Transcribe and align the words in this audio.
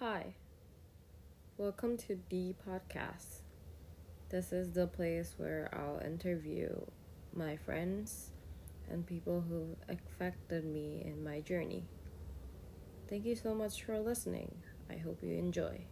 Hi. 0.00 0.32
Welcome 1.58 2.00
to 2.08 2.16
the 2.32 2.56
Podcast. 2.64 3.44
This 4.32 4.48
is 4.48 4.72
the 4.72 4.86
place 4.88 5.34
where 5.36 5.68
I'll 5.76 6.00
interview 6.00 6.72
my 7.36 7.60
friends 7.60 8.32
and 8.88 9.04
people 9.04 9.44
who 9.44 9.76
affected 9.92 10.64
me 10.64 11.04
in 11.04 11.22
my 11.22 11.44
journey. 11.44 11.84
Thank 13.10 13.26
you 13.26 13.36
so 13.36 13.52
much 13.52 13.84
for 13.84 14.00
listening. 14.00 14.48
I 14.88 14.96
hope 14.96 15.20
you 15.20 15.36
enjoy. 15.36 15.84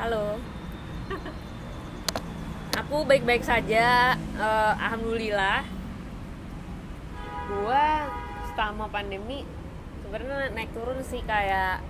Halo. 0.00 0.40
Aku 2.80 3.04
baik-baik 3.04 3.44
saja. 3.44 4.16
eh, 4.16 4.72
Alhamdulillah. 4.80 5.68
Gua 7.44 8.08
selama 8.56 8.88
pandemi 8.88 9.44
sebenarnya 10.06 10.54
naik 10.54 10.70
turun 10.70 11.02
sih 11.02 11.18
kayak 11.26 11.82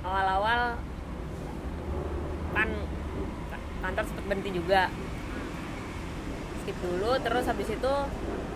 awal-awal 0.00 0.80
kan 2.56 2.68
kantor 3.84 4.04
sempet 4.08 4.24
berhenti 4.24 4.50
juga. 4.56 4.88
Skip 6.64 6.76
dulu 6.80 7.20
terus 7.20 7.44
habis 7.44 7.68
itu 7.68 7.94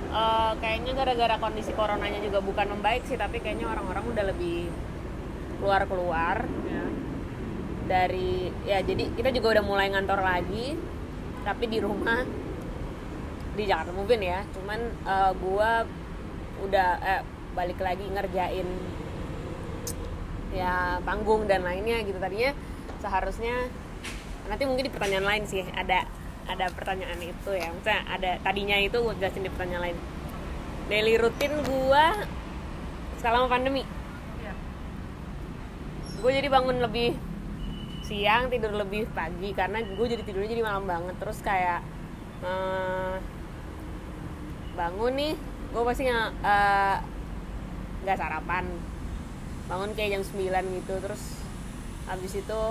eh, 0.09 0.52
kayaknya 0.56 0.96
gara-gara 0.96 1.37
kondisi 1.37 1.77
coronanya 1.77 2.24
juga 2.24 2.41
bukan 2.41 2.80
membaik 2.80 3.05
sih 3.05 3.20
tapi 3.20 3.45
kayaknya 3.45 3.69
orang-orang 3.69 4.05
udah 4.09 4.24
lebih 4.32 4.73
keluar-keluar. 5.60 6.48
Ya 6.65 6.84
dari 7.84 8.48
ya 8.65 8.80
jadi 8.80 9.12
kita 9.12 9.29
juga 9.29 9.60
udah 9.60 9.65
mulai 9.68 9.93
ngantor 9.93 10.24
lagi 10.24 10.73
tapi 11.45 11.68
di 11.68 11.77
rumah 11.84 12.24
di 13.52 13.68
Jakarta 13.68 13.93
Mungkin 13.93 14.21
ya. 14.24 14.41
Cuman 14.57 14.80
eh, 15.05 15.32
gua 15.45 15.84
udah 16.65 16.91
eh, 17.05 17.23
balik 17.55 17.79
lagi 17.79 18.05
ngerjain 18.11 18.69
ya 20.55 21.03
panggung 21.03 21.47
dan 21.51 21.67
lainnya 21.67 22.02
gitu. 22.07 22.19
Tadinya 22.19 22.55
seharusnya 23.02 23.71
nanti 24.46 24.63
mungkin 24.69 24.87
di 24.87 24.93
pertanyaan 24.93 25.27
lain 25.27 25.45
sih 25.49 25.65
ada 25.74 26.07
ada 26.45 26.69
pertanyaan 26.71 27.19
itu 27.19 27.51
ya. 27.55 27.73
Maksudnya 27.73 28.01
ada 28.07 28.30
tadinya 28.45 28.77
itu 28.79 28.99
gue 29.01 29.15
jelasin 29.19 29.46
di 29.46 29.51
pertanyaan 29.51 29.83
lain. 29.91 29.99
Daily 30.87 31.15
rutin 31.16 31.52
gua 31.65 32.13
selama 33.19 33.49
pandemi. 33.49 33.83
Ya 34.45 34.52
gue 36.21 36.30
jadi 36.30 36.49
bangun 36.49 36.80
lebih 36.80 37.16
siang 38.05 38.52
tidur 38.52 38.77
lebih 38.77 39.09
pagi 39.16 39.57
karena 39.57 39.80
gue 39.80 40.07
jadi 40.07 40.23
tidurnya 40.23 40.51
jadi 40.52 40.65
malam 40.65 40.85
banget. 40.85 41.16
Terus 41.18 41.39
kayak 41.41 41.80
eh, 42.45 43.16
bangun 44.77 45.13
nih 45.16 45.35
gue 45.74 45.83
pasti 45.83 46.02
nggak 46.07 46.30
eh, 46.45 46.96
nggak 48.05 48.21
sarapan. 48.21 48.69
Bangun 49.65 49.97
kayak 49.97 50.21
jam 50.21 50.23
9 50.23 50.77
gitu 50.85 50.95
terus 51.01 51.23
habis 52.05 52.37
itu 52.37 52.63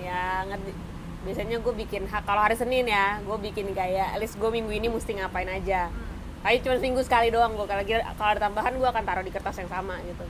ya 0.00 0.48
ngerti 0.48 0.72
biasanya 1.20 1.60
gue 1.60 1.74
bikin 1.84 2.08
kalau 2.08 2.40
hari 2.40 2.56
Senin 2.56 2.88
ya 2.88 3.20
gue 3.20 3.36
bikin 3.52 3.76
kayak 3.76 4.16
list 4.16 4.40
gue 4.40 4.48
minggu 4.48 4.72
ini 4.72 4.88
mesti 4.88 5.20
ngapain 5.20 5.48
aja. 5.52 5.92
Tapi 6.40 6.64
cuma 6.64 6.80
seminggu 6.80 7.04
sekali 7.04 7.28
doang 7.28 7.52
gue 7.52 7.68
kalau 7.68 7.84
kalau 8.16 8.30
ada 8.32 8.40
tambahan 8.48 8.72
gue 8.80 8.88
akan 8.88 9.04
taruh 9.04 9.24
di 9.24 9.28
kertas 9.28 9.60
yang 9.60 9.68
sama 9.68 10.00
gitu. 10.08 10.24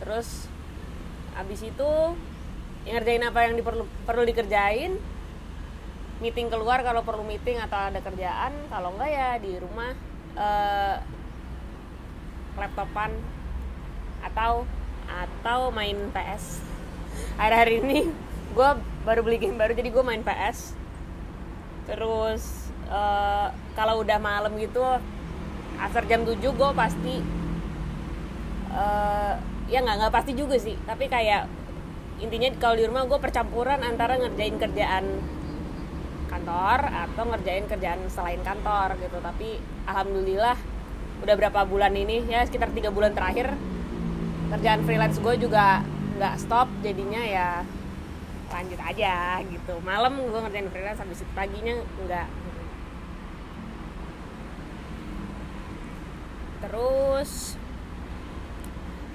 Terus 0.00 0.48
abis 1.36 1.60
itu 1.68 1.90
ngerjain 2.88 3.22
apa 3.22 3.46
yang 3.46 3.54
diperlu 3.60 3.84
perlu 4.08 4.26
dikerjain 4.26 4.98
meeting 6.18 6.48
keluar 6.48 6.82
kalau 6.86 7.02
perlu 7.04 7.22
meeting 7.26 7.58
atau 7.58 7.90
ada 7.90 8.00
kerjaan 8.00 8.54
kalau 8.72 8.96
enggak 8.96 9.10
ya 9.12 9.28
di 9.36 9.52
rumah. 9.60 9.92
Eh, 10.32 10.96
laptopan 12.58 13.12
atau 14.22 14.64
atau 15.08 15.74
main 15.74 15.96
PS 16.14 16.62
hari-hari 17.36 17.82
ini 17.82 17.98
gue 18.52 18.70
baru 19.02 19.20
beli 19.24 19.38
game 19.40 19.58
baru 19.58 19.72
jadi 19.72 19.88
gue 19.88 20.04
main 20.04 20.22
PS 20.22 20.76
terus 21.88 22.70
eh, 22.88 23.48
kalau 23.74 24.00
udah 24.04 24.18
malam 24.22 24.54
gitu 24.60 24.80
after 25.80 26.06
jam 26.06 26.22
7 26.22 26.38
gue 26.38 26.70
pasti 26.76 27.14
eh, 28.72 29.34
ya 29.72 29.78
nggak 29.80 29.96
nggak 30.04 30.14
pasti 30.14 30.32
juga 30.36 30.56
sih. 30.60 30.76
Tapi 30.84 31.08
kayak 31.08 31.48
intinya 32.20 32.52
kalau 32.60 32.76
di 32.78 32.84
rumah 32.84 33.08
gue 33.08 33.18
percampuran 33.18 33.80
antara 33.82 34.20
ngerjain 34.20 34.60
kerjaan 34.60 35.04
kantor 36.28 36.80
atau 36.88 37.24
ngerjain 37.28 37.66
kerjaan 37.66 38.00
selain 38.12 38.40
kantor 38.44 39.00
gitu. 39.00 39.18
Tapi 39.24 39.56
alhamdulillah 39.88 40.56
udah 41.22 41.34
berapa 41.38 41.60
bulan 41.64 41.94
ini 41.94 42.26
ya 42.26 42.42
sekitar 42.42 42.74
tiga 42.74 42.90
bulan 42.90 43.14
terakhir 43.14 43.54
kerjaan 44.50 44.82
freelance 44.82 45.22
gue 45.22 45.34
juga 45.38 45.86
nggak 46.18 46.34
stop 46.42 46.68
jadinya 46.82 47.22
ya 47.22 47.48
lanjut 48.52 48.76
aja 48.84 49.40
gitu. 49.48 49.80
Malam 49.80 50.28
gue 50.28 50.40
ngerjain 50.44 50.68
freelance 50.68 51.00
habis 51.00 51.24
itu 51.24 51.32
paginya 51.32 51.80
enggak 52.04 52.28
terus 56.62 57.58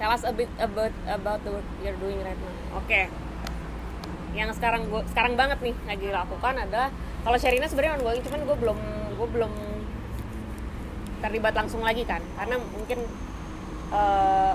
tell 0.02 0.12
us 0.12 0.26
a 0.28 0.34
bit 0.34 0.50
about 0.58 0.92
about 1.08 1.40
the 1.46 1.52
work 1.54 1.68
you're 1.86 1.96
doing 2.02 2.18
right 2.26 2.40
now. 2.40 2.82
Oke. 2.82 3.08
Yang 4.34 4.58
sekarang 4.58 4.90
gue 4.90 5.02
sekarang 5.14 5.34
banget 5.38 5.62
nih 5.62 5.76
lagi 5.86 6.08
lakukan 6.10 6.56
adalah 6.58 6.90
kalau 7.22 7.38
Sherina 7.38 7.70
sebenarnya 7.70 8.02
ongoing 8.02 8.24
cuman 8.26 8.42
gue 8.42 8.58
belum 8.58 8.78
gue 9.18 9.28
belum 9.38 9.52
terlibat 11.24 11.54
langsung 11.58 11.82
lagi 11.82 12.04
kan. 12.04 12.22
Karena 12.38 12.56
mungkin 12.60 13.00
eh, 13.94 14.54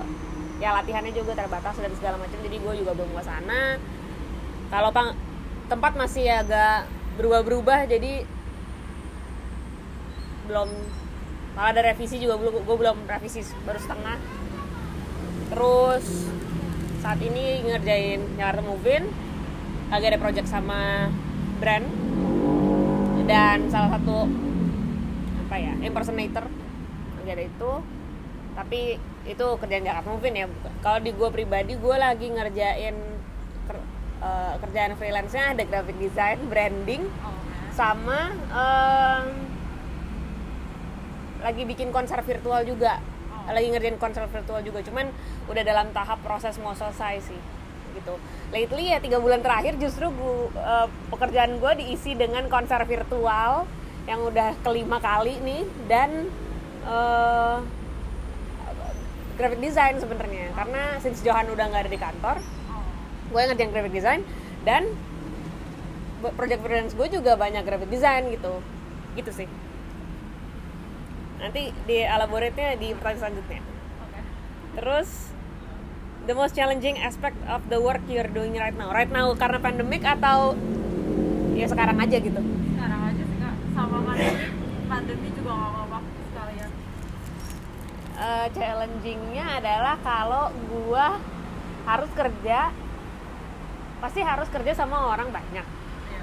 ya 0.62 0.70
latihannya 0.78 1.10
juga 1.10 1.34
terbatas 1.34 1.74
dan 1.80 1.90
segala 1.98 2.16
macam 2.22 2.38
jadi 2.38 2.56
gue 2.62 2.74
juga 2.84 2.92
belum 2.94 3.10
ke 3.18 3.22
sana. 3.26 3.80
Kalau 4.70 4.90
tang- 4.94 5.18
tempat 5.66 5.92
masih 5.98 6.28
agak 6.30 6.86
berubah-berubah 7.18 7.90
jadi 7.90 8.24
belum 10.48 10.68
kalau 11.52 11.68
ada 11.68 11.80
revisi 11.84 12.16
juga 12.16 12.40
belum 12.40 12.64
gue 12.64 12.76
belum 12.76 12.96
revisi 13.04 13.44
baru 13.66 13.80
setengah. 13.82 14.18
Terus 15.52 16.06
saat 17.02 17.18
ini 17.20 17.66
ngerjain 17.66 18.38
Jakarta 18.38 18.62
Movin 18.64 19.04
lagi 19.92 20.04
ada 20.08 20.18
project 20.22 20.48
sama 20.48 21.10
brand. 21.60 21.84
Dan 23.22 23.70
salah 23.70 23.96
satu 23.96 24.26
apa 25.52 25.60
ya 25.60 25.76
impersonator. 25.84 26.48
Lagi 27.20 27.28
ada 27.28 27.44
itu. 27.44 27.72
Tapi 28.56 28.80
itu 29.28 29.46
kerjaan 29.60 29.84
Jakarta 29.84 30.08
Movin 30.08 30.32
ya. 30.32 30.46
Kalau 30.80 30.98
di 31.04 31.12
gue 31.12 31.28
pribadi 31.28 31.76
gue 31.76 31.96
lagi 32.00 32.32
ngerjain 32.32 32.96
ker- 33.68 33.88
eh, 34.24 34.54
kerjaan 34.64 34.96
freelance-nya 34.96 35.52
ada 35.52 35.62
graphic 35.68 36.00
design 36.00 36.40
branding 36.48 37.04
oh. 37.20 37.36
sama 37.76 38.32
em, 38.32 39.28
lagi 41.44 41.68
bikin 41.68 41.92
konser 41.92 42.16
virtual 42.24 42.64
juga. 42.64 42.96
Oh. 43.28 43.52
lagi 43.52 43.68
ngerjain 43.68 44.00
konser 44.00 44.24
virtual 44.32 44.64
juga. 44.64 44.80
Cuman 44.80 45.12
udah 45.52 45.62
dalam 45.68 45.92
tahap 45.92 46.24
proses 46.24 46.56
mau 46.64 46.72
selesai 46.72 47.28
sih 47.28 47.40
gitu. 47.92 48.16
Lately 48.56 48.88
ya 48.88 49.04
tiga 49.04 49.20
bulan 49.20 49.44
terakhir 49.44 49.76
justru 49.76 50.08
gua, 50.16 50.48
eh, 50.56 50.88
pekerjaan 51.12 51.60
gue 51.60 51.72
diisi 51.76 52.16
dengan 52.16 52.48
konser 52.48 52.80
virtual 52.88 53.68
yang 54.06 54.20
udah 54.26 54.58
kelima 54.66 54.98
kali 54.98 55.38
nih 55.42 55.62
dan 55.86 56.26
eh, 56.86 57.58
graphic 59.38 59.60
design 59.62 59.98
sebenarnya. 60.02 60.50
Karena 60.54 60.82
since 60.98 61.22
Johan 61.22 61.48
udah 61.50 61.64
nggak 61.70 61.82
ada 61.88 61.92
di 61.92 62.00
kantor 62.00 62.38
gue 63.32 63.40
ngerjain 63.48 63.72
graphic 63.72 63.96
design 63.96 64.20
dan 64.68 64.84
project 66.36 66.60
freelance 66.60 66.92
gue 66.92 67.08
juga 67.08 67.32
banyak 67.34 67.64
graphic 67.64 67.88
design 67.88 68.28
gitu. 68.28 68.60
Gitu 69.16 69.30
sih. 69.32 69.48
Nanti 71.40 71.74
di 71.88 71.98
elaborate-nya 72.04 72.78
di 72.78 72.94
pertanyaan 72.94 73.18
selanjutnya. 73.18 73.60
Oke. 74.04 74.20
Terus 74.78 75.10
the 76.28 76.34
most 76.36 76.54
challenging 76.54 77.00
aspect 77.00 77.34
of 77.50 77.64
the 77.72 77.80
work 77.80 78.04
you're 78.06 78.30
doing 78.30 78.54
right 78.54 78.76
now. 78.76 78.92
Right 78.92 79.10
now 79.10 79.32
karena 79.34 79.58
pandemic 79.58 80.04
atau 80.06 80.54
ya 81.52 81.66
sekarang 81.68 82.00
aja 82.00 82.16
gitu 82.16 82.40
sekarang 82.42 83.00
aja 83.12 83.22
sih 83.22 83.38
kak 83.38 83.54
sama 83.76 83.96
pandemi 84.12 84.46
pandemi 84.88 85.28
juga 85.32 85.50
nggak 85.56 85.70
apa-apa 85.72 85.98
sekalian. 86.28 86.70
Eh, 88.12 88.46
challengingnya 88.52 89.46
adalah 89.58 89.94
kalau 90.04 90.44
gua 90.68 91.16
harus 91.88 92.10
kerja 92.14 92.70
pasti 94.02 94.20
harus 94.22 94.48
kerja 94.50 94.72
sama 94.74 95.14
orang 95.14 95.30
banyak. 95.30 95.62
Iya. 95.62 96.22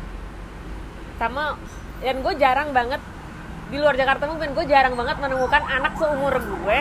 Sama 1.15 1.55
dan 1.99 2.15
gue 2.23 2.33
jarang 2.39 2.71
banget 2.71 3.01
di 3.69 3.77
luar 3.79 3.95
Jakarta 3.95 4.27
mungkin 4.27 4.55
gue 4.55 4.65
jarang 4.67 4.95
banget 4.95 5.19
menemukan 5.19 5.63
anak 5.67 5.93
seumur 5.99 6.31
gue 6.39 6.79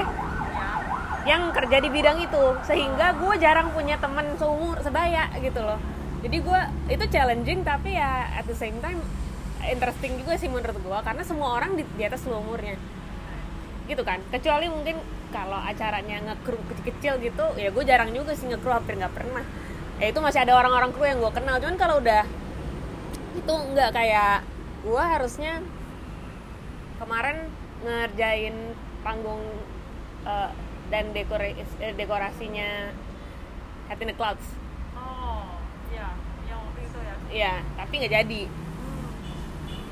ya 0.55 0.75
yang 1.26 1.55
kerja 1.55 1.78
di 1.78 1.88
bidang 1.90 2.19
itu. 2.19 2.44
Sehingga 2.66 3.14
gue 3.14 3.34
jarang 3.38 3.70
punya 3.70 3.99
temen 3.99 4.34
seumur 4.38 4.78
sebaya 4.82 5.31
gitu 5.38 5.62
loh. 5.62 5.78
Jadi 6.22 6.37
gue 6.43 6.60
itu 6.90 7.05
challenging 7.14 7.62
tapi 7.62 7.94
ya 7.94 8.26
at 8.34 8.46
the 8.50 8.56
same 8.58 8.82
time 8.82 8.99
interesting 9.66 10.22
juga 10.22 10.38
sih 10.38 10.46
menurut 10.46 10.78
gue 10.78 10.99
karena 11.02 11.22
semua 11.26 11.58
orang 11.58 11.75
di, 11.75 11.82
di 11.99 12.02
atas 12.06 12.22
seumurnya. 12.22 12.78
Gitu 13.90 14.02
kan? 14.06 14.22
Kecuali 14.31 14.70
mungkin 14.70 15.00
kalau 15.34 15.58
acaranya 15.60 16.25
nge-crew 16.25 16.60
kecil-kecil 16.72 17.20
gitu 17.20 17.44
ya 17.60 17.69
gue 17.69 17.84
jarang 17.84 18.14
juga 18.16 18.32
sih 18.32 18.49
nge-crew 18.49 18.72
hampir 18.72 18.96
nggak 18.96 19.14
pernah. 19.14 19.44
Ya 19.99 20.14
itu 20.14 20.20
masih 20.22 20.46
ada 20.46 20.55
orang-orang 20.55 20.94
kru 20.94 21.05
yang 21.05 21.19
gue 21.19 21.32
kenal 21.34 21.58
cuman 21.58 21.76
kalau 21.76 21.99
udah 21.99 22.22
itu 23.34 23.55
nggak 23.75 23.90
kayak 23.94 24.46
gue 24.87 25.02
harusnya 25.02 25.62
kemarin 27.02 27.50
ngerjain 27.82 28.56
panggung 29.02 29.43
eh, 30.26 30.50
dan 30.88 31.12
dekora- 31.12 31.55
eh, 31.56 31.94
dekorasinya 31.94 32.94
Hat 33.88 34.00
in 34.05 34.12
the 34.12 34.16
Clouds. 34.16 34.44
Oh 34.93 35.56
iya. 35.88 36.12
Yang 36.44 36.58
waktu 36.60 36.81
itu 36.84 36.99
ya. 37.00 37.14
Iya, 37.28 37.55
tapi 37.76 37.93
nggak 38.00 38.14
jadi 38.20 38.40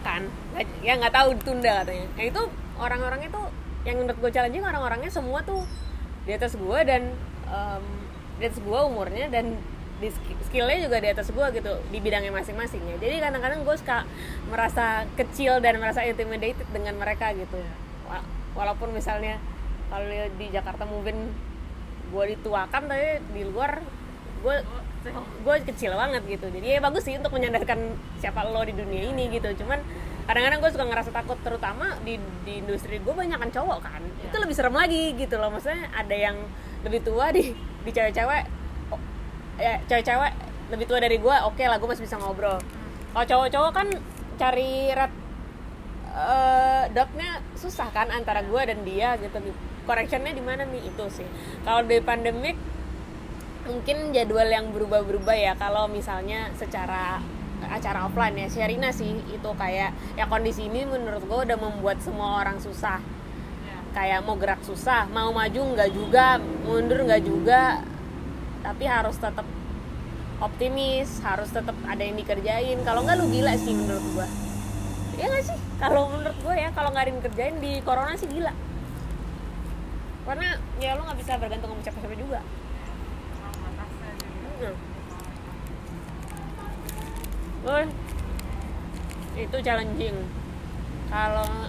hmm. 0.07 0.09
kan 0.09 0.23
Nggak- 0.55 0.75
ya 0.81 0.93
nggak 0.97 1.15
tahu 1.15 1.29
ditunda 1.35 1.73
katanya. 1.83 2.07
Nah 2.15 2.25
itu 2.25 2.43
orang-orang 2.79 3.21
itu 3.27 3.41
yang 3.83 3.97
menurut 3.99 4.19
gue 4.19 4.31
challenging 4.31 4.63
orang-orangnya 4.63 5.11
semua 5.11 5.43
tuh 5.43 5.67
di 6.23 6.33
atas 6.35 6.55
gue 6.55 6.79
dan 6.83 7.11
em, 7.47 7.85
di 8.39 8.45
atas 8.47 8.59
gue 8.59 8.81
umurnya 8.83 9.27
dan 9.27 9.59
di 9.97 10.13
sk- 10.13 10.39
skillnya 10.45 10.79
juga 10.85 11.01
di 11.01 11.09
atas 11.09 11.33
gue 11.33 11.47
gitu 11.57 11.73
di 11.89 11.99
bidangnya 11.99 12.31
masing-masing 12.31 12.83
ya. 12.85 12.97
Jadi 13.03 13.17
kadang-kadang 13.19 13.67
gue 13.67 13.77
suka 13.77 14.07
merasa 14.47 15.07
kecil 15.15 15.59
dan 15.59 15.83
merasa 15.83 16.03
intimidated 16.03 16.67
dengan 16.71 16.95
mereka 16.97 17.33
gitu 17.33 17.59
Wa- 18.07 18.27
walaupun 18.55 18.93
misalnya 18.93 19.41
kalau 19.91 20.07
di 20.37 20.47
Jakarta 20.51 20.83
mungkin 20.85 21.31
gue 22.07 22.25
dituakan 22.37 22.87
tapi 22.87 23.19
di 23.35 23.43
luar 23.47 23.83
gue 24.43 24.57
Gue 25.15 25.57
kecil 25.63 25.93
banget 25.95 26.23
gitu. 26.27 26.47
Jadi 26.51 26.67
ya 26.67 26.79
bagus 26.83 27.03
sih 27.07 27.15
untuk 27.15 27.33
menyadarkan 27.35 27.95
siapa 28.19 28.43
lo 28.47 28.63
di 28.67 28.75
dunia 28.75 29.11
ini 29.11 29.31
gitu. 29.31 29.65
Cuman 29.65 29.79
kadang-kadang 30.27 30.59
gue 30.59 30.71
suka 30.75 30.85
ngerasa 30.91 31.11
takut 31.15 31.39
terutama 31.47 31.95
di 32.03 32.19
di 32.43 32.59
industri 32.63 32.99
gue 32.99 33.15
banyak 33.15 33.39
kan 33.39 33.51
cowok 33.51 33.79
kan. 33.83 34.03
Itu 34.27 34.37
lebih 34.43 34.55
serem 34.59 34.75
lagi 34.75 35.15
gitu 35.15 35.39
loh. 35.39 35.55
Maksudnya 35.55 35.87
ada 35.95 36.17
yang 36.17 36.37
lebih 36.83 37.01
tua 37.07 37.31
di 37.31 37.55
di 37.57 37.91
cewek-cewek 37.95 38.43
oh, 38.91 39.01
ya 39.59 39.79
cewek-cewek 39.87 40.33
lebih 40.75 40.87
tua 40.91 40.99
dari 40.99 41.17
gue 41.23 41.37
oke 41.47 41.63
lah 41.63 41.79
gue 41.79 41.89
masih 41.89 42.05
bisa 42.05 42.19
ngobrol. 42.19 42.59
Kalau 43.15 43.27
cowok-cowok 43.27 43.73
kan 43.73 43.89
cari 44.37 44.93
red 44.93 45.13
eh, 46.13 46.85
dotnya 46.93 47.41
susah 47.55 47.89
kan 47.95 48.11
antara 48.11 48.43
gue 48.43 48.63
dan 48.67 48.79
dia 48.83 49.15
gitu. 49.23 49.39
Correctionnya 49.87 50.35
di 50.35 50.43
mana 50.43 50.67
nih? 50.67 50.91
Itu 50.91 51.07
sih. 51.07 51.27
Kalau 51.63 51.87
di 51.87 52.03
pandemik 52.03 52.59
mungkin 53.67 54.15
jadwal 54.15 54.47
yang 54.47 54.71
berubah-berubah 54.71 55.37
ya. 55.37 55.53
Kalau 55.59 55.91
misalnya 55.91 56.49
secara 56.55 57.19
acara 57.67 58.07
offline 58.07 58.37
ya 58.39 58.49
Sherina 58.53 58.95
sih 58.95 59.11
itu 59.33 59.51
kayak 59.59 59.91
ya 60.15 60.25
kondisi 60.31 60.71
ini 60.71 60.87
menurut 60.87 61.25
gue 61.25 61.39
udah 61.51 61.59
membuat 61.59 61.99
semua 61.99 62.41
orang 62.41 62.63
susah. 62.63 63.03
Ya. 63.67 63.79
Kayak 63.93 64.23
mau 64.23 64.39
gerak 64.39 64.63
susah 64.63 65.11
mau 65.11 65.35
maju 65.35 65.61
nggak 65.75 65.91
juga 65.91 66.39
mundur 66.63 67.03
nggak 67.03 67.23
juga 67.27 67.83
tapi 68.63 68.85
harus 68.87 69.19
tetap 69.19 69.47
optimis 70.37 71.21
harus 71.25 71.49
tetap 71.51 71.75
ada 71.89 72.03
yang 72.03 72.15
dikerjain. 72.15 72.79
Kalau 72.87 73.03
nggak 73.03 73.19
lu 73.19 73.27
gila 73.35 73.55
sih 73.59 73.75
menurut 73.75 74.05
gue 74.15 74.29
Iya 75.17 75.27
nggak 75.33 75.45
sih? 75.49 75.59
Kalau 75.81 76.13
menurut 76.13 76.37
gue 76.39 76.55
ya 76.55 76.69
kalau 76.77 76.93
nggak 76.93 77.03
ada 77.03 77.11
yang 77.11 77.19
dikerjain 77.25 77.57
di 77.59 77.73
corona 77.83 78.15
sih 78.15 78.29
gila. 78.29 78.53
Karena 80.29 80.49
ya 80.79 80.95
lu 80.95 81.03
nggak 81.09 81.19
bisa 81.19 81.33
bergantung 81.41 81.73
sama 81.73 81.83
siapa-siapa 81.83 82.17
juga 82.21 82.41
Oh, 87.67 87.85
itu 89.37 89.57
challenging. 89.61 90.17
Kalau 91.13 91.69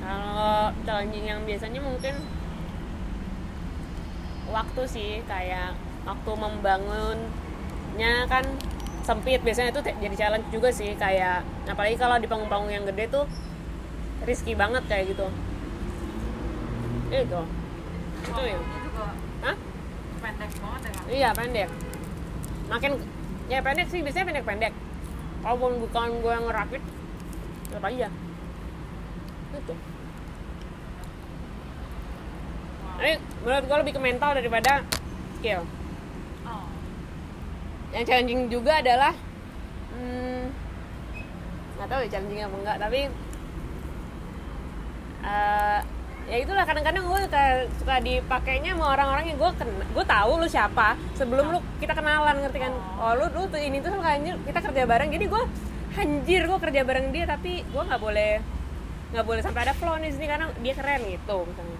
kalau 0.00 0.72
challenging 0.86 1.26
yang 1.28 1.40
biasanya 1.44 1.82
mungkin 1.82 2.14
waktu 4.48 4.82
sih 4.88 5.10
kayak 5.28 5.76
waktu 6.08 6.30
membangunnya 6.38 8.14
kan 8.30 8.46
sempit 9.02 9.42
biasanya 9.42 9.74
itu 9.74 9.82
jadi 9.82 10.16
challenge 10.16 10.48
juga 10.54 10.70
sih 10.72 10.94
kayak 10.96 11.44
apalagi 11.68 11.98
kalau 11.98 12.16
di 12.16 12.30
panggung-panggung 12.30 12.72
yang 12.72 12.86
gede 12.88 13.12
tuh 13.12 13.26
risky 14.24 14.56
banget 14.56 14.86
kayak 14.88 15.12
gitu. 15.12 15.26
Itu 17.12 17.40
itu 18.24 18.42
ya? 18.46 18.85
Pendek 20.26 20.50
banget 20.58 20.80
ya 20.82 20.90
kan 20.90 21.04
Iya 21.06 21.28
pendek. 21.30 21.68
Makin 22.66 22.92
ya 23.46 23.58
pendek 23.62 23.86
sih 23.86 24.00
biasanya 24.02 24.26
pendek-pendek. 24.34 24.74
Kalaupun 25.46 25.78
bukan 25.78 26.08
gue 26.18 26.32
yang 26.34 26.46
ngerakit, 26.50 26.82
tetap 27.70 27.86
aja. 27.86 28.08
Itu. 29.54 29.74
Ini 32.96 33.12
menurut 33.44 33.64
gue 33.70 33.76
lebih 33.86 33.92
ke 33.94 34.00
mental 34.02 34.30
daripada 34.34 34.82
skill. 35.38 35.62
oh 36.48 36.66
Yang 37.94 38.04
challenging 38.10 38.42
juga 38.50 38.82
adalah 38.82 39.14
hmm, 39.94 40.50
nggak 41.78 41.86
tahu 41.86 42.00
ya 42.02 42.08
challenging 42.10 42.40
apa 42.42 42.56
enggak 42.56 42.78
tapi 42.82 43.00
eh, 45.22 45.80
ya 46.26 46.36
itulah 46.42 46.66
kadang-kadang 46.66 47.06
gue 47.06 47.20
suka, 47.30 47.42
suka 47.78 47.94
dipakainya 48.02 48.74
sama 48.74 48.98
orang-orang 48.98 49.30
yang 49.30 49.38
gue 49.38 49.50
gue 49.94 50.04
tahu 50.04 50.32
lu 50.42 50.48
siapa. 50.50 50.98
Sebelum 51.14 51.54
lu 51.54 51.58
kita 51.78 51.94
kenalan 51.94 52.42
ngerti 52.42 52.58
kan? 52.62 52.72
Oh. 52.98 53.14
Lu 53.14 53.26
lu 53.30 53.42
tuh 53.46 53.60
ini 53.62 53.78
tuh 53.78 53.94
kayaknya 53.98 54.34
kita 54.42 54.58
kerja 54.58 54.82
bareng. 54.84 55.08
Jadi 55.14 55.24
gue 55.30 55.42
anjir 55.96 56.42
gue 56.44 56.58
kerja 56.60 56.80
bareng 56.84 57.06
dia 57.14 57.24
tapi 57.24 57.64
gue 57.64 57.82
nggak 57.82 58.02
boleh 58.02 58.42
nggak 59.14 59.24
boleh 59.24 59.40
sampai 59.40 59.70
ada 59.70 59.72
flow 59.72 59.96
nih 59.96 60.10
sini 60.12 60.26
karena 60.26 60.50
dia 60.60 60.74
keren 60.74 61.00
gitu 61.06 61.46
misalnya. 61.46 61.78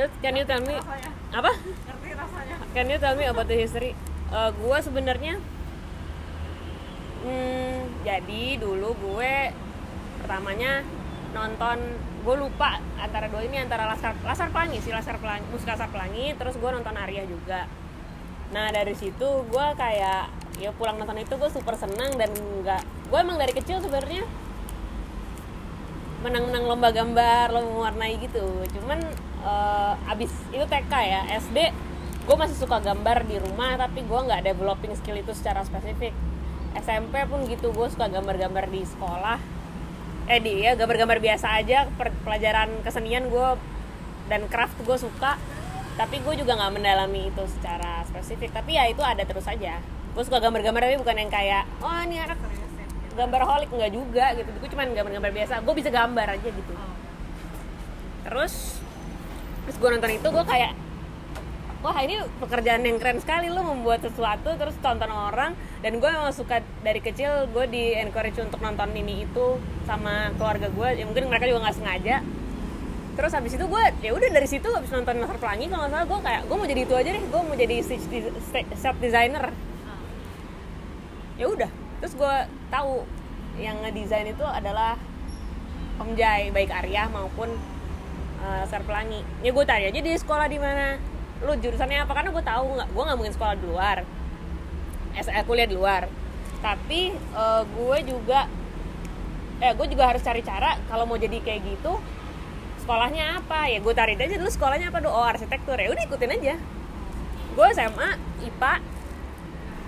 Terus, 0.00 0.12
can 0.22 0.32
you 0.38 0.46
tell 0.46 0.62
me 0.64 0.74
rasanya 0.80 1.10
apa? 1.34 1.52
Ngerti 1.60 2.10
rasanya. 2.16 2.56
Can 2.72 2.86
you 2.88 2.98
tell 3.02 3.16
me 3.18 3.24
about 3.28 3.46
the 3.50 3.58
history? 3.58 3.92
Eh, 4.30 4.50
gue 4.54 4.78
sebenarnya, 4.80 5.34
hmm, 7.26 8.06
jadi 8.06 8.44
dulu 8.62 8.94
gue 8.96 9.52
pertamanya 10.22 10.86
nonton, 11.34 12.00
gue 12.20 12.36
lupa 12.36 12.76
antara 13.00 13.32
dua 13.32 13.40
ini 13.40 13.56
antara 13.56 13.88
Laskar 13.88 14.12
Laskar 14.20 14.52
Pelangi 14.52 14.78
sih 14.84 14.92
Laskar 14.92 15.16
Pelangi, 15.16 15.46
Muska 15.48 15.72
Laskar 15.72 15.88
Pelangi, 15.88 16.36
terus 16.36 16.54
gue 16.60 16.70
nonton 16.70 16.92
Arya 16.92 17.24
juga. 17.24 17.64
Nah 18.52 18.68
dari 18.68 18.92
situ 18.92 19.28
gue 19.48 19.66
kayak 19.78 20.28
ya 20.60 20.70
pulang 20.76 21.00
nonton 21.00 21.16
itu 21.16 21.32
gue 21.40 21.48
super 21.48 21.72
senang 21.80 22.12
dan 22.20 22.28
nggak, 22.36 22.82
gue 23.08 23.18
emang 23.18 23.40
dari 23.40 23.56
kecil 23.56 23.80
sebenarnya 23.80 24.28
menang-menang 26.20 26.68
lomba 26.68 26.92
gambar, 26.92 27.48
lomba 27.56 27.70
mewarnai 27.72 28.20
gitu. 28.20 28.44
Cuman 28.76 29.00
eh, 29.40 30.12
abis 30.12 30.28
itu 30.52 30.64
TK 30.68 30.92
ya, 30.92 31.20
SD 31.40 31.58
gue 32.20 32.36
masih 32.36 32.56
suka 32.60 32.78
gambar 32.84 33.24
di 33.24 33.40
rumah 33.40 33.80
tapi 33.80 34.04
gue 34.04 34.20
nggak 34.20 34.44
developing 34.44 34.92
skill 34.92 35.16
itu 35.16 35.32
secara 35.32 35.64
spesifik. 35.64 36.12
SMP 36.76 37.24
pun 37.26 37.42
gitu, 37.48 37.72
gue 37.72 37.88
suka 37.88 38.12
gambar-gambar 38.12 38.68
di 38.68 38.84
sekolah. 38.84 39.59
Eh 40.30 40.38
di 40.38 40.62
ya 40.62 40.78
gambar-gambar 40.78 41.18
biasa 41.18 41.58
aja, 41.58 41.90
per- 41.98 42.14
pelajaran 42.22 42.70
kesenian 42.86 43.26
gue 43.26 43.48
dan 44.30 44.46
craft 44.46 44.78
gue 44.86 44.94
suka. 44.94 45.34
Tapi 45.98 46.22
gue 46.22 46.34
juga 46.38 46.54
nggak 46.54 46.72
mendalami 46.78 47.34
itu 47.34 47.44
secara 47.50 48.06
spesifik. 48.06 48.54
Tapi 48.54 48.78
ya 48.78 48.86
itu 48.86 49.02
ada 49.02 49.26
terus 49.26 49.44
aja. 49.50 49.82
Gue 50.14 50.22
suka 50.22 50.38
gambar-gambar 50.38 50.86
tapi 50.86 50.96
bukan 51.02 51.16
yang 51.18 51.30
kayak, 51.30 51.66
oh 51.82 51.98
ini 52.06 52.22
anak 52.22 52.38
gambar 53.10 53.42
holik 53.42 53.70
nggak 53.74 53.92
juga 53.92 54.32
gitu 54.38 54.48
gue 54.48 54.68
cuman 54.70 54.94
gambar-gambar 54.94 55.32
biasa 55.34 55.60
gue 55.66 55.74
bisa 55.74 55.90
gambar 55.90 56.26
aja 56.38 56.48
gitu 56.48 56.72
oh 56.72 56.94
terus 58.24 58.78
terus 59.66 59.76
gue 59.76 59.88
nonton 59.90 60.12
itu 60.14 60.28
gue 60.30 60.44
kayak 60.46 60.72
wah 61.80 61.96
ini 62.04 62.20
pekerjaan 62.40 62.84
yang 62.84 63.00
keren 63.00 63.18
sekali. 63.20 63.48
Lo 63.48 63.64
membuat 63.64 64.04
sesuatu 64.04 64.52
terus 64.56 64.76
tonton 64.84 65.08
orang. 65.08 65.56
Dan 65.80 65.96
gue 65.96 66.10
memang 66.12 66.32
suka 66.32 66.60
dari 66.84 67.00
kecil 67.00 67.48
gue 67.48 67.64
di 67.72 67.96
encourage 67.96 68.36
untuk 68.40 68.60
nonton 68.60 68.92
ini 68.92 69.24
itu 69.24 69.56
sama 69.88 70.28
keluarga 70.36 70.68
gue 70.68 70.88
ya 71.00 71.04
mungkin 71.08 71.32
mereka 71.32 71.48
juga 71.48 71.68
nggak 71.68 71.76
sengaja. 71.80 72.16
Terus 73.10 73.32
habis 73.36 73.52
itu 73.56 73.64
gue 73.64 73.82
ya 74.00 74.10
udah 74.12 74.28
dari 74.32 74.48
situ 74.48 74.68
habis 74.70 74.92
nonton 74.92 75.18
Laskar 75.20 75.40
Pelangi 75.40 75.66
kalau 75.68 75.88
nggak 75.88 75.92
salah 75.92 76.06
gue 76.06 76.18
kayak 76.24 76.42
gue 76.46 76.56
mau 76.56 76.68
jadi 76.68 76.82
itu 76.84 76.94
aja 76.94 77.10
deh. 77.16 77.24
Gue 77.32 77.40
mau 77.40 77.56
jadi 77.56 77.76
set 78.76 78.96
designer. 79.00 79.44
Ya 81.40 81.46
udah 81.48 81.70
terus 82.00 82.16
gue 82.16 82.34
tahu 82.72 83.04
yang 83.60 83.76
ngedesain 83.84 84.28
itu 84.28 84.44
adalah 84.44 84.96
Om 86.00 86.16
Jai 86.16 86.48
baik 86.48 86.72
Arya 86.72 87.12
maupun 87.12 87.52
uh, 88.40 88.64
Laskar 88.64 88.84
Pelangi. 88.84 89.20
Ya 89.44 89.52
gue 89.52 89.64
tanya 89.64 89.88
aja 89.92 90.00
di 90.00 90.12
sekolah 90.16 90.48
di 90.48 90.56
mana 90.60 90.96
lu 91.40 91.52
jurusannya 91.56 92.04
apa? 92.04 92.12
Karena 92.12 92.30
gue 92.32 92.44
tahu 92.44 92.66
nggak 92.76 92.88
gue 92.92 93.02
nggak 93.02 93.18
mungkin 93.18 93.34
sekolah 93.34 93.54
di 93.56 93.64
luar. 93.66 93.98
Eh, 95.16 95.44
kuliah 95.48 95.68
di 95.68 95.76
luar. 95.76 96.02
Tapi 96.60 97.00
eh, 97.16 97.62
gue 97.64 97.98
juga 98.04 98.46
eh 99.60 99.72
gue 99.76 99.86
juga 99.92 100.08
harus 100.08 100.24
cari 100.24 100.40
cara 100.40 100.80
kalau 100.88 101.04
mau 101.04 101.20
jadi 101.20 101.36
kayak 101.40 101.60
gitu 101.64 101.92
sekolahnya 102.84 103.40
apa? 103.44 103.68
Ya 103.68 103.78
gue 103.80 103.94
tarik 103.96 104.16
aja 104.20 104.36
dulu 104.36 104.50
sekolahnya 104.52 104.92
apa 104.92 104.98
do 105.00 105.08
oh 105.08 105.24
arsitektur. 105.24 105.76
Ya 105.76 105.88
udah 105.92 106.04
ikutin 106.04 106.30
aja. 106.36 106.54
Gue 107.56 107.66
SMA 107.76 108.10
IPA 108.46 108.74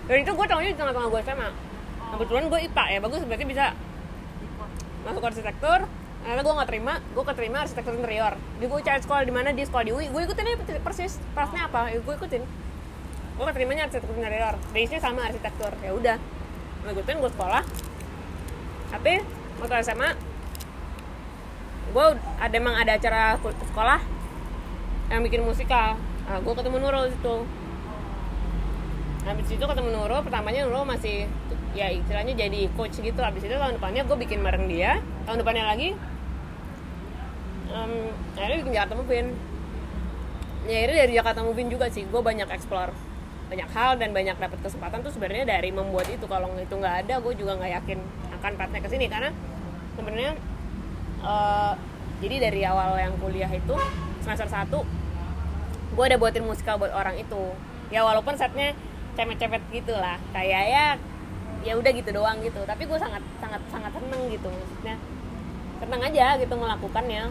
dan 0.03 0.17
itu 0.19 0.33
gue 0.35 0.47
tahunya 0.51 0.71
di 0.75 0.79
tengah-tengah 0.79 1.09
gue 1.09 1.21
SMA 1.25 1.49
kebetulan 2.13 2.45
gue 2.49 2.61
IPA 2.69 2.85
ya 2.93 2.99
bagus. 3.01 3.21
Berarti 3.25 3.45
bisa 3.49 3.65
masuk 5.03 5.23
arsitektur 5.25 5.89
ternyata 6.23 6.43
gue 6.47 6.55
nggak 6.55 6.71
terima 6.71 6.95
gue 7.03 7.25
keterima 7.27 7.57
arsitektur 7.67 7.95
interior. 7.99 8.35
Di 8.63 8.65
gue 8.71 8.79
cari 8.79 9.01
sekolah 9.03 9.23
di 9.27 9.35
mana 9.35 9.49
di 9.51 9.63
sekolah 9.67 9.85
di 9.85 9.93
UI 9.93 10.07
gue 10.07 10.23
ikutin 10.23 10.47
aja 10.47 10.79
persis 10.79 11.19
pasnya 11.35 11.67
apa 11.67 11.91
ya 11.91 11.99
gue 11.99 12.15
ikutin. 12.15 12.43
Gue 13.37 13.45
keterimanya 13.51 13.91
arsitektur 13.91 14.15
interior. 14.15 14.55
Base 14.71 14.91
nya 14.95 15.01
sama 15.03 15.27
arsitektur. 15.27 15.73
Ya 15.83 15.93
udah 15.93 16.17
gue 16.87 16.93
ikutin 16.95 17.19
gue 17.19 17.31
sekolah. 17.35 17.63
Tapi 18.95 19.13
waktu 19.59 19.75
SMA 19.83 20.11
gue 21.93 22.07
ada 22.41 22.55
emang 22.57 22.75
ada 22.79 22.97
acara 22.97 23.37
sekolah 23.43 24.01
yang 25.13 25.21
bikin 25.27 25.45
musikal. 25.45 26.01
Nah, 26.25 26.39
gue 26.41 26.55
ketemu 26.57 26.77
Nurul 26.81 27.13
situ. 27.13 27.37
Habis 29.29 29.49
itu 29.53 29.61
ketemu 29.61 29.91
Nurul 29.93 30.25
pertamanya 30.25 30.65
Nurul 30.65 30.89
masih 30.89 31.29
ya 31.73 31.89
istilahnya 31.89 32.35
jadi 32.37 32.69
coach 32.77 33.01
gitu. 33.01 33.21
Habis 33.21 33.45
itu 33.45 33.55
tahun 33.57 33.81
depannya 33.81 34.03
gue 34.05 34.17
bikin 34.17 34.41
bareng 34.45 34.69
dia. 34.69 35.01
Tahun 35.25 35.39
depannya 35.41 35.65
lagi 35.69 35.97
em, 37.73 37.93
akhirnya 38.37 38.59
bikin 38.65 38.73
Jakarta 38.77 38.95
Movin. 38.97 39.27
Ya 40.69 40.77
akhirnya 40.85 40.99
dari 41.09 41.13
Jakarta 41.17 41.41
Movin 41.43 41.69
juga 41.73 41.87
sih. 41.89 42.05
Gue 42.09 42.21
banyak 42.21 42.49
explore 42.53 42.93
banyak 43.53 43.69
hal 43.77 44.01
dan 44.01 44.17
banyak 44.17 44.33
dapat 44.41 44.65
kesempatan 44.65 45.05
tuh 45.05 45.13
sebenarnya 45.13 45.45
dari 45.45 45.69
membuat 45.69 46.09
itu. 46.09 46.25
Kalau 46.25 46.49
itu 46.57 46.73
nggak 46.73 46.97
ada 47.05 47.15
gue 47.21 47.33
juga 47.37 47.61
nggak 47.61 47.73
yakin 47.83 47.99
akan 48.41 48.53
pathnya 48.57 48.81
ke 48.81 48.89
sini. 48.89 49.07
Karena 49.13 49.29
sebenarnya 49.97 50.33
eh, 51.21 51.73
jadi 52.23 52.37
dari 52.49 52.61
awal 52.65 52.97
yang 52.97 53.15
kuliah 53.19 53.51
itu 53.51 53.75
semester 54.23 54.47
1 54.47 54.71
gue 55.93 56.05
udah 56.09 56.19
buatin 56.21 56.45
musikal 56.49 56.81
buat 56.81 56.93
orang 56.93 57.21
itu. 57.21 57.53
Ya 57.93 58.01
walaupun 58.09 58.33
setnya 58.41 58.73
cepet-cepet 59.13 59.61
gitu 59.69 59.93
lah. 59.93 60.17
Kayak 60.33 60.65
ya 60.73 60.87
ya 61.63 61.79
udah 61.79 61.91
gitu 61.95 62.11
doang 62.11 62.39
gitu. 62.43 62.61
Tapi 62.67 62.83
gue 62.87 62.99
sangat 62.99 63.23
sangat 63.39 63.63
sangat 63.71 63.93
seneng 63.95 64.23
gitu 64.31 64.49
maksudnya. 64.51 64.97
Seneng 65.83 66.01
aja 66.03 66.27
gitu 66.39 66.55
melakukannya 66.55 67.31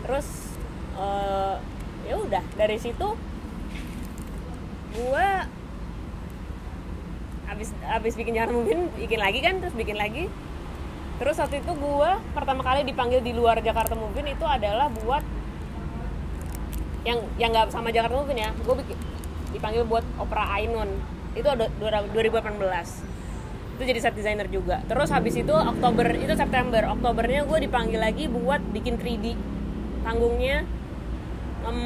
terus 0.00 0.56
eh, 0.96 1.54
ya 2.08 2.14
udah 2.16 2.44
dari 2.56 2.80
situ 2.80 3.08
gue 4.90 5.28
abis 7.50 7.70
abis 7.84 8.14
bikin 8.16 8.32
jangan 8.34 8.56
mungkin 8.56 8.88
bikin 8.96 9.20
lagi 9.20 9.38
kan 9.42 9.58
terus 9.62 9.74
bikin 9.74 9.98
lagi. 9.98 10.26
Terus 11.20 11.36
waktu 11.36 11.60
itu 11.60 11.72
gue 11.76 12.10
pertama 12.32 12.64
kali 12.64 12.80
dipanggil 12.88 13.20
di 13.20 13.36
luar 13.36 13.60
Jakarta 13.60 13.92
Movin 13.92 14.24
itu 14.32 14.46
adalah 14.48 14.88
buat 14.88 15.20
yang 17.04 17.20
yang 17.36 17.52
nggak 17.52 17.68
sama 17.74 17.92
Jakarta 17.92 18.16
Movin 18.16 18.40
ya. 18.40 18.50
Gue 18.64 18.80
bikin 18.80 18.96
dipanggil 19.52 19.84
buat 19.84 20.06
opera 20.16 20.48
Ainun. 20.56 20.88
Itu 21.36 21.46
ada 21.46 21.68
dua- 21.76 22.08
2018 22.10 23.19
itu 23.80 23.96
jadi 23.96 24.00
set 24.04 24.12
designer 24.12 24.44
juga 24.52 24.84
terus 24.84 25.08
habis 25.08 25.32
itu 25.40 25.56
Oktober 25.56 26.12
itu 26.12 26.36
September 26.36 26.84
Oktobernya 26.92 27.48
gue 27.48 27.64
dipanggil 27.64 27.96
lagi 27.96 28.28
buat 28.28 28.60
bikin 28.76 29.00
3D 29.00 29.32
panggungnya 30.04 30.68
em, 31.64 31.80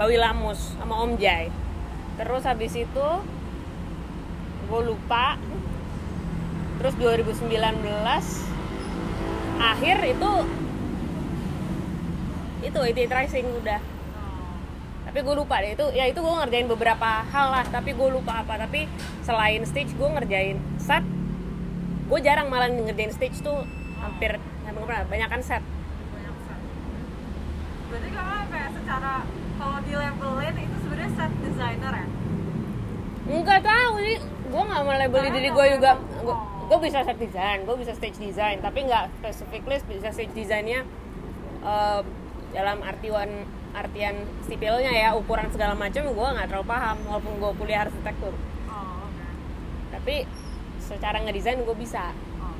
Bawi 0.00 0.16
Lamus 0.16 0.72
sama 0.80 1.04
Om 1.04 1.20
Jai 1.20 1.52
terus 2.16 2.48
habis 2.48 2.72
itu 2.72 3.06
gue 4.72 4.80
lupa 4.80 5.36
terus 6.80 6.96
2019 6.96 7.52
akhir 9.60 9.96
itu 10.16 10.32
itu 12.64 12.78
IT 12.88 13.00
tracing 13.12 13.52
udah 13.60 13.91
tapi 15.12 15.28
gue 15.28 15.36
lupa 15.44 15.60
deh 15.60 15.76
itu 15.76 15.86
ya 15.92 16.08
itu 16.08 16.24
gue 16.24 16.34
ngerjain 16.40 16.64
beberapa 16.72 17.20
hal 17.28 17.52
lah 17.52 17.68
tapi 17.68 17.92
gue 17.92 18.08
lupa 18.08 18.40
apa. 18.40 18.56
Tapi 18.64 18.88
selain 19.20 19.60
stage 19.68 19.92
gue 19.92 20.08
ngerjain 20.08 20.56
set. 20.80 21.04
Gue 22.08 22.18
jarang 22.24 22.48
malah 22.48 22.72
ngerjain 22.72 23.12
stage 23.12 23.44
tuh 23.44 23.60
hampir 24.00 24.40
hampir 24.64 24.80
nggak 24.80 24.88
pernah 24.88 25.04
banyak 25.12 25.28
kan 25.28 25.40
set. 25.44 25.60
Banyak 26.16 26.36
set. 26.48 26.60
Berarti 27.92 28.08
kakak 28.08 28.44
kayak 28.56 28.70
secara 28.72 29.12
kalau 29.60 29.78
di 29.84 29.92
labelin 29.92 30.54
itu 30.64 30.76
sebenarnya 30.80 31.10
set 31.12 31.32
designer 31.44 31.92
ya? 31.92 32.06
Nggak 33.28 33.60
tahu 33.68 33.92
sih. 34.00 34.16
Gue 34.48 34.62
nggak 34.64 34.82
melabeli 34.88 35.28
diri 35.28 35.48
gue 35.52 35.66
juga. 35.76 35.92
memang- 36.00 36.24
gue 36.24 36.36
oh. 36.40 36.40
gue 36.72 36.78
bisa 36.88 37.04
set 37.04 37.20
design 37.20 37.68
gue 37.68 37.76
bisa 37.76 37.92
stage 37.92 38.16
design 38.16 38.64
tapi 38.64 38.88
nggak 38.88 39.12
specifically 39.20 39.76
bisa 39.92 40.08
stage 40.08 40.32
designnya 40.32 40.88
eh, 41.60 42.00
dalam 42.56 42.80
artian 42.80 43.44
artian 43.72 44.28
sipilnya 44.44 44.92
ya 44.92 45.08
ukuran 45.16 45.48
segala 45.48 45.72
macam 45.72 46.04
gue 46.04 46.28
nggak 46.36 46.46
terlalu 46.52 46.66
paham 46.68 46.96
walaupun 47.08 47.32
gue 47.40 47.50
kuliah 47.56 47.88
arsitektur. 47.88 48.36
Oh 48.68 49.08
oke. 49.08 49.26
Tapi 49.96 50.14
secara 50.76 51.16
ngedesain 51.24 51.60
gue 51.64 51.76
bisa. 51.76 52.12
Oh 52.36 52.52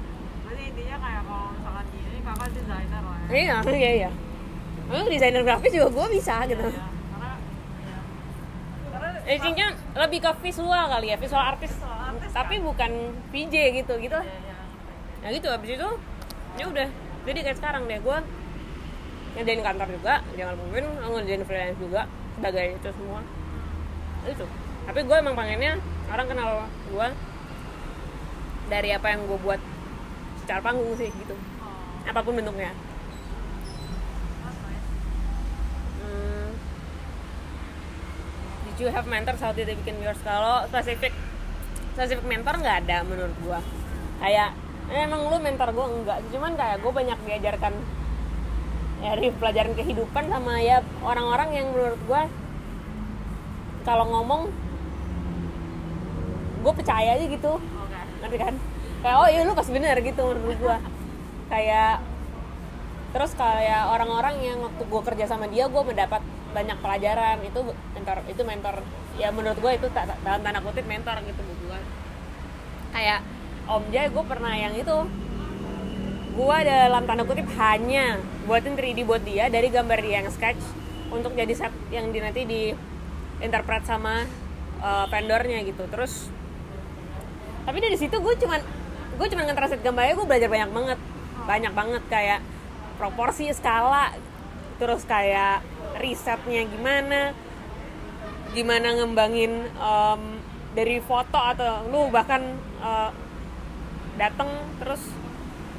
berarti 0.48 0.62
intinya 0.72 0.96
kayak 0.96 1.22
kalau 1.28 1.48
misalkan 1.52 1.84
gini 1.92 2.18
kakak 2.24 2.48
designer 2.56 3.02
lah 3.04 3.18
ya? 3.20 3.28
Iya 3.28 3.56
iya 3.76 3.90
iya. 3.92 4.10
Emang 4.88 5.08
desainer 5.08 5.42
grafis 5.44 5.72
juga 5.72 5.88
gue 5.92 6.06
bisa 6.16 6.34
gitu. 6.48 6.66
Iya, 6.68 6.84
karena 7.12 7.30
ya. 7.84 7.98
karena 8.92 9.08
intinya 9.28 9.66
lebih 10.04 10.18
ke 10.24 10.30
visual 10.48 10.84
kali 10.88 11.06
ya 11.12 11.16
visual 11.20 11.44
artis. 11.44 11.72
Visual 11.76 12.00
artis, 12.08 12.30
tapi 12.32 12.54
kan? 12.56 12.64
bukan 12.64 12.92
VJ 13.32 13.54
gitu 13.84 13.94
gitu 14.00 14.18
ya, 14.20 14.24
ya. 14.24 14.56
nah 15.20 15.28
gitu. 15.28 15.48
Habis 15.52 15.70
itu 15.76 15.90
ya 16.56 16.64
udah. 16.68 16.88
Jadi 17.22 17.38
kayak 17.46 17.56
sekarang 17.60 17.86
deh 17.86 18.00
gue 18.00 18.18
ngerjain 19.32 19.62
kantor 19.64 19.88
juga 19.88 20.14
jangan 20.36 20.54
mungkin 20.60 20.84
ngerjain 21.00 21.44
freelance 21.48 21.80
juga 21.80 22.04
sebagai 22.36 22.66
itu 22.76 22.88
semua. 22.92 23.20
Itu. 24.28 24.46
Tapi 24.82 25.00
gue 25.06 25.16
emang 25.16 25.34
pengennya 25.38 25.78
orang 26.10 26.26
kenal 26.26 26.50
gue 26.90 27.08
dari 28.68 28.90
apa 28.92 29.06
yang 29.12 29.24
gue 29.26 29.38
buat 29.40 29.60
secara 30.42 30.60
panggung 30.60 30.92
sih 30.98 31.08
gitu. 31.08 31.34
Oh. 31.62 32.10
Apa 32.10 32.20
pun 32.20 32.34
bentuknya. 32.34 32.74
Hmm. 36.02 36.50
Did 38.66 38.76
you 38.82 38.88
have 38.90 39.06
mentor 39.06 39.38
saat 39.38 39.54
itu 39.54 39.70
bikin 39.78 40.02
yours? 40.02 40.18
Kalau 40.26 40.66
spesifik 40.66 41.14
spesifik 41.94 42.26
mentor 42.26 42.58
nggak 42.58 42.88
ada 42.88 43.06
menurut 43.06 43.36
gua. 43.46 43.60
Kayak 44.18 44.56
eh, 44.90 45.06
emang 45.06 45.30
lu 45.30 45.38
mentor 45.38 45.70
gua? 45.70 45.86
Enggak, 45.88 46.18
cuman 46.34 46.52
kayak 46.58 46.82
gua 46.82 46.92
banyak 46.92 47.18
diajarkan 47.22 47.74
dari 49.02 49.34
pelajaran 49.34 49.74
kehidupan 49.74 50.30
sama 50.30 50.62
ya 50.62 50.78
orang-orang 51.02 51.50
yang 51.52 51.66
menurut 51.74 51.98
gua 52.06 52.30
kalau 53.82 54.06
ngomong 54.06 54.46
gue 56.62 56.72
percaya 56.78 57.18
aja 57.18 57.26
gitu. 57.26 57.58
Oke 57.58 57.98
ngerti 58.22 58.38
kan? 58.38 58.54
Kayak 59.02 59.16
oh 59.18 59.26
iya 59.26 59.42
lu 59.42 59.58
pas 59.58 59.66
bener 59.66 59.98
gitu 59.98 60.22
menurut 60.22 60.58
gua. 60.62 60.78
Kayak 61.50 61.98
terus 63.10 63.34
kayak 63.34 63.90
orang-orang 63.90 64.38
yang 64.40 64.58
waktu 64.62 64.82
gue 64.86 65.02
kerja 65.02 65.24
sama 65.26 65.50
dia 65.50 65.66
gue 65.66 65.82
mendapat 65.82 66.22
banyak 66.54 66.78
pelajaran. 66.78 67.42
Itu 67.42 67.74
mentor 67.98 68.22
itu 68.30 68.42
mentor. 68.46 68.86
Ya 69.18 69.34
menurut 69.34 69.58
gue 69.58 69.72
itu 69.82 69.90
dalam 70.22 70.40
tanda 70.40 70.62
kutip 70.62 70.86
mentor 70.86 71.18
gitu 71.26 71.42
buat 71.42 71.60
gue 71.66 71.80
kayak 72.92 73.20
Om 73.66 73.84
Jai 73.90 74.08
gue 74.12 74.24
pernah 74.24 74.52
yang 74.54 74.74
itu 74.76 74.96
gue 76.32 76.56
dalam 76.64 77.04
tanda 77.04 77.28
kutip 77.28 77.44
hanya 77.60 78.16
buatin 78.48 78.72
3D 78.72 79.04
buat 79.04 79.20
dia 79.20 79.52
dari 79.52 79.68
gambar 79.68 80.00
dia 80.00 80.24
yang 80.24 80.28
sketch 80.32 80.60
untuk 81.12 81.36
jadi 81.36 81.52
set 81.52 81.72
yang 81.92 82.08
di 82.08 82.18
nanti 82.24 82.48
di 82.48 82.62
interpret 83.44 83.84
sama 83.84 84.24
uh, 84.80 85.04
vendornya 85.12 85.60
gitu. 85.68 85.84
Terus 85.92 86.32
tapi 87.68 87.78
dari 87.84 87.96
situ 88.00 88.16
gue 88.16 88.34
cuman 88.40 88.60
gue 89.20 89.26
cuman 89.28 89.44
nge-translate 89.52 89.84
gambarnya 89.84 90.14
gue 90.16 90.26
belajar 90.26 90.48
banyak 90.48 90.70
banget. 90.72 90.98
Banyak 91.44 91.72
banget 91.76 92.02
kayak 92.08 92.40
proporsi 92.96 93.52
skala 93.52 94.16
terus 94.80 95.04
kayak 95.04 95.60
risetnya 96.00 96.64
gimana 96.64 97.36
gimana 98.56 98.88
ngembangin 98.98 99.68
em, 99.68 100.22
dari 100.72 100.98
foto 101.04 101.36
atau 101.36 101.86
lu 101.92 102.08
bahkan 102.08 102.56
eh, 102.80 103.10
dateng 104.16 104.48
terus 104.80 105.02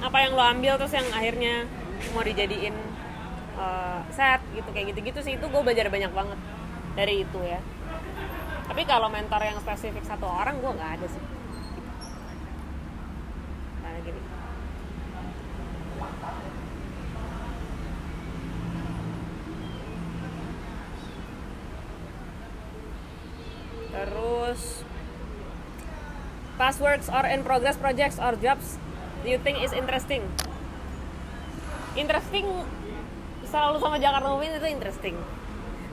apa 0.04 0.18
yang 0.20 0.36
lo 0.36 0.44
ambil 0.44 0.76
terus 0.76 0.92
yang 0.92 1.08
akhirnya 1.16 1.64
mau 2.12 2.20
dijadiin 2.28 2.76
eh, 3.56 4.00
set 4.12 4.44
gitu 4.52 4.68
kayak 4.76 4.92
gitu-gitu 4.92 5.20
sih. 5.24 5.40
Itu 5.40 5.48
gue 5.48 5.62
belajar 5.64 5.88
banyak 5.88 6.12
banget 6.12 6.40
dari 7.00 7.24
itu 7.24 7.40
ya. 7.40 7.64
Tapi 8.68 8.84
kalau 8.84 9.08
mentor 9.08 9.40
yang 9.40 9.58
spesifik 9.64 10.04
satu 10.04 10.28
orang 10.28 10.60
gue 10.60 10.72
nggak 10.76 10.92
ada 11.00 11.08
sih. 11.08 11.24
Gini. 14.04 14.20
Terus 23.96 24.84
passwords 26.60 27.08
or 27.08 27.24
in 27.24 27.48
progress 27.48 27.80
projects 27.80 28.20
or 28.20 28.36
jobs 28.36 28.76
you 29.30 29.40
think 29.40 29.64
is 29.64 29.72
interesting? 29.72 30.24
Interesting 31.94 32.48
selalu 33.48 33.78
sama 33.78 34.02
Jakarta 34.02 34.28
Movie 34.34 34.50
itu 34.50 34.70
interesting. 34.70 35.16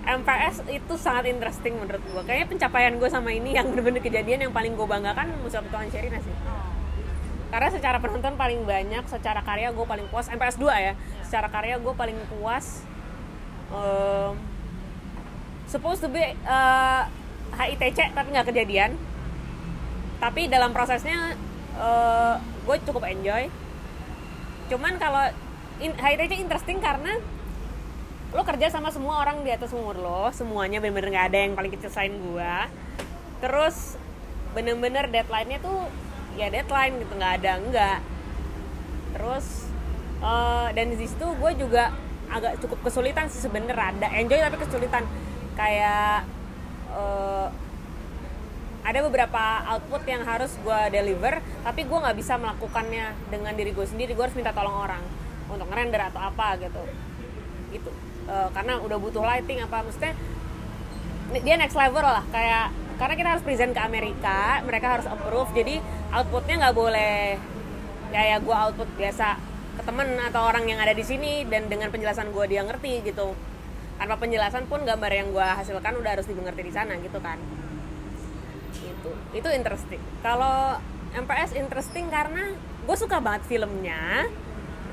MPS 0.01 0.65
itu 0.73 0.95
sangat 0.97 1.29
interesting 1.29 1.77
menurut 1.77 2.01
gue 2.01 2.23
kayaknya 2.25 2.49
pencapaian 2.49 2.97
gue 2.97 3.09
sama 3.13 3.37
ini 3.37 3.53
yang 3.53 3.69
bener-bener 3.69 4.01
kejadian 4.01 4.49
yang 4.49 4.53
paling 4.57 4.73
gue 4.73 4.87
banggakan 4.89 5.29
musuh 5.45 5.61
ketuaan 5.61 5.93
Sherina 5.93 6.17
sih? 6.25 6.33
Karena 7.51 7.69
secara 7.69 7.99
penonton 8.01 8.39
paling 8.39 8.65
banyak 8.65 9.05
secara 9.11 9.45
karya 9.45 9.75
gue 9.75 9.85
paling 9.85 10.07
puas. 10.09 10.31
MPS 10.31 10.57
2 10.57 10.71
ya. 10.71 10.95
Secara 11.27 11.53
karya 11.53 11.77
gue 11.77 11.93
paling 11.93 12.17
puas 12.33 12.87
um, 13.75 14.39
supposed 15.67 16.01
to 16.01 16.09
be 16.09 16.23
uh, 16.47 17.11
HITC 17.59 18.15
tapi 18.15 18.29
nggak 18.31 18.55
kejadian. 18.55 18.95
Tapi 20.23 20.47
dalam 20.47 20.71
prosesnya 20.71 21.35
uh, 21.77 22.39
gue 22.71 22.77
cukup 22.87 23.03
enjoy. 23.11 23.50
Cuman 24.71 24.95
kalau 25.03 25.27
in, 25.83 25.91
HITC 25.99 26.39
interesting 26.39 26.79
karena 26.79 27.19
lo 28.31 28.47
kerja 28.47 28.71
sama 28.71 28.95
semua 28.95 29.27
orang 29.27 29.43
di 29.43 29.50
atas 29.50 29.75
umur 29.75 29.99
lo 29.99 30.31
semuanya 30.31 30.79
bener-bener 30.79 31.11
nggak 31.11 31.27
ada 31.35 31.39
yang 31.50 31.59
paling 31.59 31.75
kecil 31.75 31.91
selain 31.91 32.15
gue 32.15 32.55
terus 33.43 33.99
bener-bener 34.55 35.11
deadline-nya 35.11 35.59
tuh 35.59 35.91
ya 36.39 36.47
deadline 36.47 37.03
gitu 37.03 37.11
nggak 37.19 37.43
ada 37.43 37.59
enggak 37.59 37.99
terus 39.19 39.67
uh, 40.23 40.71
dan 40.71 40.95
di 40.95 41.03
situ 41.03 41.27
gue 41.27 41.53
juga 41.59 41.91
agak 42.31 42.62
cukup 42.62 42.79
kesulitan 42.87 43.27
sih 43.27 43.43
sebenernya 43.43 43.91
ada 43.91 44.09
enjoy 44.15 44.39
tapi 44.39 44.57
kesulitan. 44.62 45.05
Kayak 45.59 46.25
uh, 46.95 47.50
ada 48.81 48.99
beberapa 49.05 49.43
output 49.77 50.03
yang 50.09 50.25
harus 50.25 50.57
gue 50.57 50.81
deliver 50.89 51.45
tapi 51.61 51.85
gue 51.85 51.99
nggak 52.01 52.17
bisa 52.17 52.41
melakukannya 52.41 53.13
dengan 53.29 53.53
diri 53.53 53.77
gue 53.77 53.87
sendiri. 53.87 54.17
Gue 54.17 54.25
harus 54.29 54.37
minta 54.37 54.57
tolong 54.57 54.73
orang 54.73 55.03
untuk 55.53 55.69
ngerender 55.69 56.01
atau 56.09 56.21
apa 56.21 56.57
gitu. 56.57 56.83
Gitu 57.77 57.91
uh, 58.29 58.49
karena 58.57 58.81
udah 58.81 58.97
butuh 58.97 59.21
lighting 59.21 59.61
apa 59.61 59.85
maksudnya 59.85 60.17
dia 61.45 61.55
next 61.61 61.77
level 61.77 62.01
lah. 62.01 62.25
Kayak 62.33 62.73
karena 62.97 63.15
kita 63.17 63.29
harus 63.37 63.45
present 63.45 63.73
ke 63.77 63.81
Amerika 63.81 64.61
mereka 64.65 65.01
harus 65.01 65.07
approve 65.09 65.49
jadi 65.57 65.81
outputnya 66.13 66.61
nggak 66.61 66.77
boleh 66.77 67.41
kayak 68.13 68.39
gue 68.45 68.57
output 68.57 68.89
biasa 68.97 69.41
ke 69.77 69.83
temen 69.87 70.09
atau 70.21 70.45
orang 70.45 70.69
yang 70.69 70.77
ada 70.83 70.93
di 70.93 71.01
sini 71.01 71.49
dan 71.49 71.71
dengan 71.71 71.89
penjelasan 71.93 72.33
gue 72.33 72.45
dia 72.49 72.65
ngerti 72.65 73.05
gitu. 73.05 73.37
Tanpa 74.01 74.17
penjelasan 74.17 74.65
pun 74.65 74.81
gambar 74.89 75.13
yang 75.13 75.29
gue 75.29 75.45
hasilkan 75.45 76.01
udah 76.01 76.17
harus 76.17 76.25
dimengerti 76.25 76.65
di 76.65 76.73
sana 76.73 76.97
gitu 76.97 77.21
kan 77.21 77.37
itu 79.00 79.11
itu 79.33 79.49
interesting. 79.49 80.00
Kalau 80.21 80.76
MPS 81.11 81.57
interesting 81.59 82.07
karena 82.12 82.54
gue 82.85 82.97
suka 82.97 83.19
banget 83.19 83.49
filmnya 83.49 84.28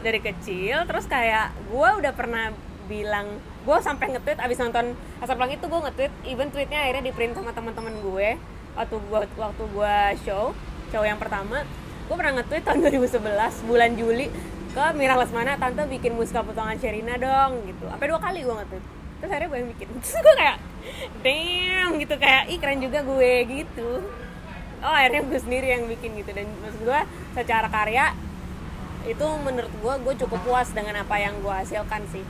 dari 0.02 0.20
kecil. 0.24 0.88
Terus 0.88 1.06
kayak 1.06 1.54
gue 1.68 1.90
udah 2.02 2.14
pernah 2.16 2.56
bilang 2.88 3.38
gue 3.68 3.78
sampai 3.84 4.16
nge-tweet 4.16 4.40
abis 4.40 4.64
nonton 4.64 4.96
asap 5.20 5.38
langit 5.44 5.60
itu 5.60 5.68
gue 5.68 5.82
nge-tweet 5.84 6.14
even 6.24 6.48
tweetnya 6.56 6.88
akhirnya 6.88 7.12
di 7.12 7.12
print 7.12 7.36
sama 7.36 7.52
teman-teman 7.52 8.00
gue 8.00 8.40
waktu 8.80 8.96
gue 8.96 9.20
waktu 9.36 9.64
gue 9.76 9.96
show 10.24 10.56
show 10.90 11.04
yang 11.04 11.20
pertama. 11.20 11.68
Gue 12.08 12.16
pernah 12.16 12.40
nge-tweet 12.40 12.64
tahun 12.64 12.80
2011 12.88 13.68
bulan 13.68 13.92
Juli 14.00 14.32
ke 14.72 14.86
Mira 14.96 15.20
Lesmana 15.20 15.60
tante 15.60 15.84
bikin 15.90 16.16
muska 16.16 16.40
potongan 16.40 16.80
Sherina 16.80 17.20
dong 17.20 17.68
gitu. 17.68 17.86
Apa 17.92 18.08
dua 18.08 18.20
kali 18.24 18.48
gue 18.48 18.56
nge-tweet. 18.56 18.84
Terus 19.20 19.30
akhirnya 19.34 19.50
gue 19.52 19.60
yang 19.60 19.70
bikin. 19.76 19.88
Terus 20.02 20.16
gue 20.24 20.36
kayak 20.40 20.58
damn 21.22 21.98
gitu. 21.98 22.16
Kayak 22.18 22.44
ih 22.52 22.60
keren 22.60 22.80
juga 22.80 23.00
gue 23.04 23.34
gitu. 23.48 23.90
Oh 24.84 24.94
akhirnya 24.94 25.26
gue 25.26 25.40
sendiri 25.42 25.68
yang 25.74 25.84
bikin 25.90 26.18
gitu. 26.20 26.32
Dan 26.34 26.48
maksud 26.62 26.82
gue 26.86 27.00
secara 27.34 27.68
karya 27.68 28.14
itu 29.08 29.28
menurut 29.40 29.72
gue 29.72 29.94
gue 30.04 30.14
cukup 30.28 30.40
puas 30.44 30.68
dengan 30.76 31.00
apa 31.02 31.16
yang 31.18 31.40
gue 31.40 31.54
hasilkan 31.54 32.04
sih. 32.12 32.26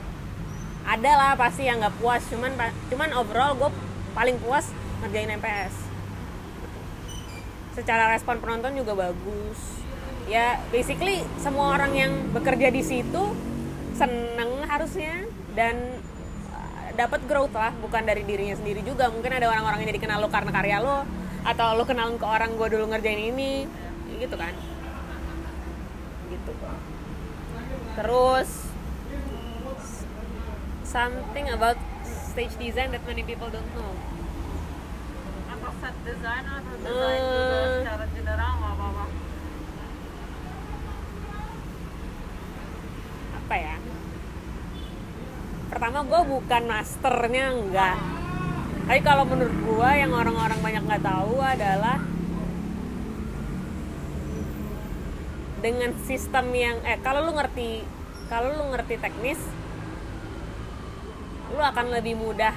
Ada 0.88 1.12
lah 1.12 1.32
pasti 1.34 1.68
yang 1.68 1.82
nggak 1.82 1.98
puas 2.00 2.22
cuman 2.30 2.54
cuman 2.88 3.10
overall 3.18 3.52
gue 3.58 3.70
paling 4.16 4.40
puas 4.40 4.70
ngerjain 5.04 5.36
MPS 5.36 5.74
secara 7.78 8.10
respon 8.10 8.42
penonton 8.42 8.74
juga 8.74 9.10
bagus. 9.10 9.58
Ya 10.26 10.58
basically 10.74 11.22
semua 11.38 11.78
orang 11.78 11.94
yang 11.94 12.12
bekerja 12.34 12.74
di 12.74 12.82
situ 12.82 13.22
seneng 13.94 14.66
harusnya 14.66 15.26
dan 15.54 16.02
dapat 16.98 17.22
growth 17.30 17.54
lah 17.54 17.70
bukan 17.78 18.02
dari 18.02 18.26
dirinya 18.26 18.58
sendiri 18.58 18.82
juga. 18.82 19.06
Mungkin 19.06 19.30
ada 19.30 19.46
orang-orang 19.46 19.86
yang 19.86 19.94
jadi 19.94 20.02
kenal 20.02 20.18
lo 20.18 20.26
karena 20.26 20.50
karya 20.50 20.82
lo 20.82 21.06
atau 21.46 21.78
lo 21.78 21.86
kenal 21.86 22.10
ke 22.18 22.26
orang 22.26 22.58
gue 22.58 22.68
dulu 22.74 22.90
ngerjain 22.90 23.22
ini 23.30 23.70
gitu 24.18 24.34
kan. 24.34 24.50
Gitu. 26.26 26.52
Terus 27.94 28.50
something 30.82 31.46
about 31.54 31.78
stage 32.02 32.58
design 32.58 32.90
that 32.90 33.06
many 33.06 33.22
people 33.22 33.46
don't 33.46 33.70
know. 33.78 33.94
Atau 35.54 35.70
set 35.78 35.94
design 36.02 36.44
atau 36.50 36.74
design 36.82 37.20
uh, 37.22 37.30
juga 37.30 37.58
secara 37.78 38.04
general 38.10 38.50
nggak 38.58 38.74
apa-apa. 38.74 39.04
Apa 43.38 43.54
ya 43.54 43.76
pertama 45.68 46.00
gue 46.04 46.20
bukan 46.24 46.62
masternya 46.64 47.44
enggak. 47.52 47.96
Tapi 48.88 49.00
kalau 49.04 49.28
menurut 49.28 49.52
gue 49.52 49.90
yang 50.00 50.12
orang-orang 50.16 50.58
banyak 50.64 50.82
nggak 50.88 51.04
tahu 51.04 51.44
adalah 51.44 52.00
dengan 55.60 55.92
sistem 56.08 56.54
yang 56.56 56.76
eh 56.88 56.96
kalau 57.04 57.28
lu 57.28 57.36
ngerti 57.36 57.84
kalau 58.32 58.48
lu 58.56 58.64
ngerti 58.72 58.96
teknis 58.96 59.40
lu 61.52 61.60
akan 61.60 61.86
lebih 61.92 62.16
mudah 62.16 62.52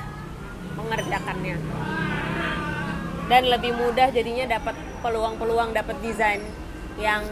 mengerjakannya. 0.80 1.60
Dan 3.32 3.48
lebih 3.48 3.72
mudah 3.76 4.12
jadinya 4.12 4.60
dapat 4.60 4.76
peluang-peluang 5.00 5.72
dapat 5.72 5.96
desain 6.04 6.44
yang 7.00 7.24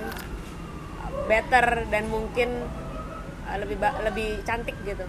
better 1.28 1.86
dan 1.92 2.08
mungkin 2.08 2.50
uh, 3.46 3.58
lebih 3.60 3.78
lebih 4.08 4.30
cantik 4.48 4.74
gitu 4.88 5.04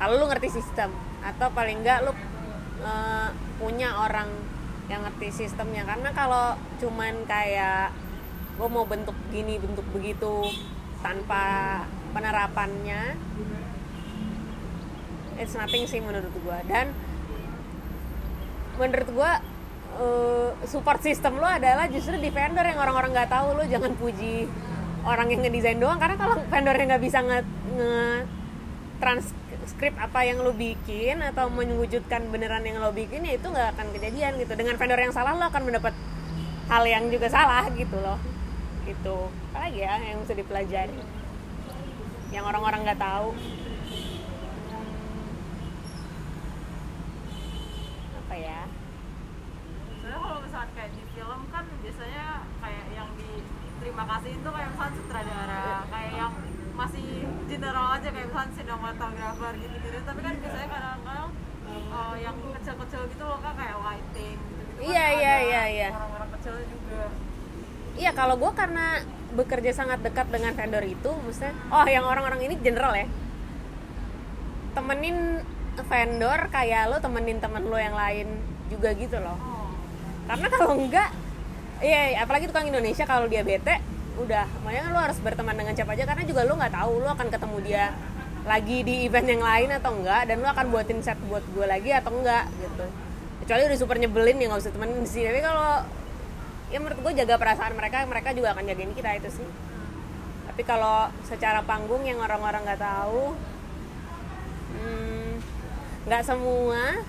kalau 0.00 0.16
lu 0.16 0.26
ngerti 0.32 0.48
sistem 0.48 0.90
atau 1.20 1.52
paling 1.52 1.84
enggak 1.84 2.00
lu 2.08 2.16
uh, 2.80 3.28
punya 3.60 3.92
orang 4.00 4.32
yang 4.88 5.04
ngerti 5.04 5.44
sistemnya. 5.44 5.84
Karena 5.84 6.10
kalau 6.16 6.56
cuman 6.80 7.28
kayak 7.28 7.92
gue 8.56 8.68
mau 8.68 8.88
bentuk 8.88 9.14
gini 9.30 9.60
bentuk 9.60 9.84
begitu 9.92 10.48
tanpa 11.00 11.80
penerapannya 12.12 13.16
it's 15.40 15.56
nothing 15.56 15.88
sih 15.88 15.96
menurut 16.04 16.28
gue 16.28 16.58
dan 16.68 16.92
menurut 18.76 19.08
gue 19.08 19.32
uh, 20.00 20.48
support 20.68 21.00
system 21.04 21.40
lo 21.40 21.48
adalah 21.48 21.88
justru 21.88 22.16
di 22.16 22.32
vendor 22.32 22.64
yang 22.64 22.80
orang-orang 22.80 23.12
nggak 23.12 23.30
tahu. 23.32 23.56
Lo 23.60 23.64
jangan 23.68 23.92
puji 23.96 24.48
orang 25.04 25.28
yang 25.32 25.40
ngedesain 25.44 25.80
doang. 25.80 26.00
Karena 26.00 26.16
kalau 26.16 26.36
vendor 26.48 26.76
yang 26.76 26.88
nggak 26.92 27.04
bisa 27.04 27.18
nge, 27.20 27.40
nge 27.76 27.96
transkrip 29.70 29.94
apa 30.02 30.26
yang 30.26 30.42
lo 30.42 30.50
bikin 30.50 31.22
atau 31.22 31.46
mewujudkan 31.46 32.26
beneran 32.34 32.66
yang 32.66 32.82
lo 32.82 32.90
bikin 32.90 33.22
ya 33.22 33.38
itu 33.38 33.46
nggak 33.46 33.78
akan 33.78 33.94
kejadian 33.94 34.34
gitu. 34.42 34.58
Dengan 34.58 34.74
vendor 34.74 34.98
yang 34.98 35.14
salah 35.14 35.38
lo 35.38 35.46
akan 35.46 35.62
mendapat 35.62 35.94
hal 36.66 36.82
yang 36.90 37.06
juga 37.06 37.30
salah 37.30 37.70
gitu 37.78 37.94
loh. 38.02 38.18
Gitu. 38.82 39.30
Apalagi 39.54 39.78
ya 39.78 39.94
yang 40.02 40.26
bisa 40.26 40.34
dipelajari. 40.34 40.98
Yang 42.34 42.44
orang-orang 42.50 42.82
nggak 42.82 42.98
tahu. 42.98 43.30
Apa 48.26 48.34
ya? 48.34 48.66
Soalnya 50.02 50.18
kalau 50.18 50.38
misalkan 50.42 50.70
kayak 50.74 50.90
di 50.98 51.02
film 51.14 51.40
kan 51.54 51.64
biasanya 51.78 52.26
kayak 52.58 52.84
yang 52.90 53.08
di 53.14 53.30
terima 53.78 54.02
kasih 54.18 54.34
itu 54.34 54.48
kayak 54.50 54.68
misalnya 54.74 54.94
sutradara 54.98 55.79
general 57.60 57.86
aja 57.92 58.08
kayak 58.08 58.26
misalnya 58.32 58.50
sinematografer 58.56 59.52
gitu-gitu 59.60 59.98
tapi 60.08 60.20
kan 60.24 60.34
biasanya 60.40 60.68
kadang-kadang 60.72 61.30
eh, 61.68 62.14
yang 62.24 62.36
kecil-kecil 62.56 63.02
gitu 63.12 63.24
loh 63.28 63.38
kan 63.44 63.52
kayak 63.52 63.76
lighting 63.78 64.36
gitu-gitu 64.40 64.80
kan 64.80 64.88
Iya, 64.88 65.06
iya, 65.12 65.34
iya, 65.44 65.62
iya. 65.68 65.88
orang-orang 65.92 66.30
kecil 66.40 66.54
juga 66.64 67.02
Iya 68.00 68.10
kalau 68.16 68.40
gue 68.40 68.52
karena 68.56 69.04
bekerja 69.36 69.76
sangat 69.76 70.00
dekat 70.00 70.32
dengan 70.32 70.56
vendor 70.56 70.80
itu, 70.82 71.10
maksudnya, 71.20 71.52
oh 71.68 71.84
yang 71.84 72.02
orang-orang 72.02 72.48
ini 72.48 72.54
general 72.58 72.96
ya, 72.96 73.04
temenin 74.72 75.44
vendor 75.76 76.40
kayak 76.48 76.90
lo 76.90 76.96
temenin 76.98 77.38
temen 77.38 77.62
lo 77.66 77.76
yang 77.76 77.92
lain 77.92 78.40
juga 78.70 78.94
gitu 78.94 79.18
loh. 79.20 79.36
oh 79.36 79.68
Karena 80.30 80.46
kalau 80.48 80.78
enggak, 80.78 81.10
iya 81.82 82.14
iya, 82.14 82.18
apalagi 82.22 82.46
tukang 82.46 82.70
Indonesia 82.70 83.02
kalau 83.04 83.26
dia 83.26 83.42
bete, 83.42 83.82
udah, 84.26 84.46
makanya 84.64 84.92
lo 84.92 85.00
harus 85.00 85.18
berteman 85.20 85.56
dengan 85.56 85.72
siapa 85.72 85.92
aja 85.96 86.04
karena 86.04 86.24
juga 86.28 86.44
lo 86.44 86.54
nggak 86.58 86.74
tahu 86.74 86.92
lo 87.00 87.08
akan 87.12 87.28
ketemu 87.32 87.56
dia 87.64 87.84
lagi 88.40 88.78
di 88.84 89.04
event 89.04 89.28
yang 89.28 89.42
lain 89.44 89.68
atau 89.76 89.90
enggak 89.96 90.22
dan 90.28 90.36
lo 90.40 90.48
akan 90.48 90.66
buatin 90.72 90.98
set 91.04 91.20
buat 91.28 91.44
gue 91.52 91.66
lagi 91.68 91.92
atau 91.92 92.12
enggak 92.12 92.48
gitu. 92.56 92.84
Kecuali 93.44 93.62
udah 93.68 93.78
super 93.78 93.96
nyebelin 94.00 94.36
ya 94.40 94.46
nggak 94.48 94.60
usah 94.64 94.72
temenin 94.72 95.00
di 95.04 95.10
sini. 95.10 95.28
Tapi 95.28 95.40
kalau 95.44 95.84
ya 96.70 96.78
menurut 96.78 96.98
gue 97.02 97.12
jaga 97.18 97.34
perasaan 97.34 97.74
mereka 97.74 98.06
mereka 98.06 98.30
juga 98.30 98.54
akan 98.54 98.64
jagain 98.70 98.94
kita 98.94 99.10
itu 99.18 99.42
sih 99.42 99.48
tapi 100.50 100.62
kalau 100.62 101.10
secara 101.26 101.66
panggung 101.66 102.06
yang 102.06 102.22
orang-orang 102.22 102.62
nggak 102.62 102.82
tahu 102.82 103.34
hmm, 104.78 105.30
nggak 106.06 106.22
semua 106.22 107.02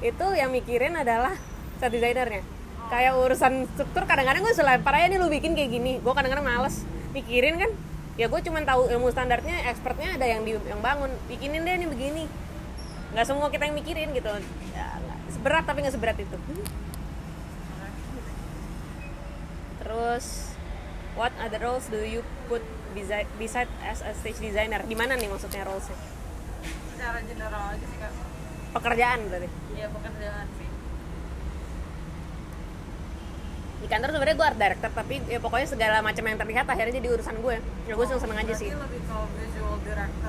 itu 0.00 0.26
yang 0.32 0.48
mikirin 0.48 0.96
adalah 0.96 1.36
set 1.76 1.92
desainernya 1.92 2.40
kayak 2.88 3.12
urusan 3.20 3.68
struktur 3.76 4.08
kadang-kadang 4.08 4.40
gue 4.40 4.54
selempar 4.56 4.96
aja 4.96 5.06
nih 5.12 5.20
lu 5.20 5.28
bikin 5.28 5.52
kayak 5.52 5.70
gini. 5.70 5.92
Gue 6.00 6.12
kadang-kadang 6.16 6.44
males 6.44 6.82
mikirin 7.12 7.60
kan. 7.60 7.70
Ya 8.18 8.26
gue 8.26 8.40
cuma 8.42 8.58
tahu 8.66 8.90
ilmu 8.90 9.14
standarnya 9.14 9.70
expertnya 9.70 10.18
ada 10.18 10.26
yang 10.26 10.42
di 10.42 10.56
yang 10.56 10.80
bangun. 10.82 11.12
Bikinin 11.30 11.62
deh 11.62 11.74
nih 11.78 11.88
begini. 11.88 12.24
Nggak 13.14 13.26
semua 13.28 13.48
kita 13.52 13.70
yang 13.70 13.76
mikirin 13.78 14.10
gitu. 14.16 14.28
Ya, 14.74 14.98
seberat 15.30 15.64
tapi 15.68 15.84
nggak 15.84 15.94
seberat 15.94 16.16
itu. 16.18 16.36
Terus 19.78 20.26
what 21.14 21.32
other 21.38 21.60
roles 21.62 21.86
do 21.88 22.00
you 22.02 22.20
put 22.50 22.64
beside, 22.92 23.28
beside 23.38 23.70
as 23.84 24.02
a 24.02 24.12
stage 24.18 24.40
designer? 24.42 24.82
Di 24.84 24.96
mana 24.98 25.14
nih 25.14 25.28
maksudnya 25.30 25.62
rolesnya? 25.64 25.96
Secara 26.96 27.22
general 27.24 27.62
aja 27.72 27.86
sih 27.86 27.98
kak. 28.02 28.12
Pekerjaan 28.74 29.18
berarti? 29.30 29.48
Iya 29.78 29.86
pekerjaan 29.88 30.46
sih 30.58 30.67
di 33.78 33.86
kantor 33.86 34.10
sebenarnya 34.10 34.36
gue 34.36 34.46
art 34.50 34.58
director 34.58 34.90
tapi 34.90 35.14
ya 35.30 35.38
pokoknya 35.38 35.68
segala 35.70 35.96
macam 36.02 36.24
yang 36.26 36.38
terlihat 36.38 36.66
akhirnya 36.66 36.98
jadi 36.98 37.08
urusan 37.14 37.36
gue 37.38 37.56
ya 37.86 37.92
gue 37.94 38.06
seneng 38.10 38.22
seneng 38.26 38.38
aja 38.42 38.54
sih. 38.58 38.70
Visual 38.74 39.24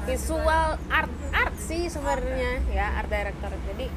visual 0.05 0.67
art 0.93 1.13
art 1.33 1.55
sih 1.57 1.89
sebenarnya. 1.89 2.61
Ya? 2.69 2.87
Art 3.01 3.09
director. 3.09 3.51
Jadi 3.73 3.87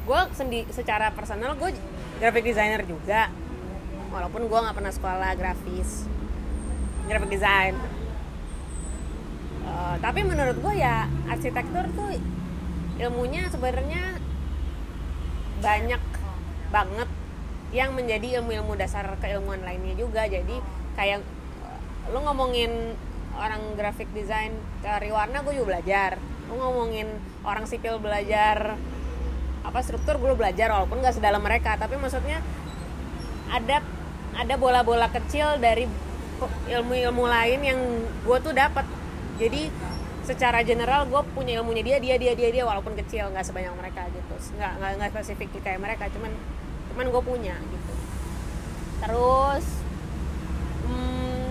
gue 0.00 0.20
sendi 0.34 0.60
secara 0.74 1.14
personal 1.14 1.54
gue 1.54 1.70
graphic 2.18 2.44
designer 2.50 2.82
juga. 2.82 3.30
Walaupun 4.10 4.50
gue 4.50 4.58
nggak 4.58 4.74
pernah 4.74 4.90
sekolah 4.90 5.30
grafis 5.38 6.10
graphic 7.06 7.30
design. 7.30 7.74
Eh, 9.70 9.96
tapi 10.02 10.20
menurut 10.26 10.58
gue 10.58 10.74
ya 10.78 11.06
arsitektur 11.30 11.86
tuh 11.94 12.10
ilmunya 12.98 13.46
sebenarnya 13.48 14.18
banyak 15.62 16.02
banget 16.70 17.08
yang 17.70 17.94
menjadi 17.94 18.42
ilmu-ilmu 18.42 18.74
dasar 18.74 19.06
keilmuan 19.22 19.62
lainnya 19.62 19.94
juga. 19.94 20.26
Jadi 20.26 20.58
kayak 20.98 21.22
lu 22.10 22.18
ngomongin 22.26 22.98
orang 23.38 23.62
graphic 23.78 24.10
design 24.10 24.52
cari 24.82 25.14
warna 25.14 25.42
gue 25.46 25.54
juga 25.54 25.78
belajar. 25.78 26.18
Lu 26.50 26.58
ngomongin 26.58 27.06
orang 27.46 27.64
sipil 27.70 28.02
belajar 28.02 28.74
apa 29.60 29.78
struktur 29.84 30.18
gue 30.18 30.34
belajar 30.34 30.72
walaupun 30.74 30.98
nggak 30.98 31.22
sedalam 31.22 31.42
mereka. 31.42 31.78
Tapi 31.78 31.94
maksudnya 31.94 32.42
ada 33.50 33.82
ada 34.34 34.54
bola-bola 34.58 35.10
kecil 35.10 35.58
dari 35.62 35.86
ilmu-ilmu 36.70 37.24
lain 37.26 37.60
yang 37.62 37.80
gue 38.24 38.38
tuh 38.40 38.56
dapat 38.56 38.86
jadi 39.36 39.68
secara 40.24 40.62
general 40.62 41.08
gue 41.08 41.22
punya 41.34 41.58
ilmunya 41.58 41.82
dia 41.82 41.98
dia 41.98 42.16
dia 42.20 42.32
dia 42.36 42.50
dia 42.52 42.64
walaupun 42.64 42.94
kecil 42.98 43.30
nggak 43.30 43.46
sebanyak 43.46 43.72
mereka 43.78 44.10
gitu. 44.10 44.34
Nggak 44.58 44.72
nggak 44.98 45.10
spesifik 45.14 45.48
kayak 45.62 45.78
mereka 45.78 46.10
cuman 46.10 46.34
cuman 47.00 47.16
gue 47.16 47.24
punya 47.24 47.56
gitu. 47.56 47.92
Terus 49.00 49.64
hmm, 50.84 51.48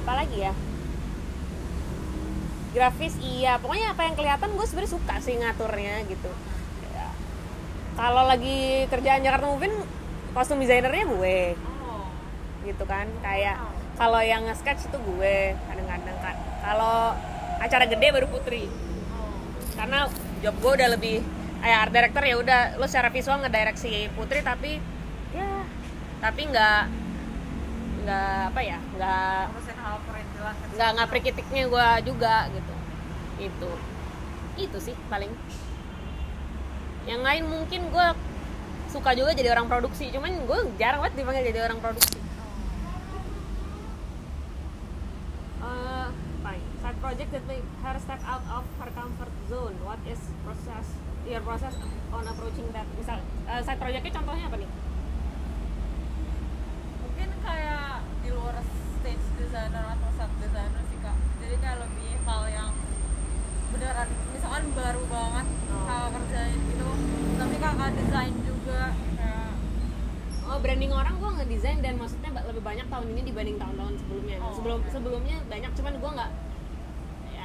apa 0.00 0.12
lagi 0.24 0.38
ya? 0.40 0.56
Grafis 2.72 3.12
iya. 3.20 3.60
Pokoknya 3.60 3.92
apa 3.92 4.08
yang 4.08 4.16
kelihatan 4.16 4.56
gue 4.56 4.64
sebenarnya 4.64 4.96
suka 4.96 5.20
sih 5.20 5.36
ngaturnya 5.36 6.00
gitu. 6.08 6.32
Ya. 6.96 7.12
kalau 7.92 8.24
lagi 8.24 8.88
kerjaan 8.88 9.20
Jakarta 9.20 9.52
Moving 9.52 9.76
kostum 10.32 10.64
desainernya 10.64 11.04
gue. 11.04 11.52
Oh. 11.84 12.08
Gitu 12.64 12.88
kan 12.88 13.04
kayak 13.20 13.60
kalau 14.00 14.24
yang 14.24 14.48
nge-sketch 14.48 14.88
itu 14.88 14.96
gue 14.96 15.60
kadang-kadang 15.68 16.18
kan. 16.24 16.36
Kalau 16.64 17.20
acara 17.60 17.84
gede 17.84 18.08
baru 18.16 18.32
Putri. 18.32 18.64
Oh. 19.12 19.44
Karena 19.76 20.08
job 20.40 20.56
gue 20.56 20.72
udah 20.72 20.88
lebih 20.96 21.43
kayak 21.64 21.78
art 21.88 21.92
director 21.96 22.22
ya 22.28 22.36
udah 22.36 22.60
lo 22.76 22.84
secara 22.84 23.08
visual 23.08 23.40
ngedirect 23.40 23.80
si 23.80 24.12
Putri 24.12 24.44
tapi 24.44 24.76
ya 25.32 25.64
tapi 26.20 26.40
nggak 26.52 26.80
nggak 28.04 28.36
apa 28.52 28.60
ya 28.60 28.78
nggak 29.00 29.48
kecil 29.56 29.74
nggak 30.76 30.90
nggak 30.98 31.08
prikitiknya 31.08 31.62
gue 31.72 31.88
juga 32.12 32.52
gitu. 32.52 32.74
Itu. 33.40 33.70
Itu 34.60 34.78
sih 34.78 34.94
paling. 35.08 35.32
Yang 37.08 37.20
lain 37.24 37.44
mungkin 37.48 37.80
gue 37.88 38.06
suka 38.92 39.16
juga 39.16 39.34
jadi 39.34 39.50
orang 39.56 39.66
produksi 39.66 40.12
cuman 40.12 40.44
gue 40.44 40.58
jarang 40.76 41.02
banget 41.02 41.24
dipanggil 41.24 41.48
jadi 41.48 41.60
orang 41.64 41.80
produksi. 41.80 42.20
Uh, 45.64 46.08
fine. 46.44 46.64
Side 46.84 46.98
project 47.00 47.30
that 47.32 47.44
make 47.48 47.64
her 47.80 47.96
step 47.96 48.20
out 48.28 48.44
of 48.52 48.64
her 48.84 48.90
comfort 48.92 49.32
zone. 49.48 49.74
What 49.80 50.00
is 50.04 50.20
process 50.44 51.03
your 51.26 51.40
process 51.40 51.74
on 52.10 52.24
approaching 52.24 52.68
that? 52.70 52.86
Misal 52.94 53.18
uh, 53.44 53.60
side 53.60 53.78
projectnya 53.78 54.12
contohnya 54.12 54.46
apa 54.46 54.56
nih? 54.56 54.70
mungkin 57.00 57.28
kayak 57.40 57.88
di 58.20 58.30
luar 58.30 58.56
stage 58.98 59.26
designer 59.36 59.84
atau 59.88 60.10
set 60.12 60.30
designer 60.40 60.82
sih 60.84 60.98
kak 60.98 61.14
jadi 61.38 61.54
kayak 61.58 61.78
lebih 61.80 62.10
hal 62.24 62.42
yang 62.48 62.70
beneran 63.70 64.08
misalkan 64.30 64.64
baru 64.72 65.02
banget 65.06 65.46
Oh. 65.64 65.82
kakak 65.84 66.10
kerjain 66.16 66.58
gitu 66.64 66.88
tapi 67.34 67.56
kakak 67.58 67.90
desain 67.94 68.34
juga 68.40 68.80
kayak 69.14 69.50
Oh 70.44 70.58
branding 70.60 70.92
orang 70.92 71.16
gue 71.16 71.30
ngedesain 71.34 71.80
dan 71.80 71.96
maksudnya 71.96 72.30
lebih 72.36 72.60
banyak 72.60 72.86
tahun 72.86 73.06
ini 73.10 73.22
dibanding 73.24 73.56
tahun-tahun 73.56 73.94
sebelumnya. 73.96 74.36
Oh, 74.38 74.52
Sebelum 74.52 74.78
oke. 74.78 74.92
sebelumnya 74.92 75.36
banyak 75.48 75.72
cuman 75.72 75.92
gue 75.96 76.10
nggak 76.14 76.30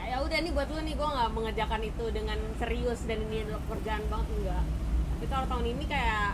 ya, 0.09 0.15
udah 0.25 0.37
nih 0.41 0.51
buat 0.51 0.67
lu 0.73 0.81
nih 0.81 0.95
gue 0.97 1.09
nggak 1.13 1.29
mengerjakan 1.37 1.81
itu 1.85 2.05
dengan 2.09 2.39
serius 2.57 2.99
dan 3.05 3.21
ini 3.29 3.45
adalah 3.45 3.61
pekerjaan 3.69 4.03
banget 4.09 4.27
enggak. 4.41 4.63
Tapi 5.13 5.25
kalau 5.29 5.45
tahun 5.45 5.65
ini 5.77 5.83
kayak 5.85 6.31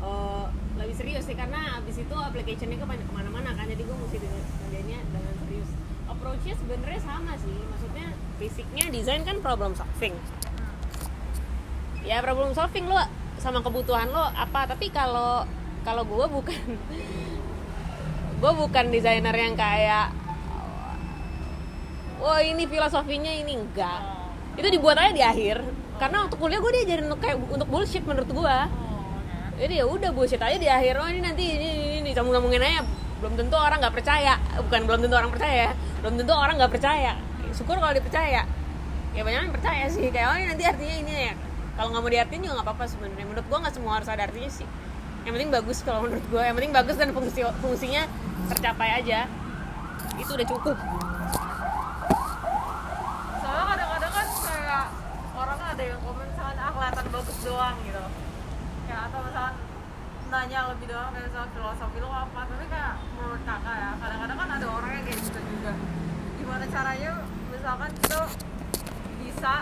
eh, 0.00 0.44
lebih 0.80 0.96
serius 0.96 1.24
sih 1.28 1.36
karena 1.36 1.76
abis 1.84 1.96
itu 2.00 2.16
application-nya 2.16 2.80
ke 2.80 2.86
ke 2.88 3.12
mana-mana 3.12 3.52
kan 3.52 3.68
jadi 3.68 3.82
gue 3.84 3.96
mesti 4.00 4.18
kerjanya 4.24 4.98
dengan 5.12 5.34
serius. 5.44 5.70
Approach-nya 6.08 6.54
sebenarnya 6.56 7.00
sama 7.04 7.32
sih, 7.36 7.56
maksudnya 7.68 8.06
basicnya 8.40 8.84
desain 8.88 9.22
kan 9.28 9.36
problem 9.44 9.76
solving 9.76 10.16
ya 12.04 12.24
problem 12.24 12.56
solving 12.56 12.88
lo 12.88 13.00
sama 13.40 13.60
kebutuhan 13.60 14.08
lo 14.08 14.24
apa 14.32 14.68
tapi 14.68 14.88
kalau 14.88 15.44
kalau 15.84 16.04
gue 16.04 16.26
bukan 16.28 16.60
gue 18.40 18.52
bukan 18.56 18.84
desainer 18.88 19.36
yang 19.36 19.52
kayak 19.56 20.12
wah 22.20 22.40
ini 22.44 22.68
filosofinya 22.68 23.32
ini 23.32 23.56
enggak. 23.56 24.00
Itu 24.60 24.68
dibuat 24.68 25.00
aja 25.00 25.12
di 25.16 25.24
akhir. 25.24 25.64
Karena 25.96 26.28
untuk 26.28 26.40
kuliah 26.40 26.60
gue 26.60 26.72
diajarin 26.80 27.08
untuk 27.08 27.20
kayak 27.20 27.36
untuk 27.40 27.68
bullshit 27.68 28.04
menurut 28.08 28.28
gue 28.28 28.56
oh 28.56 28.68
oke 29.52 29.60
jadi 29.60 29.84
ya 29.84 29.86
udah 29.88 30.10
bullshit 30.16 30.40
aja 30.40 30.56
di 30.56 30.68
akhir. 30.68 30.96
Oh 31.00 31.08
ini 31.08 31.20
nanti 31.20 31.44
ini 31.44 31.68
ini, 31.68 31.88
ini. 32.04 32.10
sambung 32.16 32.32
sambungin 32.36 32.64
aja. 32.64 32.84
Belum 33.20 33.36
tentu 33.36 33.56
orang 33.56 33.80
nggak 33.80 33.94
percaya. 33.96 34.40
Bukan 34.60 34.80
belum 34.88 35.00
tentu 35.04 35.16
orang 35.16 35.32
percaya 35.32 35.56
ya. 35.68 35.72
belum 36.00 36.14
tentu 36.16 36.32
orang 36.32 36.54
nggak 36.56 36.72
percaya. 36.72 37.12
Syukur 37.52 37.76
kalau 37.76 37.92
dipercaya. 37.92 38.48
Ya 39.12 39.20
banyak 39.20 39.40
yang 39.48 39.52
percaya 39.52 39.84
sih. 39.92 40.08
Kayak 40.08 40.26
oh 40.32 40.36
ini 40.40 40.46
nanti 40.48 40.64
artinya 40.64 40.96
ini 41.04 41.12
ya. 41.12 41.32
Kalau 41.76 41.88
nggak 41.92 42.02
mau 42.04 42.12
diartiin 42.12 42.40
juga 42.40 42.54
nggak 42.60 42.68
apa-apa 42.72 42.84
sebenarnya. 42.88 43.26
Menurut 43.28 43.46
gua 43.48 43.58
nggak 43.64 43.74
semua 43.76 43.92
harus 44.00 44.08
ada 44.08 44.22
artinya 44.24 44.48
sih. 44.48 44.68
Yang 45.28 45.32
penting 45.36 45.50
bagus 45.52 45.76
kalau 45.84 46.00
menurut 46.08 46.24
gua. 46.32 46.42
Yang 46.48 46.56
penting 46.56 46.72
bagus 46.72 46.96
dan 46.96 47.08
fungsi 47.12 47.40
fungsinya 47.60 48.02
tercapai 48.56 48.88
aja. 49.04 49.28
Itu 50.16 50.32
udah 50.32 50.48
cukup 50.48 50.76
soalnya 53.50 53.66
kadang-kadang 53.74 54.12
kan 54.14 54.26
kayak 54.46 54.84
orang 55.34 55.58
ada 55.80 55.96
yang 55.96 56.02
komen 56.04 56.28
misalkan 56.28 56.60
ah 56.60 56.70
kelihatan 56.76 57.04
bagus 57.08 57.38
doang 57.40 57.76
gitu. 57.88 58.04
Kayak 58.84 59.02
atau 59.08 59.20
misalkan 59.24 59.54
nanya 60.28 60.60
lebih 60.68 60.86
dalam 60.92 61.08
kayak 61.16 61.26
misalkan 61.32 61.50
filosofi 61.56 61.98
lo 62.04 62.08
apa 62.12 62.40
tapi 62.44 62.64
kayak 62.68 62.94
menurut 63.16 63.42
kakak 63.48 63.76
ya 63.80 63.90
kadang-kadang 63.96 64.38
kan 64.44 64.48
ada 64.60 64.66
orang 64.68 64.90
yang 64.92 65.04
kayak 65.08 65.18
gitu 65.24 65.40
juga. 65.40 65.72
Gimana 66.36 66.64
caranya 66.68 67.10
misalkan 67.48 67.90
itu 67.96 68.20
bisa 69.24 69.52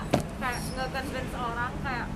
kayak 0.43 0.61
nge-convince 0.75 1.35
orang 1.39 1.73
kayak 1.87 2.07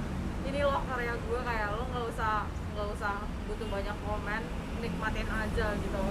ini 0.51 0.59
loh 0.67 0.83
karya 0.83 1.15
gue 1.15 1.41
kayak 1.47 1.69
lo 1.79 1.85
nggak 1.87 2.05
usah 2.11 2.35
nggak 2.75 2.89
usah 2.99 3.15
butuh 3.47 3.69
banyak 3.71 3.97
komen 4.03 4.43
nikmatin 4.83 5.29
aja 5.31 5.67
gitu. 5.79 6.03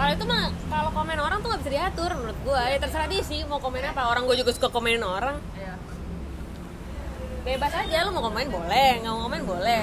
Kalau 0.00 0.10
itu 0.16 0.24
mah 0.24 0.48
kalau 0.72 0.90
komen 0.96 1.20
orang 1.20 1.44
tuh 1.44 1.52
nggak 1.52 1.60
bisa 1.60 1.72
diatur 1.76 2.10
menurut 2.16 2.38
gua 2.40 2.72
ya 2.72 2.80
terserah 2.80 3.04
dia 3.04 3.20
sih 3.20 3.44
mau 3.44 3.60
komen 3.60 3.84
apa. 3.84 4.08
Orang 4.08 4.24
gue 4.24 4.40
juga 4.40 4.56
suka 4.56 4.72
komenin 4.72 5.04
orang. 5.04 5.36
Ya 5.60 5.76
bebas 7.46 7.72
aja 7.78 8.02
lu 8.02 8.10
mau 8.10 8.26
komen 8.26 8.50
boleh 8.50 8.90
nggak 9.06 9.12
mau 9.14 9.22
komen 9.30 9.42
boleh. 9.46 9.82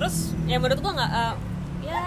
Terus 0.00 0.32
ya 0.48 0.56
menurut 0.56 0.80
gua 0.80 0.92
nggak 0.96 1.12
eh, 1.12 1.34
ya 1.92 2.04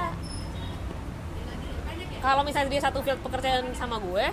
kalau 2.25 2.41
misalnya 2.41 2.73
dia 2.73 2.81
satu 2.81 3.05
field 3.05 3.21
pekerjaan 3.21 3.69
sama 3.77 4.01
gue 4.01 4.25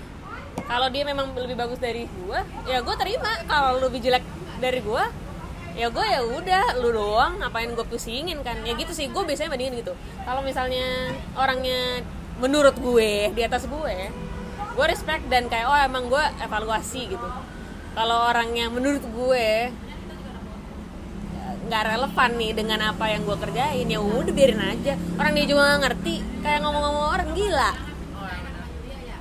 kalau 0.64 0.88
dia 0.88 1.04
memang 1.04 1.36
lebih 1.36 1.60
bagus 1.60 1.76
dari 1.76 2.08
gue 2.08 2.40
ya 2.64 2.80
gue 2.80 2.94
terima. 2.96 3.44
Kalau 3.44 3.76
lebih 3.84 4.00
jelek 4.00 4.24
dari 4.64 4.80
gue 4.80 5.04
ya 5.76 5.88
gue 5.92 6.04
ya 6.04 6.20
udah 6.24 6.64
lu 6.80 6.92
doang 6.96 7.36
ngapain 7.44 7.68
gue 7.68 7.84
pusingin 7.84 8.40
kan? 8.40 8.64
Ya 8.64 8.72
gitu 8.72 8.96
sih 8.96 9.12
gue 9.12 9.22
biasanya 9.28 9.52
bandingin 9.52 9.84
gitu. 9.84 9.92
Kalau 10.24 10.40
misalnya 10.40 11.12
orangnya 11.36 12.00
menurut 12.40 12.72
gue 12.80 13.28
di 13.36 13.42
atas 13.44 13.68
gue 13.68 13.96
gue 14.72 14.86
respect 14.88 15.28
dan 15.28 15.52
kayak 15.52 15.68
oh 15.68 15.76
emang 15.76 16.08
gue 16.08 16.24
evaluasi 16.40 17.12
gitu. 17.12 17.28
Kalau 17.92 18.32
orangnya 18.32 18.72
menurut 18.72 19.04
gue 19.04 19.68
nggak 21.72 21.88
relevan 21.88 22.30
nih 22.36 22.52
dengan 22.52 22.80
apa 22.92 23.08
yang 23.08 23.24
gue 23.24 23.32
kerjain 23.32 23.88
ya 23.88 23.96
udah 23.96 24.28
biarin 24.36 24.60
aja. 24.60 24.92
Orang 25.16 25.32
dia 25.32 25.48
juga 25.48 25.72
nggak 25.72 25.80
ngerti 25.88 26.14
kayak 26.44 26.60
ngomong-ngomong 26.60 27.06
orang 27.16 27.28
gila. 27.32 27.72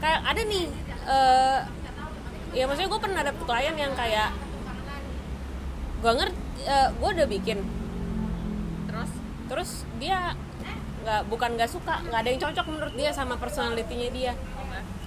Kayak 0.03 0.19
ada 0.27 0.41
nih 0.43 0.65
eh 1.07 1.59
ya 2.51 2.67
maksudnya 2.67 2.91
gue 2.91 2.99
pernah 2.99 3.21
dapet 3.23 3.43
klien 3.47 3.75
yang 3.79 3.95
kayak 3.95 4.35
gue 6.03 6.11
ngerti 6.11 6.39
gue 6.99 7.09
udah 7.15 7.27
bikin. 7.31 7.63
Terus? 8.91 9.11
Terus 9.47 9.69
dia 10.03 10.35
nggak 11.07 11.31
bukan 11.31 11.55
nggak 11.55 11.71
suka 11.71 12.03
nggak 12.03 12.19
ada 12.19 12.29
yang 12.35 12.41
cocok 12.51 12.65
menurut 12.67 12.93
dia 12.99 13.15
sama 13.15 13.39
personalitinya 13.39 14.11
dia. 14.11 14.35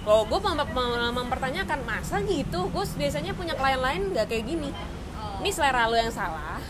Kalau 0.01 0.25
gue 0.25 0.39
mem- 0.41 0.65
mem- 0.73 1.13
mempertanyakan 1.13 1.85
masa 1.85 2.25
gitu? 2.25 2.73
Gue 2.73 2.85
biasanya 2.97 3.37
punya 3.37 3.53
klien 3.53 3.77
lain 3.77 4.17
nggak 4.17 4.33
kayak 4.33 4.49
gini. 4.49 4.73
Oh. 5.15 5.39
ini 5.45 5.49
selera 5.53 5.87
lu 5.87 5.95
yang 5.95 6.11
salah 6.11 6.59
Ah, 6.59 6.61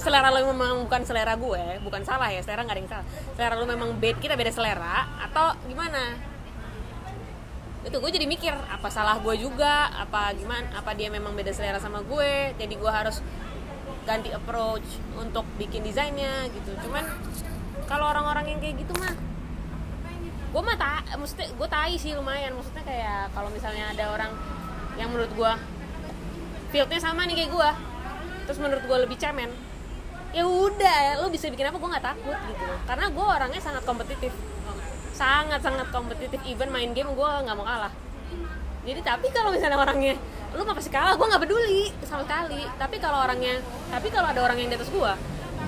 selera 0.00 0.28
lu 0.30 0.52
memang 0.52 0.84
bukan 0.84 1.02
selera 1.02 1.34
gue 1.36 1.80
bukan 1.84 2.02
salah 2.04 2.28
ya 2.28 2.40
selera 2.44 2.64
nggak 2.64 2.76
ada 2.76 2.82
yang 2.82 2.92
salah. 2.92 3.06
Selera 3.36 3.54
lu 3.56 3.66
memang 3.66 3.96
beda 3.96 4.18
kita 4.20 4.34
beda 4.36 4.52
selera 4.52 5.08
atau 5.28 5.56
gimana? 5.66 6.16
Itu 7.80 7.96
gue 7.96 8.10
jadi 8.12 8.26
mikir 8.28 8.52
apa 8.52 8.88
salah 8.92 9.16
gue 9.18 9.34
juga? 9.40 9.88
Apa 9.96 10.36
gimana? 10.36 10.68
Apa 10.76 10.92
dia 10.92 11.08
memang 11.08 11.32
beda 11.32 11.50
selera 11.50 11.80
sama 11.80 12.04
gue? 12.04 12.52
Jadi 12.60 12.74
gue 12.76 12.92
harus 12.92 13.24
ganti 14.04 14.32
approach 14.32 14.86
untuk 15.16 15.44
bikin 15.56 15.84
desainnya 15.84 16.48
gitu. 16.52 16.76
Cuman 16.84 17.04
kalau 17.88 18.12
orang-orang 18.12 18.56
yang 18.56 18.60
kayak 18.60 18.84
gitu 18.84 18.92
mah 19.00 19.14
gue 20.50 20.62
mah 20.66 20.74
tak 20.74 21.14
maksudnya 21.14 21.48
gue 21.56 21.68
tai 21.72 21.96
sih 21.96 22.12
lumayan. 22.12 22.52
Maksudnya 22.52 22.84
kayak 22.84 23.32
kalau 23.32 23.48
misalnya 23.48 23.96
ada 23.96 24.12
orang 24.12 24.32
yang 25.00 25.08
menurut 25.08 25.32
gue 25.32 25.52
fieldnya 26.70 27.00
sama 27.00 27.24
nih 27.26 27.44
kayak 27.44 27.50
gue 27.50 27.70
terus 28.46 28.58
menurut 28.62 28.82
gue 28.82 28.98
lebih 29.06 29.18
cemen 29.18 29.50
ya 30.30 30.46
udah 30.46 31.18
lo 31.18 31.26
bisa 31.26 31.50
bikin 31.50 31.66
apa 31.66 31.76
gue 31.76 31.90
nggak 31.90 32.06
takut 32.06 32.38
gitu. 32.50 32.66
Karena 32.86 33.06
gue 33.10 33.26
orangnya 33.26 33.60
sangat 33.60 33.82
kompetitif. 33.82 34.32
Sangat 35.10 35.60
sangat 35.60 35.90
kompetitif 35.90 36.40
even 36.46 36.70
main 36.70 36.94
game 36.94 37.10
gue 37.10 37.30
nggak 37.44 37.56
mau 37.58 37.66
kalah. 37.66 37.92
Jadi 38.86 39.00
tapi 39.04 39.26
kalau 39.34 39.52
misalnya 39.52 39.76
orangnya 39.76 40.14
lu 40.50 40.66
mau 40.66 40.74
pasti 40.74 40.90
kalah 40.90 41.14
gue 41.14 41.26
nggak 41.26 41.42
peduli 41.42 41.90
sama 42.06 42.22
sekali. 42.24 42.62
Tapi 42.78 42.96
kalau 43.02 43.18
orangnya 43.26 43.58
tapi 43.90 44.08
kalau 44.08 44.28
ada 44.30 44.40
orang 44.40 44.56
yang 44.58 44.70
di 44.70 44.76
atas 44.78 44.90
gue 44.90 45.12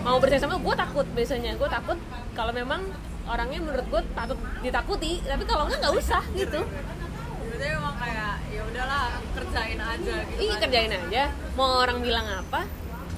mau 0.02 0.16
bersaing 0.18 0.42
sama 0.42 0.56
gue 0.58 0.74
takut 0.78 1.06
biasanya. 1.12 1.58
Gue 1.58 1.68
takut 1.68 1.98
kalau 2.32 2.54
memang 2.54 2.86
orangnya 3.26 3.58
menurut 3.60 3.86
gue 3.90 4.00
takut 4.14 4.38
ditakuti. 4.62 5.20
Tapi 5.26 5.42
kalau 5.44 5.66
enggak 5.66 5.82
nggak 5.82 5.94
usah 5.98 6.22
gitu. 6.38 6.62
Berarti 6.62 7.66
emang 7.66 7.94
kayak 7.98 8.32
ya 8.48 8.62
udahlah 8.64 9.04
kerjain 9.36 9.80
aja 9.80 10.14
gitu 10.32 10.40
Iya 10.40 10.54
kerjain 10.58 10.92
aja. 10.92 11.22
Mau 11.54 11.84
orang 11.84 11.98
bilang 12.00 12.24
apa, 12.24 12.64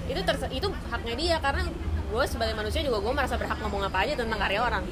itu 0.05 0.21
terse- 0.21 0.53
itu 0.53 0.69
haknya 0.93 1.15
dia 1.17 1.37
karena 1.41 1.63
gue 2.13 2.25
sebagai 2.29 2.55
manusia 2.55 2.81
juga 2.85 3.01
gue 3.01 3.13
merasa 3.17 3.35
berhak 3.41 3.59
ngomong 3.59 3.83
apa 3.89 3.99
aja 4.07 4.15
tentang 4.15 4.39
karya 4.39 4.61
orang. 4.61 4.85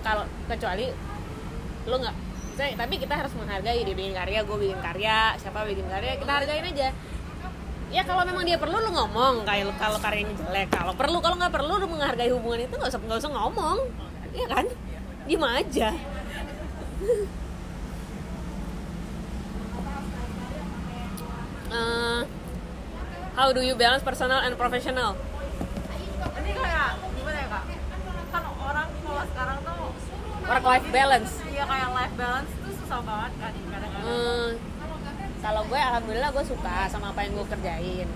Kalau 0.00 0.24
kecuali 0.48 0.86
lo 1.88 1.96
nggak, 1.96 2.16
tapi 2.76 2.94
kita 3.00 3.14
harus 3.16 3.32
menghargai 3.36 3.80
dia 3.84 3.94
bikin 3.96 4.12
karya, 4.12 4.44
gue 4.44 4.56
bikin 4.60 4.80
karya, 4.84 5.32
siapa 5.40 5.64
bikin 5.64 5.86
karya, 5.88 6.12
kita 6.20 6.32
hargain 6.32 6.66
aja. 6.66 6.88
Ya 7.90 8.02
kalau 8.06 8.22
memang 8.22 8.46
dia 8.46 8.54
perlu 8.54 8.78
lo 8.78 8.90
ngomong 8.94 9.42
kayak 9.42 9.74
kalau 9.80 9.98
karyanya 9.98 10.34
jelek, 10.36 10.68
kalau 10.70 10.94
perlu 10.94 11.18
kalau 11.18 11.34
nggak 11.40 11.50
perlu 11.50 11.72
lo 11.80 11.86
menghargai 11.88 12.30
hubungan 12.30 12.62
itu 12.68 12.74
nggak 12.76 12.90
usah 12.92 13.00
nggak 13.00 13.20
usah 13.24 13.32
ngomong, 13.32 13.78
iya 14.36 14.46
kan? 14.46 14.66
Diem 15.26 15.44
aja. 15.44 15.90
Eh, 21.70 22.22
how 23.40 23.48
do 23.56 23.64
you 23.64 23.72
balance 23.72 24.04
personal 24.04 24.44
and 24.44 24.52
professional? 24.52 25.16
ini 26.36 26.52
kayak 26.52 26.92
gimana 27.16 27.38
ya 27.40 27.48
kak 27.48 27.64
kan 28.28 28.44
orang 28.60 28.88
kalau 29.00 29.24
sekarang 29.32 29.58
tuh 29.64 29.80
Work 30.44 30.64
life 30.68 30.88
balance. 30.92 31.30
iya 31.48 31.64
kayak 31.64 31.88
life 31.96 32.14
balance 32.20 32.50
tuh 32.52 32.72
susah 32.84 33.00
banget 33.00 33.32
kan 33.40 33.52
kadang-kadang 33.56 34.04
Hmm, 34.04 34.48
kalau 35.40 35.62
gue 35.64 35.80
alhamdulillah 35.80 36.30
gue 36.36 36.44
suka 36.44 36.76
sama 36.92 37.16
apa 37.16 37.20
yang 37.24 37.32
gue 37.32 37.46
kerjain. 37.48 38.08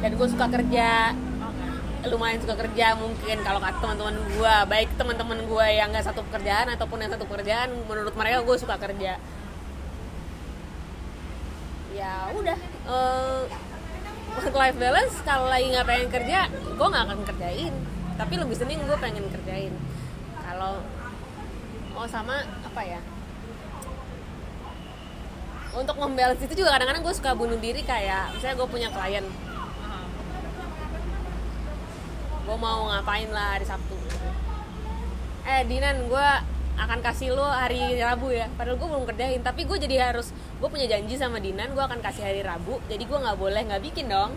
Dan 0.00 0.10
gue 0.16 0.28
suka 0.32 0.46
kerja, 0.48 1.12
lumayan 2.08 2.40
suka 2.40 2.56
kerja 2.56 2.96
mungkin 2.96 3.36
kalau 3.44 3.60
kata 3.60 3.76
teman-teman 3.76 4.16
gue, 4.24 4.54
baik 4.72 4.88
teman-teman 4.96 5.38
gue 5.44 5.66
yang 5.68 5.92
nggak 5.92 6.08
satu 6.08 6.24
pekerjaan 6.32 6.72
ataupun 6.72 7.04
yang 7.04 7.12
satu 7.12 7.28
pekerjaan, 7.28 7.68
menurut 7.84 8.16
mereka 8.16 8.40
gue 8.40 8.56
suka 8.56 8.80
kerja. 8.80 9.20
Ya 11.92 12.12
udah, 12.32 12.56
work 14.40 14.56
life 14.56 14.78
balance 14.78 15.14
kalau 15.26 15.50
lagi 15.50 15.72
nggak 15.72 15.86
pengen 15.88 16.08
kerja, 16.08 16.48
gue 16.50 16.86
nggak 16.86 17.04
akan 17.08 17.18
kerjain. 17.28 17.74
Tapi 18.16 18.34
lebih 18.36 18.56
seneng 18.56 18.80
gue 18.84 18.98
pengen 19.00 19.24
kerjain. 19.28 19.72
Kalau 20.44 20.80
oh 21.96 22.08
sama 22.08 22.46
apa 22.64 22.82
ya? 22.84 23.00
Untuk 25.70 25.96
membalance 25.98 26.42
itu 26.42 26.64
juga 26.64 26.74
kadang-kadang 26.74 27.06
gue 27.06 27.14
suka 27.14 27.30
bunuh 27.36 27.58
diri 27.60 27.86
kayak 27.86 28.34
misalnya 28.34 28.56
gue 28.58 28.68
punya 28.68 28.88
klien 28.90 29.22
gue 32.50 32.58
mau 32.58 32.90
ngapain 32.90 33.30
lah 33.30 33.54
hari 33.54 33.62
Sabtu 33.62 33.94
eh 35.46 35.62
Dinan 35.70 36.10
gue 36.10 36.28
akan 36.78 36.98
kasih 37.02 37.34
lo 37.34 37.46
hari 37.46 37.98
Rabu 37.98 38.30
ya. 38.30 38.46
Padahal 38.54 38.78
gue 38.78 38.88
belum 38.88 39.04
kerjain 39.08 39.40
tapi 39.42 39.66
gue 39.66 39.78
jadi 39.80 40.12
harus 40.12 40.30
gue 40.30 40.68
punya 40.68 40.86
janji 40.86 41.18
sama 41.18 41.42
Dinan 41.42 41.72
gue 41.74 41.82
akan 41.82 41.98
kasih 41.98 42.22
hari 42.26 42.42
Rabu. 42.44 42.78
Jadi 42.86 43.02
gue 43.08 43.18
nggak 43.18 43.38
boleh 43.38 43.62
nggak 43.66 43.82
bikin 43.90 44.06
dong. 44.10 44.36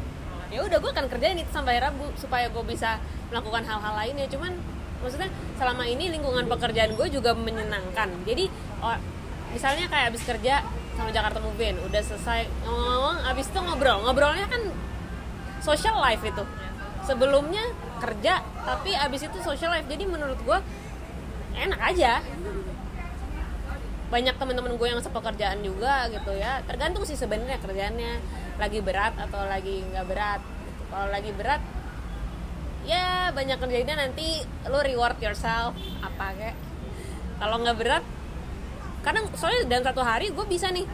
Ya 0.53 0.61
udah 0.61 0.77
gue 0.77 0.91
akan 0.93 1.05
kerjain 1.09 1.37
itu 1.37 1.49
sampai 1.49 1.81
Rabu 1.81 2.13
supaya 2.17 2.49
gue 2.49 2.63
bisa 2.65 3.01
melakukan 3.33 3.65
hal-hal 3.65 3.93
lainnya 3.97 4.29
cuman 4.29 4.53
maksudnya 5.01 5.27
selama 5.57 5.83
ini 5.83 6.13
lingkungan 6.13 6.45
pekerjaan 6.47 6.93
gue 6.95 7.07
juga 7.09 7.35
menyenangkan. 7.35 8.09
Jadi 8.23 8.47
oh, 8.79 8.97
misalnya 9.51 9.85
kayak 9.89 10.13
abis 10.13 10.23
kerja 10.25 10.63
sama 10.93 11.09
Jakarta 11.09 11.41
Movie 11.41 11.73
udah 11.73 12.01
selesai 12.05 12.45
ngomong-ngomong 12.65 13.17
abis 13.33 13.49
itu 13.49 13.59
ngobrol. 13.59 13.97
Ngobrolnya 14.05 14.45
kan 14.45 14.61
social 15.59 15.97
life 15.99 16.21
itu. 16.21 16.43
Sebelumnya 17.03 17.63
kerja 17.99 18.43
tapi 18.63 18.95
abis 18.95 19.27
itu 19.27 19.37
social 19.41 19.73
life. 19.73 19.87
Jadi 19.89 20.05
menurut 20.07 20.39
gue 20.39 20.59
enak 21.57 21.79
aja. 21.93 22.21
Banyak 24.13 24.35
teman-teman 24.37 24.77
gue 24.77 24.87
yang 24.87 25.01
sepekerjaan 25.01 25.59
juga 25.65 26.09
gitu 26.09 26.31
ya. 26.37 26.61
Tergantung 26.69 27.05
sih 27.05 27.17
sebenarnya 27.17 27.57
kerjaannya. 27.61 28.13
Lagi 28.61 28.79
berat 28.85 29.17
atau 29.17 29.41
lagi 29.45 29.81
nggak 29.93 30.05
berat. 30.05 30.41
Gitu. 30.43 30.83
kalau 30.93 31.09
lagi 31.09 31.31
berat 31.33 31.61
ya 32.83 33.31
banyak 33.33 33.57
kerjainnya 33.57 33.95
nanti 33.97 34.45
lo 34.69 34.79
reward 34.85 35.17
yourself. 35.17 35.73
Apa 36.05 36.37
kayak 36.37 36.57
kalau 37.41 37.59
nggak 37.61 37.77
berat 37.77 38.03
kadang 39.03 39.27
soalnya 39.35 39.67
dalam 39.67 39.83
satu 39.83 40.01
hari 40.05 40.29
gue 40.29 40.45
bisa 40.45 40.69
nih. 40.69 40.85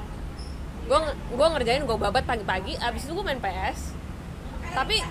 Gue 0.88 1.00
gue 1.36 1.48
ngerjain 1.54 1.84
gue 1.84 1.98
babat 2.00 2.24
pagi-pagi 2.24 2.80
abis 2.80 3.06
itu 3.06 3.14
gue 3.14 3.26
main 3.26 3.42
PS 3.44 4.00
tapi 4.74 5.02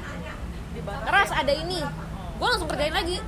keras 1.05 1.31
ada 1.35 1.53
ini. 1.53 1.81
Gue 2.39 2.49
langsung 2.49 2.71
kerjain 2.71 2.95
lagi 2.95 3.19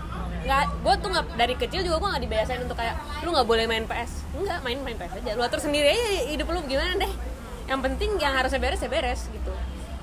nggak 0.40 0.64
gue 0.80 0.94
tuh 1.04 1.08
nggak 1.12 1.26
dari 1.36 1.54
kecil 1.56 1.80
juga 1.84 1.96
gue 2.00 2.08
nggak 2.16 2.22
dibiasain 2.24 2.60
untuk 2.64 2.76
kayak 2.80 2.96
lu 3.20 3.28
nggak 3.28 3.44
boleh 3.44 3.64
main 3.68 3.84
PS 3.84 4.24
nggak 4.32 4.60
main 4.64 4.78
main 4.80 4.96
PS 4.96 5.12
aja. 5.20 5.30
Lu 5.36 5.42
atur 5.44 5.60
sendiri 5.60 5.92
aja 5.92 6.04
hidup 6.32 6.48
lu 6.48 6.60
gimana 6.64 6.96
deh? 6.96 7.12
Yang 7.68 7.80
penting 7.86 8.10
yang 8.16 8.32
harusnya 8.34 8.60
beres 8.60 8.80
ya 8.80 8.88
beres 8.88 9.20
gitu. 9.28 9.52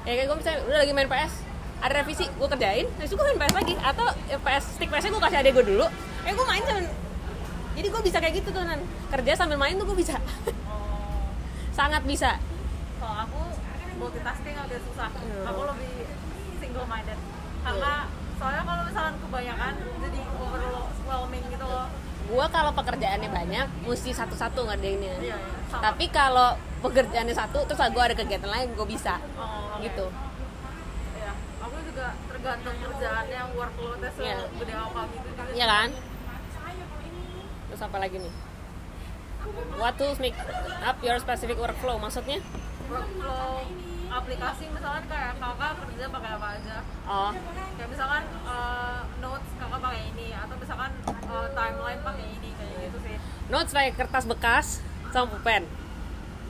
Ya 0.05 0.13
kayak 0.13 0.27
gue 0.29 0.37
misalnya 0.37 0.59
udah 0.69 0.79
lagi 0.85 0.93
main 0.93 1.09
PS 1.09 1.33
ada 1.77 1.93
revisi 2.01 2.25
gue 2.25 2.47
kerjain 2.49 2.85
itu 3.01 3.13
gue 3.17 3.25
main 3.25 3.39
PS 3.41 3.55
lagi. 3.57 3.73
Atau 3.81 4.05
ya, 4.29 4.37
PS 4.37 4.63
stick 4.77 4.89
PS 4.93 5.09
gue 5.09 5.21
kasih 5.21 5.37
adek 5.41 5.51
gue 5.57 5.65
dulu 5.73 5.85
eh 6.27 6.33
gue 6.35 6.45
main 6.45 6.63
sama 6.65 6.81
jadi 7.77 7.87
gue 7.93 8.01
bisa 8.01 8.17
kayak 8.17 8.33
gitu 8.41 8.49
tuh 8.53 8.61
nan. 8.65 8.81
Kerja 9.13 9.31
sambil 9.37 9.57
main 9.57 9.77
tuh 9.77 9.85
gue 9.85 9.97
bisa. 9.97 10.17
Oh 10.69 11.29
sangat 11.77 12.01
bisa. 12.05 12.41
Kalau 12.97 13.15
aku 13.25 13.41
multitasking 13.97 14.57
agak 14.57 14.81
susah. 14.85 15.09
Iya. 15.13 15.41
aku 15.45 15.61
lebih 15.65 15.93
single 16.57 16.85
minded 16.89 17.19
karena 17.61 17.93
soalnya 18.37 18.63
kalau 18.63 18.83
misalkan 18.85 19.15
kebanyakan 19.17 19.73
jadi 19.97 20.19
overwhelming 20.37 21.43
gitu 21.49 21.65
loh. 21.65 21.87
Gue 22.27 22.45
kalau 22.51 22.71
pekerjaannya 22.75 23.29
banyak 23.31 23.67
mesti 23.87 24.09
satu-satu 24.11 24.59
ngerjainnya. 24.67 25.15
Iya 25.17 25.35
iya. 25.35 25.37
Sama. 25.67 25.81
tapi 25.83 26.05
kalau 26.07 26.55
pekerjaannya 26.79 27.35
satu 27.35 27.59
terus 27.67 27.81
gue 27.81 28.03
ada 28.03 28.15
kegiatan 28.15 28.47
lain 28.47 28.67
gue 28.71 28.87
bisa. 28.87 29.19
Oh, 29.35 29.75
oke. 29.75 29.83
gitu. 29.83 30.05
Iya, 31.17 31.31
aku 31.59 31.77
juga 31.83 32.07
tergantung 32.29 32.75
kerjaannya 32.77 33.41
workloadnya 33.51 34.09
Iya. 34.15 34.37
segede 34.47 34.73
apa 34.75 35.01
gitu 35.11 35.27
gitu 35.27 35.51
Iya 35.57 35.65
kan? 35.65 35.89
Terus 37.67 37.81
apa 37.83 37.97
lagi 37.99 38.17
nih? 38.21 38.33
What 39.77 39.95
tools 39.95 40.19
make 40.19 40.35
up 40.83 40.97
your 40.99 41.17
specific 41.19 41.57
workflow? 41.57 41.95
Maksudnya? 41.97 42.39
Workflow 42.87 43.63
aplikasi 44.17 44.63
misalkan 44.73 45.03
kayak 45.05 45.33
kakak 45.37 45.71
kerja 45.85 46.05
pakai 46.09 46.29
apa 46.33 46.47
aja. 46.57 46.77
Oh. 47.05 47.31
Kayak 47.77 47.89
misalkan 47.93 48.23
eh, 48.25 48.99
notes 49.21 49.49
kakak 49.61 49.79
pakai 49.79 50.01
ini 50.13 50.27
atau 50.33 50.55
misalkan 50.57 50.91
eh, 51.05 51.47
timeline 51.53 52.01
pakai 52.01 52.25
ini 52.25 52.49
kayak 52.57 52.73
gitu 52.89 52.97
sih. 53.05 53.15
Notes 53.53 53.71
pakai 53.71 53.91
kertas 53.93 54.25
bekas 54.25 54.65
sama 55.13 55.25
pulpen. 55.31 55.63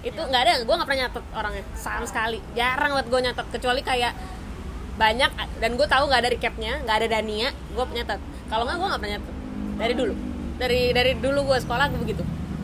Itu 0.02 0.22
nggak 0.24 0.42
ada 0.48 0.54
gue 0.64 0.76
nggak 0.76 0.88
pernah 0.88 1.02
nyatet 1.08 1.26
orangnya. 1.36 1.64
Sama 1.76 2.06
sekali. 2.08 2.40
Jarang 2.56 2.92
banget 2.96 3.08
gue 3.12 3.20
nyatet 3.28 3.48
kecuali 3.52 3.82
kayak 3.84 4.14
banyak 4.98 5.32
dan 5.62 5.72
gue 5.78 5.88
tahu 5.88 6.04
nggak 6.10 6.22
ada 6.26 6.30
recapnya 6.34 6.74
nggak 6.82 6.96
ada 7.04 7.08
Dania 7.20 7.50
gue 7.52 7.84
nyatet. 7.92 8.20
Kalau 8.48 8.64
nggak 8.64 8.78
gue 8.80 8.88
nggak 8.88 9.02
pernah 9.04 9.14
nyatet. 9.20 9.36
Dari 9.78 9.94
dulu. 9.94 10.14
Dari 10.58 10.82
dari 10.96 11.12
dulu 11.20 11.40
gue 11.54 11.58
sekolah 11.60 11.86
gue 11.92 12.00
begitu. 12.00 12.24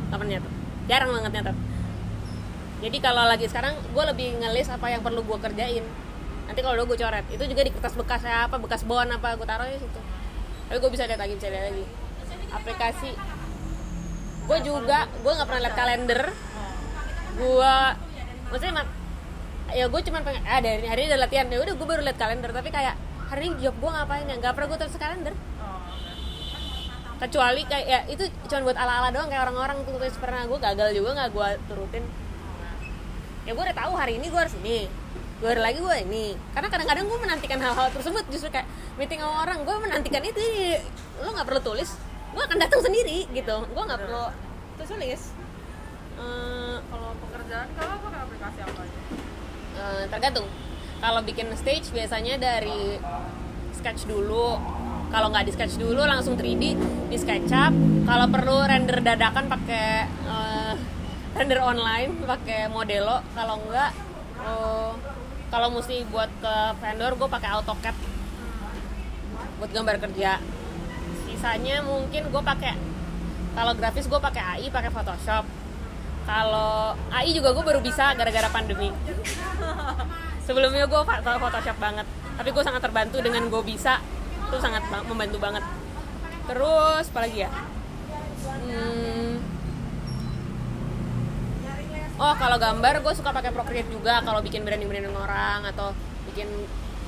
Nggak 0.10 0.18
pernah 0.18 0.34
nyatet. 0.40 0.54
Jarang 0.88 1.10
banget 1.12 1.34
nyatet 1.36 1.58
jadi 2.84 2.98
kalau 3.00 3.24
lagi 3.24 3.48
sekarang 3.48 3.80
gue 3.80 4.04
lebih 4.12 4.44
ngelis 4.44 4.68
apa 4.68 4.92
yang 4.92 5.00
perlu 5.00 5.24
gue 5.24 5.40
kerjain. 5.40 5.88
Nanti 6.44 6.60
kalau 6.60 6.76
udah 6.76 6.86
gue 6.92 6.98
coret 7.00 7.26
itu 7.32 7.44
juga 7.48 7.62
di 7.64 7.72
kertas 7.72 7.96
bekas 7.96 8.28
apa 8.28 8.60
bekas 8.60 8.84
bon 8.84 9.08
apa 9.08 9.40
gue 9.40 9.48
taruh 9.48 9.64
di 9.72 9.80
situ. 9.80 10.02
Tapi 10.68 10.78
gue 10.84 10.92
bisa 10.92 11.08
lihat 11.08 11.16
lagi 11.16 11.40
lihat 11.40 11.66
lagi. 11.72 11.86
Aplikasi. 12.52 13.12
Gue 14.44 14.60
juga 14.68 15.08
gue 15.08 15.32
nggak 15.32 15.48
pernah 15.48 15.64
lihat 15.64 15.76
kalender. 15.80 16.22
Gue 17.40 17.76
maksudnya 18.52 18.84
mak- 18.84 18.96
ya 19.72 19.88
gue 19.88 20.02
cuman 20.04 20.22
pengen 20.28 20.44
ah 20.44 20.60
dari 20.60 20.84
hari 20.84 21.08
ini 21.08 21.16
ada 21.16 21.24
latihan. 21.24 21.48
Ya 21.48 21.64
udah 21.64 21.74
gue 21.80 21.88
baru 21.88 22.04
lihat 22.04 22.20
kalender. 22.20 22.52
Tapi 22.52 22.68
kayak 22.68 23.00
hari 23.32 23.48
ini 23.48 23.64
job 23.64 23.80
gue 23.80 23.92
ngapain 23.96 24.28
ya? 24.28 24.36
Nggak 24.44 24.60
pernah 24.60 24.68
gue 24.76 24.80
tulis 24.84 25.00
kalender. 25.00 25.34
Kecuali 27.24 27.64
kayak 27.64 27.88
ya 27.88 28.00
itu 28.12 28.28
cuma 28.52 28.68
buat 28.68 28.76
ala-ala 28.76 29.08
doang 29.16 29.32
kayak 29.32 29.48
orang-orang 29.48 29.88
tuh 29.88 29.96
tulis. 29.96 30.20
Pernah 30.20 30.44
gue 30.52 30.60
gagal 30.60 30.90
juga 30.92 31.10
nggak 31.16 31.30
gue 31.32 31.50
turutin 31.72 32.04
ya 33.44 33.52
gue 33.52 33.64
udah 33.64 33.78
tahu 33.78 33.92
hari 33.96 34.16
ini 34.20 34.32
gue 34.32 34.40
harus 34.40 34.56
ini 34.64 34.88
dua 35.44 35.52
hari 35.52 35.62
lagi 35.62 35.80
gue 35.84 35.98
ini. 36.08 36.26
Karena 36.56 36.68
kadang-kadang 36.72 37.04
gue 37.04 37.20
menantikan 37.20 37.60
hal-hal 37.60 37.92
tersebut 37.92 38.24
justru 38.32 38.48
kayak 38.48 38.64
meeting 38.96 39.20
sama 39.20 39.44
orang 39.44 39.68
gue 39.68 39.76
menantikan 39.76 40.24
itu 40.24 40.40
lo 41.20 41.36
nggak 41.36 41.48
perlu 41.52 41.62
tulis 41.62 41.90
gue 42.34 42.44
akan 42.44 42.58
datang 42.58 42.80
sendiri 42.80 43.28
gitu. 43.30 43.56
Gue 43.68 43.84
nggak 43.84 44.02
perlu 44.02 44.24
tulis. 44.80 44.90
Tulis 44.90 45.24
Eh, 46.14 46.78
Kalau 46.88 47.10
pekerjaan 47.26 47.68
kalau 47.74 47.96
pakai 48.06 48.20
aplikasi 48.22 48.60
apa 48.62 48.80
aja? 48.86 49.00
Eh, 49.74 50.04
tergantung. 50.08 50.48
Kalau 51.02 51.20
bikin 51.26 51.48
stage 51.58 51.90
biasanya 51.90 52.38
dari 52.40 53.02
sketch 53.76 54.06
dulu. 54.08 54.56
Kalau 55.10 55.28
nggak 55.30 55.46
di 55.46 55.52
sketch 55.54 55.76
dulu 55.78 56.02
langsung 56.06 56.38
3D 56.38 56.64
di 57.10 57.18
SketchUp. 57.18 57.74
Kalau 58.08 58.26
perlu 58.30 58.58
render 58.64 58.98
dadakan 59.02 59.46
pakai 59.50 59.88
eh, 60.06 60.43
render 61.34 61.60
online 61.62 62.14
pakai 62.24 62.70
Modelo. 62.70 63.22
Kalau 63.34 63.56
enggak 63.66 63.92
oh, 64.46 64.94
kalau 65.50 65.70
mesti 65.70 66.02
buat 66.10 66.30
ke 66.42 66.56
vendor 66.82 67.14
gue 67.18 67.30
pakai 67.30 67.50
AutoCAD. 67.60 67.96
Buat 69.62 69.72
gambar 69.74 69.96
kerja. 70.10 70.42
Sisanya 71.30 71.82
mungkin 71.86 72.30
gue 72.30 72.44
pakai 72.44 72.74
kalau 73.54 73.78
grafis 73.78 74.10
gue 74.10 74.18
pakai 74.18 74.42
AI 74.42 74.68
pakai 74.74 74.90
Photoshop. 74.90 75.46
Kalau 76.24 76.96
AI 77.14 77.36
juga 77.36 77.54
gue 77.54 77.64
baru 77.66 77.80
bisa 77.84 78.16
gara-gara 78.18 78.50
pandemi. 78.50 78.90
Sebelumnya 80.48 80.90
gue 80.90 81.02
Photoshop 81.06 81.78
banget. 81.78 82.08
Tapi 82.34 82.50
gue 82.50 82.64
sangat 82.66 82.82
terbantu 82.82 83.22
dengan 83.22 83.46
gue 83.50 83.62
bisa. 83.62 84.02
Itu 84.50 84.58
sangat 84.58 84.82
ba- 84.90 85.06
membantu 85.06 85.38
banget. 85.38 85.62
Terus 86.50 87.06
apa 87.14 87.20
lagi 87.24 87.38
ya? 87.46 87.50
Hmm. 88.44 89.33
Oh 92.20 92.34
kalau 92.38 92.58
gambar 92.62 93.02
gue 93.02 93.14
suka 93.16 93.34
pakai 93.34 93.50
Procreate 93.50 93.90
juga. 93.90 94.22
Kalau 94.22 94.40
bikin 94.46 94.62
branding 94.62 94.90
branding 94.90 95.18
orang 95.18 95.66
atau 95.74 95.96
bikin 96.30 96.50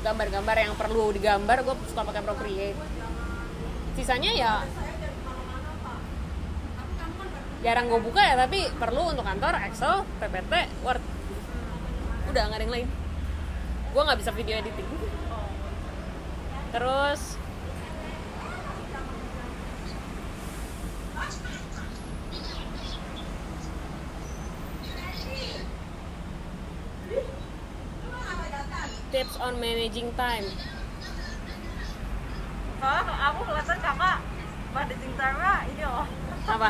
gambar-gambar 0.06 0.56
yang 0.58 0.74
perlu 0.78 1.10
digambar 1.14 1.66
gue 1.66 1.76
suka 1.90 2.02
pakai 2.06 2.22
Procreate. 2.22 2.80
Sisanya 3.96 4.32
ya 4.36 4.54
jarang 7.66 7.90
gue 7.90 7.98
buka 7.98 8.22
ya 8.22 8.38
tapi 8.38 8.70
perlu 8.78 9.10
untuk 9.10 9.26
kantor 9.26 9.58
Excel 9.66 10.06
PPT 10.22 10.54
Word. 10.86 11.02
Udah 12.30 12.42
nggak 12.46 12.60
ada 12.62 12.66
yang 12.66 12.74
lain. 12.74 12.90
Gue 13.94 14.02
nggak 14.06 14.20
bisa 14.22 14.32
video 14.36 14.56
editing. 14.62 14.90
Terus 16.70 17.40
tips 29.36 29.44
on 29.44 29.60
managing 29.60 30.08
time. 30.16 30.48
Soalnya 32.80 33.16
aku 33.20 33.40
kelihatan 33.44 33.80
kakak 33.84 34.18
managing 34.72 35.14
time-nya 35.20 35.54
ini 35.76 35.84
loh. 35.84 36.08
Apa? 36.48 36.70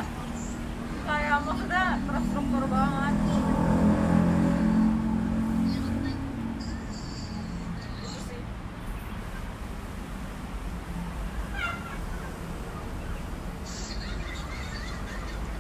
Kayak 1.06 1.45
maksudnya 1.45 1.86
terstruktur 2.10 2.63
banget. 2.65 3.15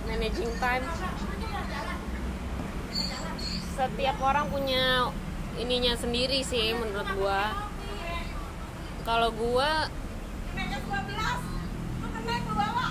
Managing 0.09 0.53
time. 0.57 0.85
Setiap 3.75 4.17
orang 4.23 4.45
punya 4.49 5.13
ininya 5.55 5.93
sendiri 5.95 6.43
sih 6.43 6.75
menurut 6.75 7.07
gua. 7.15 7.55
Kalau 9.05 9.29
gua 9.31 9.87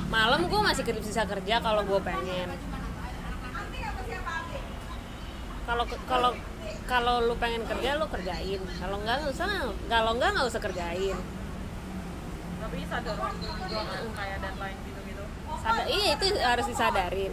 malam 0.09 0.47
gua 0.47 0.61
masih 0.71 0.87
kerja- 0.87 1.03
bisa 1.03 1.23
kerja 1.27 1.59
kalau 1.59 1.83
gua 1.85 2.01
pengen. 2.01 2.49
Kalau 5.65 5.85
kalau 6.07 6.31
kalau 6.85 7.15
lu 7.25 7.35
pengen 7.41 7.65
kerja 7.65 7.97
lu 7.97 8.07
kerjain. 8.09 8.61
Kalau 8.81 8.97
enggak 9.01 9.17
nggak 9.25 9.33
usah. 9.33 9.49
Kalau 9.89 10.11
enggak 10.17 10.31
nggak 10.37 10.47
usah 10.49 10.61
kerjain. 10.63 11.17
Tapi 12.65 12.77
sadar 12.89 13.17
waktu 13.21 13.47
kayak 14.17 14.39
deadline 14.41 14.79
gitu-gitu. 14.89 15.25
Sadar, 15.61 15.85
iya 15.89 16.09
itu 16.17 16.27
harus 16.41 16.67
disadarin. 16.69 17.33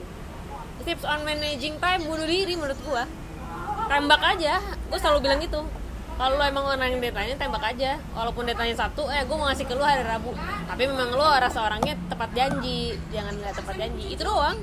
Tips 0.81 1.05
on 1.05 1.21
managing 1.21 1.77
time 1.77 2.01
bunuh 2.09 2.25
diri 2.25 2.57
menurut 2.57 2.79
gua 2.83 3.05
tembak 3.91 4.21
aja. 4.23 4.63
Gua 4.87 4.99
selalu 4.99 5.19
bilang 5.27 5.39
gitu. 5.43 5.61
Kalau 6.15 6.37
lo 6.37 6.43
emang 6.45 6.63
orang 6.69 6.95
yang 6.95 7.01
deadline 7.03 7.35
tembak 7.35 7.63
aja. 7.65 7.99
Walaupun 8.15 8.47
deadline 8.47 8.77
satu 8.77 9.11
eh 9.11 9.27
gua 9.27 9.35
mau 9.35 9.47
ngasih 9.51 9.67
ke 9.67 9.73
lu 9.75 9.83
hari 9.83 10.07
rabu. 10.07 10.31
Tapi 10.69 10.83
memang 10.87 11.11
lo 11.11 11.27
rasa 11.27 11.59
orangnya 11.67 11.99
tepat 12.07 12.31
janji. 12.31 12.95
Jangan 13.11 13.35
nggak 13.35 13.53
tepat 13.59 13.75
janji. 13.75 14.05
Itu 14.15 14.23
doang. 14.23 14.57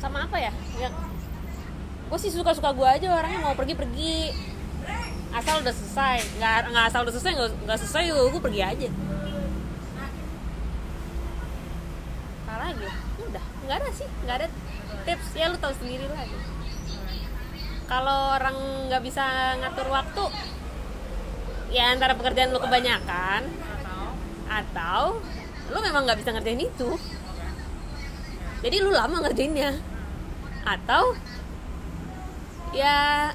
Sama 0.00 0.26
apa 0.26 0.36
ya? 0.40 0.52
Ya 0.80 0.88
gue 2.12 2.18
sih 2.20 2.28
suka 2.28 2.52
suka 2.52 2.76
gue 2.76 2.84
aja. 2.84 3.08
Orangnya 3.08 3.40
mau 3.40 3.56
pergi 3.56 3.72
pergi 3.72 4.34
asal 5.32 5.64
udah 5.64 5.72
selesai. 5.72 6.18
Nggak 6.36 6.56
nggak 6.74 6.84
asal 6.90 7.00
udah 7.06 7.14
selesai 7.14 7.32
nggak 7.64 7.78
selesai 7.80 8.02
gue 8.10 8.42
pergi 8.42 8.60
aja. 8.60 8.88
Apa 12.44 12.54
lagi 12.68 12.88
udah 13.30 13.44
nggak 13.64 13.76
ada 13.80 13.90
sih. 13.94 14.08
Nggak 14.26 14.36
ada 14.42 14.46
tips 15.02 15.28
ya 15.34 15.50
lu 15.50 15.58
tahu 15.58 15.74
sendiri 15.76 16.06
lah 16.08 16.24
gitu. 16.24 16.50
kalau 17.90 18.38
orang 18.38 18.56
nggak 18.88 19.02
bisa 19.04 19.56
ngatur 19.60 19.88
waktu 19.90 20.24
ya 21.72 21.92
antara 21.92 22.16
pekerjaan 22.16 22.52
lu 22.52 22.60
kebanyakan 22.60 23.42
atau 24.48 25.20
lu 25.72 25.78
memang 25.80 26.04
nggak 26.04 26.20
bisa 26.20 26.30
ngerjain 26.36 26.60
itu 26.60 26.90
jadi 28.62 28.76
lu 28.84 28.92
lama 28.92 29.18
ngerjainnya 29.24 29.80
atau 30.62 31.16
ya 32.70 33.28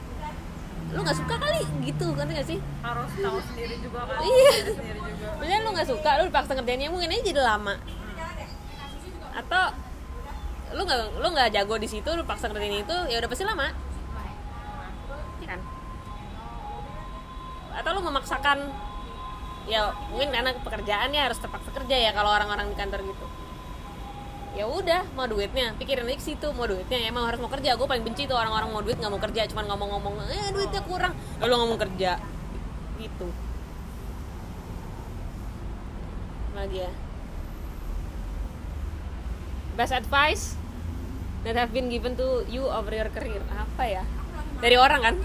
lu 0.95 1.03
nggak 1.03 1.19
suka 1.19 1.35
kali 1.35 1.61
gitu 1.83 2.15
kan 2.15 2.31
gak 2.31 2.47
sih 2.47 2.59
harus 2.79 3.11
tahu 3.19 3.39
sendiri 3.51 3.75
juga 3.83 4.07
kan 4.07 4.23
Iya. 4.23 4.51
Diri 4.55 4.71
sendiri 4.71 4.99
juga 5.03 5.27
Maksudnya 5.35 5.59
lu 5.59 5.69
nggak 5.75 5.89
suka, 5.91 6.09
lu 6.17 6.23
dipaksa 6.31 6.51
ngerjainnya 6.55 6.89
mungkin 6.89 7.11
aja 7.11 7.23
jadi 7.27 7.41
lama. 7.43 7.75
Atau 9.35 9.63
lu 10.75 10.81
nggak 10.83 10.99
lu 11.21 11.27
nggak 11.31 11.49
jago 11.53 11.75
di 11.79 11.87
situ, 11.87 12.09
lu 12.11 12.23
paksa 12.27 12.51
ngerjain 12.51 12.83
itu, 12.83 12.95
ya 13.07 13.17
udah 13.21 13.29
pasti 13.29 13.43
lama. 13.47 13.71
Kan? 15.47 15.59
Atau 17.77 17.91
lu 17.95 18.01
memaksakan 18.03 18.57
ya 19.67 19.91
mungkin 20.11 20.31
karena 20.31 20.55
pekerjaannya 20.63 21.19
harus 21.19 21.39
terpaksa 21.43 21.69
kerja 21.75 21.95
ya 22.07 22.11
kalau 22.15 22.31
orang-orang 22.31 22.71
di 22.71 22.75
kantor 22.75 23.03
gitu. 23.03 23.27
Ya 24.57 24.65
udah, 24.65 25.05
mau 25.13 25.29
duitnya, 25.29 25.77
pikirin 25.77 26.09
ke 26.09 26.23
situ, 26.23 26.49
mau 26.57 26.65
duitnya 26.65 26.97
ya 26.97 27.13
emang 27.13 27.29
harus 27.29 27.37
mau 27.37 27.51
kerja. 27.51 27.77
Gue 27.77 27.85
paling 27.85 28.01
benci 28.01 28.25
tuh 28.25 28.33
orang-orang 28.33 28.73
mau 28.73 28.81
duit 28.81 28.97
nggak 28.97 29.13
mau 29.13 29.21
kerja, 29.21 29.45
cuman 29.53 29.69
ngomong-ngomong, 29.69 30.13
eh 30.33 30.49
duitnya 30.49 30.81
kurang, 30.81 31.13
lalu 31.37 31.53
ngomong 31.61 31.77
kerja, 31.77 32.17
gitu. 32.97 33.29
lagi 36.57 36.89
ya 36.89 36.91
best 39.77 39.93
advice 39.93 40.57
that 41.43 41.55
have 41.55 41.73
been 41.73 41.89
given 41.89 42.15
to 42.17 42.45
you 42.49 42.65
over 42.65 42.93
your 42.93 43.09
career. 43.13 43.41
Apa 43.53 43.83
ya? 43.85 44.03
Dari 44.57 44.75
orang 44.77 45.01
kan? 45.01 45.15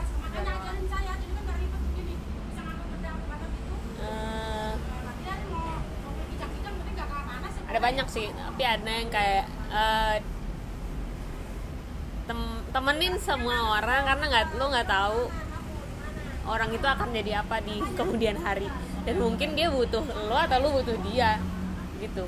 Eh, 4.02 4.72
ada 7.72 7.78
banyak 7.80 8.06
sih 8.12 8.28
tapi 8.28 8.62
ada 8.68 8.84
yang 8.84 9.08
kayak 9.08 9.44
eh, 9.72 10.16
tem 12.28 12.40
temenin 12.72 13.16
semua 13.20 13.80
orang 13.80 14.04
karena 14.08 14.24
nggak 14.28 14.44
lo 14.56 14.64
nggak 14.72 14.88
tahu 14.88 15.20
orang 16.46 16.70
itu 16.74 16.86
akan 16.86 17.08
jadi 17.14 17.40
apa 17.40 17.62
di 17.62 17.80
kemudian 17.94 18.36
hari. 18.40 18.68
Dan 19.02 19.18
mungkin 19.18 19.58
dia 19.58 19.70
butuh 19.70 20.02
lo 20.30 20.36
atau 20.38 20.58
lo 20.62 20.68
butuh 20.78 20.94
dia 21.10 21.38
gitu. 22.02 22.26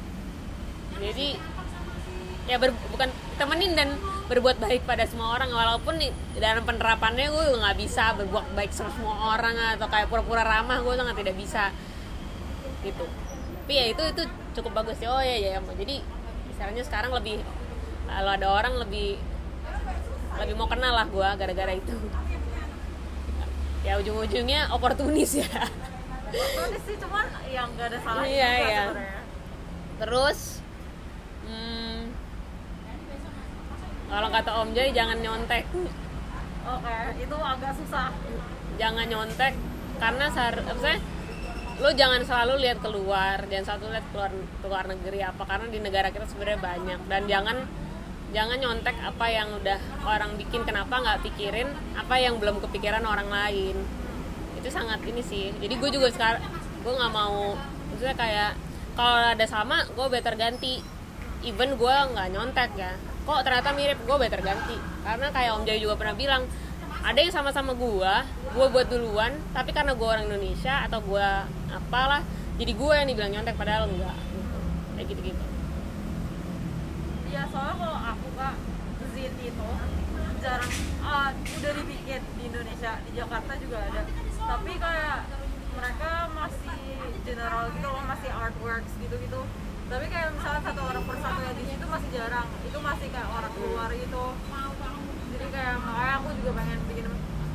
Jadi 0.99 1.39
ya 2.45 2.57
ber, 2.61 2.77
bukan 2.93 3.09
temenin 3.41 3.73
dan 3.73 3.89
berbuat 4.29 4.57
baik 4.61 4.85
pada 4.89 5.05
semua 5.05 5.37
orang. 5.37 5.53
Walaupun 5.53 6.01
dalam 6.41 6.65
penerapannya 6.65 7.29
gue 7.29 7.45
nggak 7.61 7.77
bisa 7.77 8.17
berbuat 8.17 8.57
baik 8.57 8.73
sama 8.73 8.91
semua 8.97 9.37
orang 9.37 9.57
atau 9.77 9.87
kayak 9.89 10.09
pura-pura 10.09 10.45
ramah 10.45 10.81
gue 10.81 10.95
sangat 10.97 11.17
tidak 11.21 11.37
bisa. 11.37 11.73
Gitu. 12.85 13.05
Tapi 13.65 13.73
ya 13.73 13.85
itu 13.89 14.03
itu 14.13 14.23
cukup 14.55 14.85
bagus 14.85 15.01
ya 15.01 15.09
oh 15.09 15.25
ya 15.25 15.37
ya 15.41 15.59
jadi 15.59 16.05
misalnya 16.53 16.83
sekarang 16.87 17.11
lebih 17.17 17.43
kalau 18.07 18.31
ada 18.37 18.47
orang 18.47 18.77
lebih 18.79 19.19
lebih 20.39 20.55
mau 20.55 20.69
kenal 20.69 20.93
lah 20.93 21.09
gue 21.09 21.29
gara-gara 21.41 21.73
itu. 21.73 21.97
Ya 23.85 24.01
ujung-ujungnya 24.01 24.73
oportunis 24.73 25.37
ya. 25.41 25.49
Oportunis 26.33 26.83
sih 26.89 26.97
cuman 26.97 27.27
yang 27.53 27.69
gak 27.77 27.93
ada 27.95 27.99
salahnya 28.01 28.33
Iya, 28.33 28.51
iya. 28.65 28.85
terus 30.03 30.59
hmm, 31.47 31.74
kalau 34.09 34.29
kata 34.29 34.51
Om 34.63 34.71
Jai 34.77 34.91
jangan 34.93 35.19
nyontek. 35.21 35.65
Oke, 36.65 36.97
itu 37.21 37.37
agak 37.37 37.73
susah. 37.77 38.09
jangan 38.75 39.07
nyontek 39.07 39.55
karena 40.03 40.27
sehar, 40.35 40.59
apa 40.59 40.81
sih 40.83 40.99
lo 41.79 41.91
jangan 41.95 42.23
selalu 42.23 42.63
lihat 42.63 42.79
keluar 42.83 43.39
jangan 43.51 43.79
selalu 43.79 43.99
lihat 43.99 44.07
keluar 44.15 44.33
keluar 44.63 44.85
negeri 44.87 45.27
apa 45.27 45.43
karena 45.43 45.67
di 45.71 45.79
negara 45.83 46.09
kita 46.11 46.27
sebenarnya 46.27 46.61
banyak. 46.63 47.01
Dan 47.07 47.23
jangan 47.27 47.57
jangan 48.35 48.59
nyontek 48.59 48.97
apa 48.99 49.27
yang 49.31 49.49
udah 49.63 49.79
orang 50.07 50.35
bikin 50.39 50.67
kenapa 50.67 50.91
nggak 51.03 51.23
pikirin 51.27 51.71
apa 51.95 52.15
yang 52.19 52.39
belum 52.43 52.59
kepikiran 52.63 53.03
orang 53.07 53.31
lain. 53.31 53.77
Itu 54.59 54.69
sangat 54.71 55.03
ini 55.07 55.23
sih. 55.23 55.55
Jadi 55.59 55.75
gue 55.79 55.91
juga 55.91 56.11
sekarang 56.11 56.43
gue 56.83 56.93
nggak 56.95 57.15
mau 57.15 57.55
maksudnya 57.95 58.17
kayak 58.19 58.51
kalau 58.99 59.35
ada 59.35 59.47
sama 59.47 59.87
gue 59.87 60.07
better 60.11 60.35
ganti. 60.35 60.83
Even 61.45 61.77
gue 61.77 61.97
nggak 62.15 62.29
nyontek 62.35 62.71
ya 62.75 62.95
kok 63.25 63.41
ternyata 63.41 63.73
mirip 63.73 63.99
gue 64.05 64.17
better 64.21 64.41
ganti 64.45 64.77
karena 65.01 65.27
kayak 65.33 65.51
Om 65.57 65.65
Jai 65.65 65.81
juga 65.81 65.97
pernah 65.97 66.13
bilang 66.13 66.43
ada 67.05 67.19
yang 67.21 67.33
sama-sama 67.33 67.73
gue 67.73 68.13
gue 68.53 68.67
buat 68.69 68.87
duluan 68.93 69.33
tapi 69.57 69.73
karena 69.73 69.97
gue 69.97 70.05
orang 70.05 70.29
Indonesia 70.29 70.85
atau 70.85 71.01
gue 71.01 71.29
apalah 71.73 72.21
jadi 72.61 72.73
gue 72.77 72.93
yang 72.93 73.09
dibilang 73.09 73.33
nyontek 73.33 73.57
padahal 73.57 73.89
enggak 73.89 74.17
gitu. 74.17 74.59
kayak 74.97 75.07
gitu-gitu 75.09 75.45
Iya, 77.35 77.51
soalnya 77.51 77.75
kalau 77.83 77.99
aku 77.99 78.29
kak 78.39 78.55
Zin 79.11 79.35
itu 79.43 79.71
jarang 80.39 80.75
ah, 81.03 81.35
udah 81.35 81.73
dibikin 81.83 82.23
di 82.39 82.43
Indonesia, 82.47 82.93
di 83.03 83.11
Jakarta 83.11 83.53
juga 83.59 83.79
ada. 83.91 84.07
Tapi 84.39 84.73
kayak 84.79 85.19
mereka 85.75 86.11
masih 86.31 86.81
general 87.27 87.75
gitu 87.75 87.89
loh, 87.91 88.05
masih 88.07 88.31
artworks 88.31 88.93
gitu-gitu. 89.03 89.41
Tapi 89.85 90.07
kayak 90.09 90.29
misalnya 90.35 90.61
satu 90.65 90.81
orang 90.85 91.05
persatu 91.05 91.41
yang 91.45 91.57
di 91.57 91.65
situ 91.69 91.85
masih 91.85 92.09
jarang. 92.15 92.49
Itu 92.65 92.79
masih 92.81 93.07
kayak 93.13 93.29
orang 93.29 93.53
luar 93.61 93.91
gitu. 93.93 94.25
Jadi 95.35 95.47
kayak 95.51 95.75
makanya 95.83 96.15
aku 96.23 96.29
juga 96.41 96.51
pengen 96.59 96.79
bikin 96.89 97.07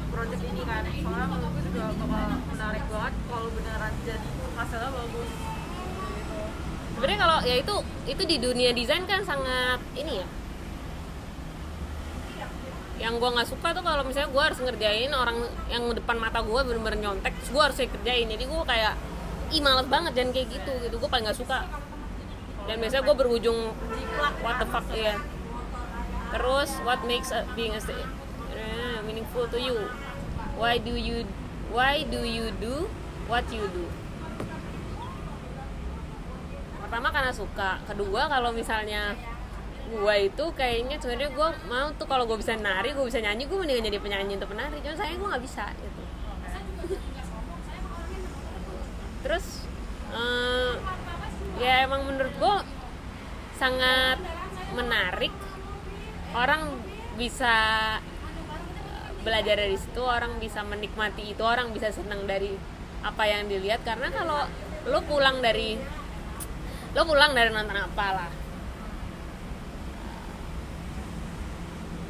project 0.10 0.44
ini 0.44 0.62
kan. 0.68 0.84
Soalnya 0.88 1.28
menurutku 1.28 1.60
juga 1.66 1.84
bakal 1.96 2.24
menarik 2.50 2.84
banget 2.90 3.14
kalau 3.28 3.48
beneran 3.54 3.94
jadi 4.04 4.30
hasilnya 4.60 4.90
bagus. 4.92 5.30
Gitu. 5.30 5.60
sebenarnya 7.00 7.20
kalau 7.24 7.38
ya 7.48 7.56
itu 7.64 7.76
itu 8.12 8.24
di 8.28 8.38
dunia 8.44 8.76
desain 8.76 9.08
kan 9.08 9.24
sangat 9.24 9.80
ini 9.96 10.20
ya 10.20 10.28
yang 13.00 13.16
gue 13.16 13.30
nggak 13.32 13.48
suka 13.48 13.72
tuh 13.72 13.80
kalau 13.80 14.04
misalnya 14.04 14.28
gue 14.28 14.44
harus 14.44 14.60
ngerjain 14.60 15.08
orang 15.16 15.48
yang 15.72 15.88
depan 15.96 16.20
mata 16.20 16.44
gue 16.44 16.60
bener-bener 16.60 17.00
nyontek 17.00 17.32
terus 17.40 17.56
gue 17.56 17.64
harus 17.64 17.78
kerjain 17.80 18.28
jadi 18.28 18.44
gue 18.44 18.64
kayak 18.68 19.00
ih 19.56 19.64
males 19.64 19.88
banget 19.88 20.12
dan 20.12 20.36
kayak 20.36 20.52
gitu 20.52 20.72
gitu 20.84 20.96
gue 21.00 21.08
paling 21.08 21.24
nggak 21.24 21.40
suka 21.40 21.64
dan 22.66 22.76
biasanya 22.82 23.04
gue 23.06 23.16
berujung 23.16 23.60
what 24.44 24.56
the 24.60 24.68
fuck 24.68 24.88
ya 24.92 25.16
terus 26.30 26.70
what 26.86 27.02
makes 27.08 27.34
being 27.58 27.74
a 27.74 27.82
eh, 28.60 28.98
meaningful 29.06 29.48
to 29.50 29.58
you? 29.58 29.78
Why 30.60 30.78
do 30.78 30.94
you 30.94 31.26
why 31.72 32.04
do 32.04 32.22
you 32.28 32.52
do 32.60 32.92
what 33.32 33.48
you 33.50 33.64
do? 33.72 33.86
Pertama 36.84 37.14
karena 37.14 37.32
suka. 37.32 37.80
Kedua 37.88 38.28
kalau 38.28 38.52
misalnya 38.52 39.16
gue 39.90 40.16
itu 40.30 40.46
kayaknya 40.54 41.02
sebenarnya 41.02 41.34
gue 41.34 41.50
mau 41.66 41.90
tuh 41.98 42.06
kalau 42.06 42.30
gue 42.30 42.38
bisa 42.38 42.54
nari 42.54 42.94
gue 42.94 43.06
bisa 43.06 43.18
nyanyi 43.18 43.50
gue 43.50 43.58
mendingan 43.58 43.90
jadi 43.90 43.98
penyanyi 44.02 44.34
untuk 44.38 44.52
penari. 44.54 44.78
Cuma 44.84 44.96
saya 44.98 45.14
gue 45.16 45.30
nggak 45.30 45.44
bisa 45.44 45.66
gitu. 45.74 46.02
Terus 49.26 49.46
eh, 50.14 50.69
ya 51.60 51.84
emang 51.86 52.08
menurut 52.08 52.34
gue 52.40 52.56
sangat 53.60 54.18
menarik. 54.74 55.34
Orang 56.32 56.80
bisa 57.20 57.56
eh, 58.88 59.10
belajar 59.22 59.60
dari 59.60 59.76
situ 59.76 60.00
orang 60.00 60.40
bisa 60.40 60.64
menikmati 60.64 61.36
itu 61.36 61.44
orang 61.44 61.76
bisa 61.76 61.92
senang 61.92 62.24
dari 62.24 62.56
apa 63.04 63.24
yang 63.28 63.52
dilihat. 63.52 63.84
Karena 63.84 64.08
kalau 64.10 64.48
lo 64.88 65.00
pulang 65.04 65.44
dari 65.44 65.76
lo 66.96 67.02
pulang 67.04 67.36
dari 67.36 67.52
nonton 67.52 67.76
apa 67.76 68.08
lah. 68.16 68.32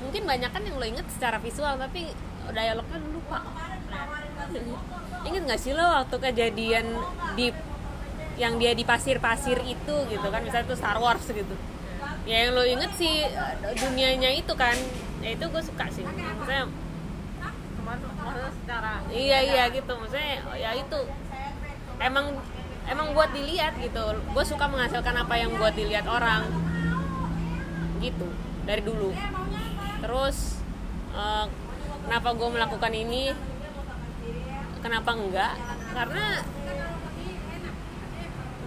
Mungkin 0.06 0.24
banyak 0.24 0.50
kan 0.54 0.64
yang 0.64 0.78
lo 0.78 0.86
inget 0.86 1.06
secara 1.10 1.42
visual 1.42 1.76
tapi 1.76 2.08
dialognya 2.50 2.98
lo 2.98 3.08
lupa 3.14 3.46
inget 5.28 5.44
gak 5.46 5.62
sih 5.62 5.74
lo 5.76 5.84
waktu 5.84 6.16
kejadian 6.18 6.86
di 7.38 7.54
yang 8.40 8.56
dia 8.56 8.72
di 8.72 8.88
pasir-pasir 8.88 9.60
itu 9.68 9.96
gitu 10.08 10.28
kan 10.32 10.40
misalnya 10.40 10.72
itu 10.72 10.78
Star 10.80 10.96
Wars 10.98 11.28
gitu. 11.28 11.56
Ya 12.24 12.48
yang 12.48 12.56
lo 12.56 12.64
inget 12.64 12.92
sih 12.96 13.28
eh, 13.28 13.76
dunianya 13.76 14.32
itu 14.32 14.56
kan 14.56 14.74
ya 15.20 15.36
itu 15.36 15.46
gue 15.52 15.64
suka 15.64 15.86
sih. 15.92 16.08
Maksudnya 16.08 16.72
iya 19.12 19.40
iya 19.44 19.64
gitu. 19.76 19.92
Maksudnya 19.92 20.40
ya 20.56 20.72
itu. 20.72 21.00
Emang 22.00 22.40
emang 22.88 23.12
buat 23.12 23.36
dilihat 23.36 23.76
gitu. 23.84 24.00
Gue 24.32 24.46
suka 24.48 24.72
menghasilkan 24.72 25.20
apa 25.20 25.36
yang 25.36 25.52
buat 25.60 25.76
dilihat 25.76 26.08
orang. 26.08 26.48
Gitu 28.00 28.28
dari 28.64 28.82
dulu. 28.88 29.12
Terus 30.00 30.64
eh, 31.12 31.46
kenapa 32.08 32.30
gue 32.40 32.50
melakukan 32.56 32.94
ini? 32.96 33.36
Kenapa 34.80 35.12
enggak? 35.12 35.60
Karena 35.92 36.40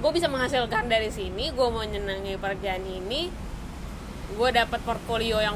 gue 0.02 0.10
bisa 0.10 0.26
menghasilkan 0.26 0.90
dari 0.90 1.14
sini 1.14 1.54
gue 1.54 1.68
mau 1.70 1.86
nyenangi 1.86 2.34
pekerjaan 2.34 2.82
ini. 2.82 3.30
Gue 4.34 4.50
dapat 4.50 4.82
portfolio 4.82 5.38
yang 5.38 5.54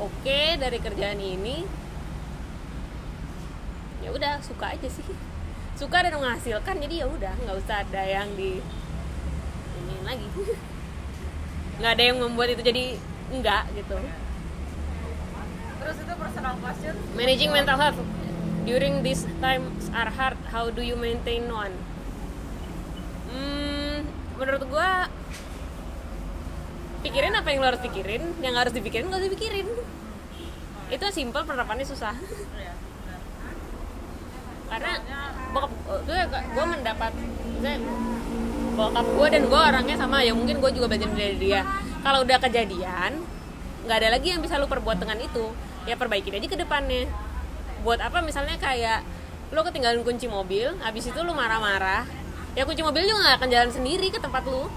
oke 0.00 0.40
dari 0.56 0.78
kerjaan 0.80 1.20
ini. 1.20 1.60
Ya 4.00 4.08
udah 4.16 4.40
suka 4.40 4.72
aja 4.72 4.88
sih. 4.88 5.04
Suka 5.76 6.00
dan 6.00 6.16
menghasilkan 6.16 6.80
jadi 6.80 7.04
ya 7.04 7.06
udah 7.06 7.36
nggak 7.44 7.56
usah 7.60 7.84
ada 7.84 8.02
yang 8.08 8.32
di 8.32 8.64
ini 9.76 9.94
lagi. 10.08 10.28
Nggak 11.72 11.92
ada 11.98 12.04
yang 12.04 12.18
membuat 12.20 12.48
itu 12.52 12.62
jadi 12.62 12.84
enggak 13.32 13.64
gitu. 13.74 13.96
Terus 15.82 15.96
itu 15.98 16.14
personal 16.14 16.54
question? 16.62 16.94
Managing 17.18 17.50
mental 17.50 17.76
health. 17.80 17.98
During 18.62 19.02
these 19.02 19.26
times 19.42 19.90
are 19.90 20.12
hard 20.12 20.38
how 20.54 20.70
do 20.70 20.84
you 20.84 20.94
maintain 20.94 21.50
one? 21.50 21.74
Hmm, 23.32 23.61
menurut 24.42 24.66
gua 24.66 25.06
pikirin 27.06 27.34
apa 27.34 27.48
yang 27.54 27.62
lo 27.62 27.70
harus 27.70 27.82
pikirin 27.82 28.22
yang 28.42 28.54
harus 28.58 28.74
dipikirin 28.74 29.06
gak 29.06 29.22
usah 29.22 29.26
dipikirin. 29.30 29.66
Itu 30.90 31.06
simple 31.14 31.42
penerapannya 31.46 31.86
susah. 31.86 32.14
Karena 34.66 34.92
bokap 35.52 35.72
gue 36.32 36.64
mendapat 36.64 37.12
maksudnya, 37.12 37.76
bokap 38.74 39.06
gue 39.06 39.26
dan 39.30 39.42
gue 39.46 39.60
orangnya 39.60 39.96
sama 40.00 40.24
ya 40.24 40.32
mungkin 40.34 40.58
gue 40.58 40.70
juga 40.74 40.86
belajar 40.90 41.12
dari 41.12 41.36
dia. 41.38 41.62
Kalau 42.02 42.26
udah 42.26 42.38
kejadian 42.42 43.22
nggak 43.82 43.96
ada 43.98 44.08
lagi 44.14 44.34
yang 44.34 44.40
bisa 44.42 44.58
lu 44.58 44.66
perbuat 44.66 44.98
dengan 44.98 45.18
itu. 45.22 45.54
Ya 45.86 45.94
perbaikin 45.98 46.34
aja 46.38 46.46
ke 46.50 46.58
depannya. 46.58 47.06
Buat 47.82 47.98
apa 48.02 48.22
misalnya 48.22 48.58
kayak 48.58 49.02
lu 49.52 49.60
ketinggalan 49.66 50.00
kunci 50.06 50.30
mobil 50.30 50.72
habis 50.80 51.04
itu 51.04 51.20
lu 51.20 51.36
marah-marah 51.36 52.21
ya 52.52 52.68
kunci 52.68 52.84
mobil 52.84 53.08
juga 53.08 53.20
nggak 53.24 53.36
akan 53.40 53.48
jalan 53.48 53.70
sendiri 53.72 54.08
ke 54.12 54.18
tempat 54.20 54.44
lu. 54.44 54.68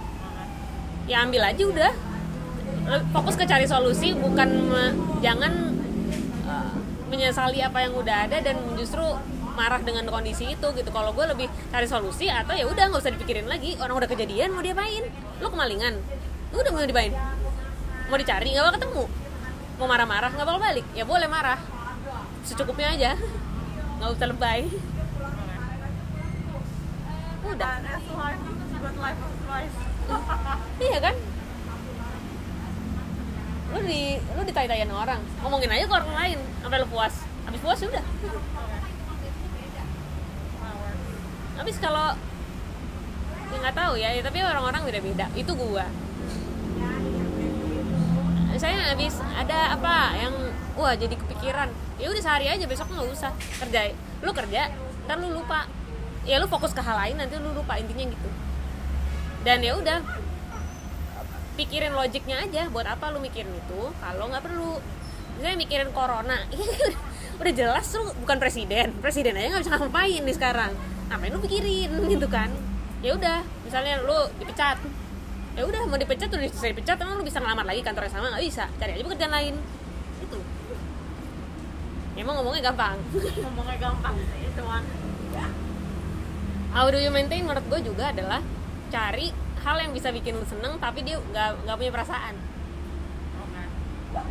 Ya 1.05 1.21
ambil 1.21 1.43
aja 1.43 1.63
udah. 1.63 1.93
Fokus 3.13 3.35
ke 3.37 3.45
cari 3.49 3.65
solusi 3.65 4.13
bukan 4.13 4.49
me- 4.69 4.95
jangan 5.21 5.73
uh, 6.45 6.77
menyesali 7.09 7.61
apa 7.61 7.81
yang 7.81 7.97
udah 7.97 8.29
ada 8.29 8.37
dan 8.41 8.57
justru 8.77 9.01
marah 9.57 9.81
dengan 9.81 10.05
kondisi 10.07 10.55
itu 10.55 10.67
gitu. 10.73 10.89
Kalau 10.89 11.11
gue 11.11 11.25
lebih 11.25 11.47
cari 11.69 11.87
solusi 11.89 12.29
atau 12.31 12.53
ya 12.55 12.65
udah 12.69 12.89
nggak 12.89 13.01
usah 13.01 13.13
dipikirin 13.13 13.49
lagi. 13.49 13.75
Orang 13.81 13.99
udah 13.99 14.09
kejadian 14.09 14.53
mau 14.55 14.63
diapain? 14.63 15.03
Lu 15.41 15.47
kemalingan. 15.51 15.99
Lu 16.53 16.61
udah 16.61 16.71
mau 16.71 16.81
diapain? 16.81 17.13
Mau 18.07 18.17
dicari 18.17 18.53
nggak 18.53 18.65
bakal 18.65 18.75
ketemu. 18.79 19.03
Mau 19.75 19.87
marah-marah 19.89 20.31
nggak 20.31 20.47
bakal 20.47 20.61
balik. 20.61 20.85
Ya 20.95 21.03
boleh 21.03 21.27
marah. 21.27 21.59
Secukupnya 22.45 22.93
aja. 22.93 23.11
Nggak 23.95 24.11
usah 24.11 24.27
lebay 24.27 24.67
udah 27.51 27.73
iya 30.85 30.99
kan? 31.01 31.15
Lu 33.73 33.79
di 33.83 34.21
lu 34.21 34.41
ditai-taian 34.45 34.91
orang. 34.91 35.21
Ngomongin 35.41 35.71
aja 35.73 35.85
ke 35.89 35.93
orang 35.93 36.11
lain 36.13 36.37
sampai 36.61 36.77
lu 36.81 36.87
puas. 36.89 37.13
Habis 37.49 37.61
puas 37.61 37.79
ya 37.81 37.87
udah. 37.89 38.05
Habis 41.55 41.75
kalau 41.81 42.07
ya 43.45 43.57
nggak 43.61 43.75
tahu 43.77 43.93
ya, 43.97 44.09
ya 44.13 44.21
tapi 44.21 44.39
orang-orang 44.43 44.81
beda-beda. 44.85 45.25
Itu 45.33 45.57
gua. 45.57 45.87
Saya 48.55 48.95
habis 48.95 49.19
ada 49.35 49.75
apa 49.75 50.15
yang 50.15 50.33
wah 50.79 50.95
jadi 50.95 51.15
kepikiran. 51.17 51.69
Ya 51.99 52.07
udah 52.07 52.23
sehari 52.23 52.47
aja 52.47 52.63
besok 52.69 52.87
nggak 52.93 53.09
usah. 53.11 53.31
Kerja 53.59 53.91
lu 54.23 54.31
kerja 54.31 54.71
ntar 55.05 55.21
lu 55.21 55.29
lupa 55.37 55.69
ya 56.25 56.41
lu 56.41 56.49
fokus 56.49 56.73
ke 56.73 56.81
hal 56.81 56.97
lain 56.97 57.15
nanti 57.21 57.37
lu 57.37 57.53
lupa 57.53 57.77
intinya 57.77 58.09
gitu. 58.09 58.29
Dan 59.45 59.61
ya 59.61 59.77
udah 59.77 60.01
pikirin 61.55 61.93
logiknya 61.93 62.43
aja 62.43 62.67
buat 62.67 62.83
apa 62.89 63.13
lu 63.13 63.21
mikirin 63.21 63.53
itu 63.53 63.81
kalau 64.01 64.25
nggak 64.27 64.43
perlu. 64.43 64.81
Misalnya 65.37 65.57
mikirin 65.61 65.89
corona 65.93 66.41
udah 67.41 67.53
jelas 67.53 67.85
lu 67.93 68.15
bukan 68.23 68.39
presiden 68.39 68.95
presiden 69.03 69.35
aja 69.35 69.53
nggak 69.53 69.63
bisa 69.63 69.73
ngapain 69.77 70.21
nih 70.25 70.35
sekarang. 70.35 70.71
Ngapain 71.13 71.31
lu 71.31 71.39
pikirin 71.45 71.89
gitu 72.17 72.27
kan. 72.27 72.49
Ya 73.05 73.13
udah 73.13 73.45
misalnya 73.61 74.01
lu 74.01 74.17
dipecat 74.41 74.81
ya 75.55 75.63
udah 75.63 75.87
mau 75.87 75.95
dipecat 75.95 76.27
tuh 76.27 76.41
bisa 76.41 76.67
dipecat 76.67 76.99
emang 76.99 77.15
lu 77.15 77.23
bisa 77.23 77.39
ngelamar 77.39 77.63
lagi 77.63 77.79
kantor 77.85 78.09
yang 78.09 78.13
sama 78.17 78.33
nggak 78.33 78.43
bisa. 78.43 78.65
Cari 78.81 78.91
aja 78.97 79.03
pekerjaan 79.05 79.31
lain. 79.31 79.55
Itu 80.25 80.39
emang 82.17 82.33
ngomongnya 82.41 82.73
gampang. 82.73 82.97
Ngomongnya 83.13 83.77
gampang 83.77 84.15
sih 84.17 84.49
cuman 84.55 85.04
how 86.75 86.85
do 86.91 86.99
you 86.99 87.07
maintain 87.09 87.47
menurut 87.47 87.63
gue 87.71 87.79
juga 87.87 88.11
adalah 88.11 88.43
cari 88.91 89.31
hal 89.63 89.75
yang 89.81 89.95
bisa 89.95 90.11
bikin 90.11 90.35
lu 90.35 90.45
seneng 90.45 90.77
tapi 90.77 91.01
dia 91.01 91.17
nggak 91.17 91.63
nggak 91.65 91.75
punya 91.79 91.91
perasaan. 91.95 92.35
Oke 93.41 93.63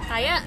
kayak 0.04 0.40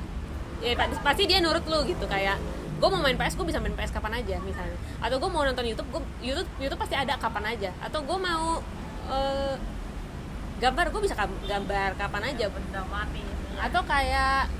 ya 0.61 0.73
pa- 0.77 1.01
pasti 1.01 1.23
dia 1.25 1.41
nurut 1.41 1.65
lu 1.65 1.81
gitu 1.89 2.05
kayak 2.05 2.37
gue 2.77 2.89
mau 2.93 3.01
main 3.01 3.17
PS 3.17 3.33
gue 3.33 3.45
bisa 3.49 3.57
main 3.57 3.73
PS 3.73 3.91
kapan 3.91 4.21
aja 4.21 4.37
misalnya. 4.45 4.77
Atau 5.01 5.17
gue 5.17 5.29
mau 5.33 5.41
nonton 5.41 5.65
YouTube 5.65 5.89
gue 5.89 6.01
YouTube 6.21 6.49
YouTube 6.61 6.79
pasti 6.79 6.93
ada 6.93 7.17
kapan 7.17 7.57
aja. 7.57 7.73
Atau 7.81 8.05
gue 8.05 8.17
mau 8.21 8.61
eh, 9.09 9.57
gambar 10.61 10.85
gue 10.93 11.01
bisa 11.01 11.17
gambar 11.49 11.89
kapan 11.97 12.23
aja. 12.29 12.45
Benda 12.53 12.81
mati 12.87 13.25
atau 13.57 13.81
kayak 13.89 14.53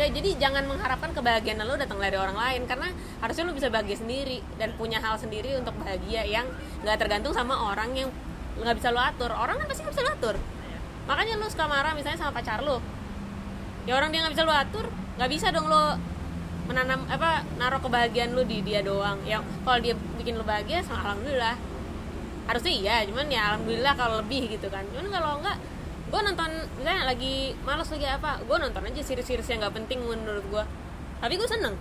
ya 0.00 0.08
jadi 0.08 0.30
jangan 0.40 0.64
mengharapkan 0.64 1.12
kebahagiaan 1.12 1.60
lo 1.68 1.76
datang 1.76 2.00
dari 2.00 2.16
orang 2.16 2.32
lain 2.32 2.64
karena 2.64 2.88
harusnya 3.20 3.44
lo 3.44 3.52
bisa 3.52 3.68
bahagia 3.68 4.00
sendiri 4.00 4.40
dan 4.56 4.72
punya 4.80 4.96
hal 5.04 5.20
sendiri 5.20 5.52
untuk 5.60 5.76
bahagia 5.76 6.24
yang 6.24 6.48
nggak 6.80 6.96
tergantung 6.96 7.36
sama 7.36 7.52
orang 7.68 7.92
yang 7.92 8.08
nggak 8.56 8.76
bisa 8.76 8.88
lo 8.88 9.00
atur. 9.00 9.32
Orang 9.32 9.60
kan 9.60 9.66
pasti 9.68 9.84
nggak 9.84 9.94
bisa 9.94 10.04
lo 10.04 10.12
atur. 10.16 10.36
Makanya 11.08 11.34
lo 11.36 11.46
suka 11.52 11.66
marah 11.68 11.92
misalnya 11.92 12.18
sama 12.24 12.32
pacar 12.32 12.64
lo. 12.64 12.80
Ya 13.84 13.92
orang 13.98 14.08
dia 14.14 14.24
nggak 14.24 14.34
bisa 14.36 14.44
lo 14.48 14.54
atur 14.54 14.86
nggak 15.12 15.28
bisa 15.28 15.52
dong 15.52 15.68
lo 15.68 16.00
menanam 16.62 17.04
apa 17.10 17.44
naruh 17.60 17.82
kebahagiaan 17.84 18.32
lo 18.32 18.48
di 18.48 18.64
dia 18.64 18.80
doang. 18.80 19.20
Yang 19.28 19.44
kalau 19.60 19.78
dia 19.84 19.94
bikin 20.16 20.40
lo 20.40 20.44
bahagia 20.48 20.80
sama 20.80 21.04
alhamdulillah. 21.04 21.56
Harusnya 22.48 22.72
iya 22.72 22.96
cuman 23.04 23.28
ya 23.28 23.54
alhamdulillah 23.54 23.92
kalau 23.92 24.24
lebih 24.24 24.56
gitu 24.56 24.72
kan. 24.72 24.88
Cuman 24.88 25.12
kalau 25.12 25.44
enggak 25.44 25.60
gue 26.12 26.20
nonton 26.20 26.50
misalnya 26.76 27.08
lagi 27.08 27.56
malas 27.64 27.88
lagi 27.88 28.04
apa 28.04 28.44
gue 28.44 28.56
nonton 28.60 28.84
aja 28.84 29.00
series-series 29.00 29.48
yang 29.48 29.64
nggak 29.64 29.80
penting 29.80 30.04
menurut 30.04 30.44
gue 30.52 30.64
tapi 31.22 31.38
gue 31.38 31.46
seneng. 31.46 31.78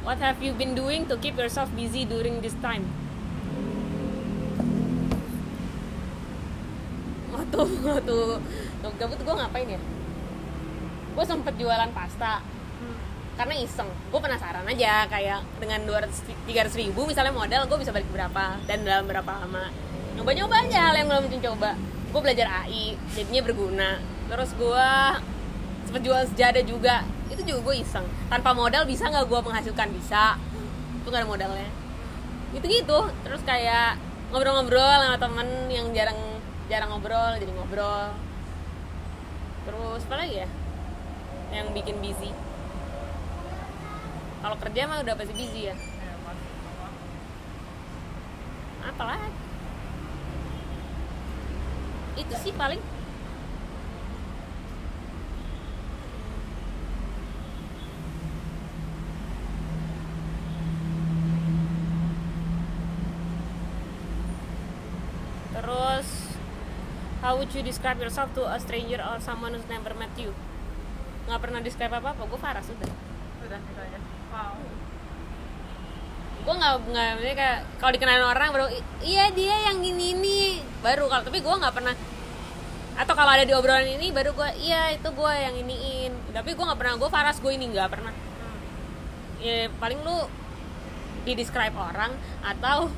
What 0.00 0.16
have 0.24 0.40
you 0.40 0.56
been 0.56 0.72
doing 0.72 1.04
to 1.12 1.20
keep 1.20 1.36
yourself 1.36 1.68
busy 1.76 2.08
during 2.08 2.40
this 2.40 2.56
time? 2.64 2.88
Waktu 7.36 7.56
waktu 7.84 8.16
gabut 8.96 9.20
gue 9.20 9.34
ngapain 9.36 9.76
ya? 9.76 9.80
Gue 11.12 11.24
sempet 11.28 11.52
jualan 11.60 11.92
pasta. 11.92 12.40
Karena 13.36 13.54
iseng. 13.60 13.92
Gue 14.08 14.20
penasaran 14.24 14.64
aja 14.64 15.04
kayak 15.12 15.44
dengan 15.60 15.84
200 15.84 16.48
300 16.48 16.80
ribu 16.80 17.04
misalnya 17.04 17.36
modal 17.36 17.68
gue 17.68 17.76
bisa 17.76 17.92
balik 17.92 18.08
berapa? 18.08 18.56
Dan 18.64 18.88
dalam 18.88 19.04
berapa 19.04 19.28
lama 19.36 19.68
nyoba 20.14 20.30
nyoba 20.32 20.54
aja 20.62 20.78
hal 20.90 20.94
yang 20.94 21.08
belum 21.10 21.42
coba 21.42 21.70
gue 22.14 22.22
belajar 22.22 22.46
AI 22.46 22.94
jadinya 23.10 23.42
berguna. 23.42 23.90
Terus 24.30 24.54
gue 24.54 24.90
sempet 25.90 26.02
jual 26.06 26.22
sejadah 26.30 26.62
juga. 26.62 27.02
Itu 27.26 27.42
juga 27.42 27.58
gue 27.66 27.82
iseng. 27.82 28.06
Tanpa 28.30 28.54
modal 28.54 28.86
bisa 28.86 29.10
nggak 29.10 29.26
gue 29.26 29.40
menghasilkan? 29.42 29.90
Bisa. 29.90 30.38
Itu 31.02 31.10
nggak 31.10 31.26
ada 31.26 31.30
modalnya. 31.34 31.70
Gitu 32.54 32.70
gitu 32.70 33.10
terus 33.26 33.42
kayak 33.42 33.98
ngobrol-ngobrol 34.30 34.94
sama 35.02 35.18
temen 35.18 35.48
yang 35.66 35.90
jarang 35.90 36.38
jarang 36.70 36.94
ngobrol 36.94 37.34
jadi 37.34 37.50
ngobrol. 37.50 38.14
Terus 39.66 40.02
apa 40.06 40.14
lagi 40.22 40.34
ya? 40.46 40.48
Yang 41.50 41.66
bikin 41.82 41.98
busy. 41.98 42.30
Kalau 44.38 44.56
kerja 44.62 44.86
mah 44.86 45.02
udah 45.02 45.14
pasti 45.18 45.34
busy 45.34 45.66
ya. 45.66 45.74
Apalagi 48.86 49.43
itu 52.14 52.34
sih 52.38 52.52
paling. 52.54 52.80
Terus 65.54 66.08
how 67.22 67.38
would 67.38 67.50
you 67.54 67.62
describe 67.62 67.98
yourself 68.02 68.34
to 68.34 68.42
a 68.44 68.58
stranger 68.58 69.00
or 69.00 69.16
someone 69.22 69.54
who's 69.54 69.66
never 69.70 69.94
met 69.94 70.12
you? 70.18 70.34
Nggak 71.30 71.40
pernah 71.40 71.60
describe 71.62 71.94
apa 71.94 72.12
apa 72.12 72.22
gue 72.26 72.40
Faras 72.40 72.66
udah 72.68 72.90
udah 73.48 73.60
gitu 73.60 73.80
aja. 73.80 73.98
Wow. 74.34 74.54
Gue 76.44 76.54
nggak 76.60 76.74
nggak 76.92 77.08
kayak 77.38 77.58
kalau 77.80 77.92
dikenalin 77.94 78.26
orang 78.28 78.48
baru 78.52 78.66
"I- 78.68 78.84
iya 79.00 79.24
dia 79.32 79.56
yang 79.72 79.80
ini 79.80 80.12
ini 80.12 80.40
baru. 80.84 81.08
Kalau 81.08 81.24
tapi 81.24 81.40
gue 81.40 81.54
nggak 81.56 81.74
pernah 81.74 81.96
atau 82.94 83.14
kalau 83.18 83.30
ada 83.34 83.42
di 83.42 83.50
obrolan 83.50 83.90
ini 83.90 84.14
baru 84.14 84.30
gue 84.38 84.50
iya 84.60 84.92
itu 84.92 85.08
gue 85.08 85.32
yang 85.32 85.56
iniin. 85.56 86.12
Tapi 86.36 86.52
gue 86.52 86.64
nggak 86.64 86.78
pernah 86.78 86.94
gue 87.00 87.08
Faras 87.08 87.40
gue 87.40 87.52
ini 87.56 87.72
nggak 87.72 87.88
pernah. 87.88 88.12
Ya 89.40 89.72
paling 89.80 90.04
lu 90.04 90.28
di 91.24 91.32
describe 91.32 91.72
orang 91.72 92.12
atau 92.44 92.92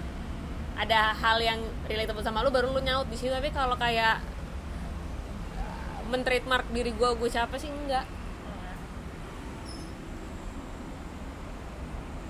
ada 0.76 1.14
hal 1.14 1.38
yang 1.38 1.62
relatable 1.86 2.26
sama 2.26 2.42
lu 2.42 2.50
baru 2.50 2.74
lu 2.74 2.82
nyaut 2.82 3.06
di 3.06 3.14
situ. 3.14 3.30
Tapi 3.30 3.54
kalau 3.54 3.78
kayak 3.78 4.18
men-trademark 6.10 6.66
diri 6.74 6.90
gue 6.90 7.08
gue 7.14 7.30
siapa 7.30 7.54
sih? 7.56 7.70
Enggak. 7.70 8.04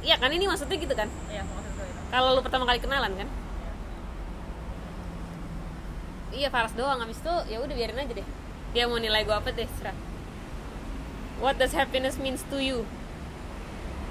Iya 0.06 0.22
kan 0.22 0.30
ini 0.30 0.46
maksudnya 0.46 0.76
gitu 0.78 0.94
kan? 0.94 1.10
Iya 1.32 1.42
maksud 1.42 1.72
gue 1.74 1.86
itu 1.88 2.02
kalau 2.14 2.38
lu 2.38 2.40
pertama 2.44 2.62
kali 2.62 2.78
kenalan 2.78 3.10
kan 3.18 3.28
iya 6.36 6.48
Faras 6.52 6.76
doang. 6.76 7.00
Abis 7.00 7.18
itu 7.24 7.34
ya 7.48 7.58
udah 7.64 7.74
biarin 7.74 7.96
aja 7.96 8.12
deh. 8.12 8.28
Dia 8.76 8.84
mau 8.84 9.00
nilai 9.00 9.24
gua 9.24 9.40
apa 9.40 9.50
deh 9.56 9.64
serah. 9.80 9.96
What 11.40 11.56
does 11.56 11.72
happiness 11.72 12.20
means 12.20 12.44
to 12.52 12.60
you? 12.60 12.84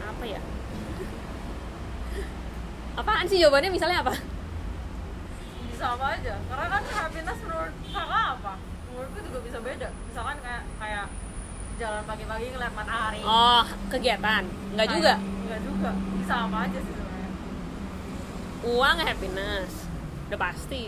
Apa 0.02 0.26
ya? 0.26 0.42
Apaan 3.00 3.30
sih 3.30 3.38
jawabannya? 3.38 3.70
Misalnya 3.70 4.02
apa? 4.02 4.18
Bisa 5.70 5.86
apa 5.94 6.06
aja. 6.18 6.34
Karena 6.50 6.66
kan 6.70 6.84
happiness 6.90 7.40
menurut 7.46 7.74
kakak 7.94 8.26
apa? 8.42 8.54
Menurutku 8.90 9.20
juga 9.22 9.40
bisa 9.46 9.58
beda. 9.62 9.90
Misalkan 10.10 10.38
kayak 10.42 10.64
kayak 10.82 11.06
jalan 11.76 12.04
pagi-pagi 12.08 12.46
ngeliat 12.56 12.74
matahari. 12.74 13.22
Oh 13.22 13.66
kegiatan. 13.92 14.44
Nggak 14.74 14.88
juga? 14.90 15.14
Enggak 15.20 15.62
juga. 15.62 15.92
Bisa 16.18 16.34
apa 16.48 16.58
aja 16.66 16.80
sih 16.80 16.94
sebenarnya? 16.94 17.30
Uang 18.66 18.98
happiness. 19.04 19.72
Udah 20.32 20.40
pasti 20.40 20.82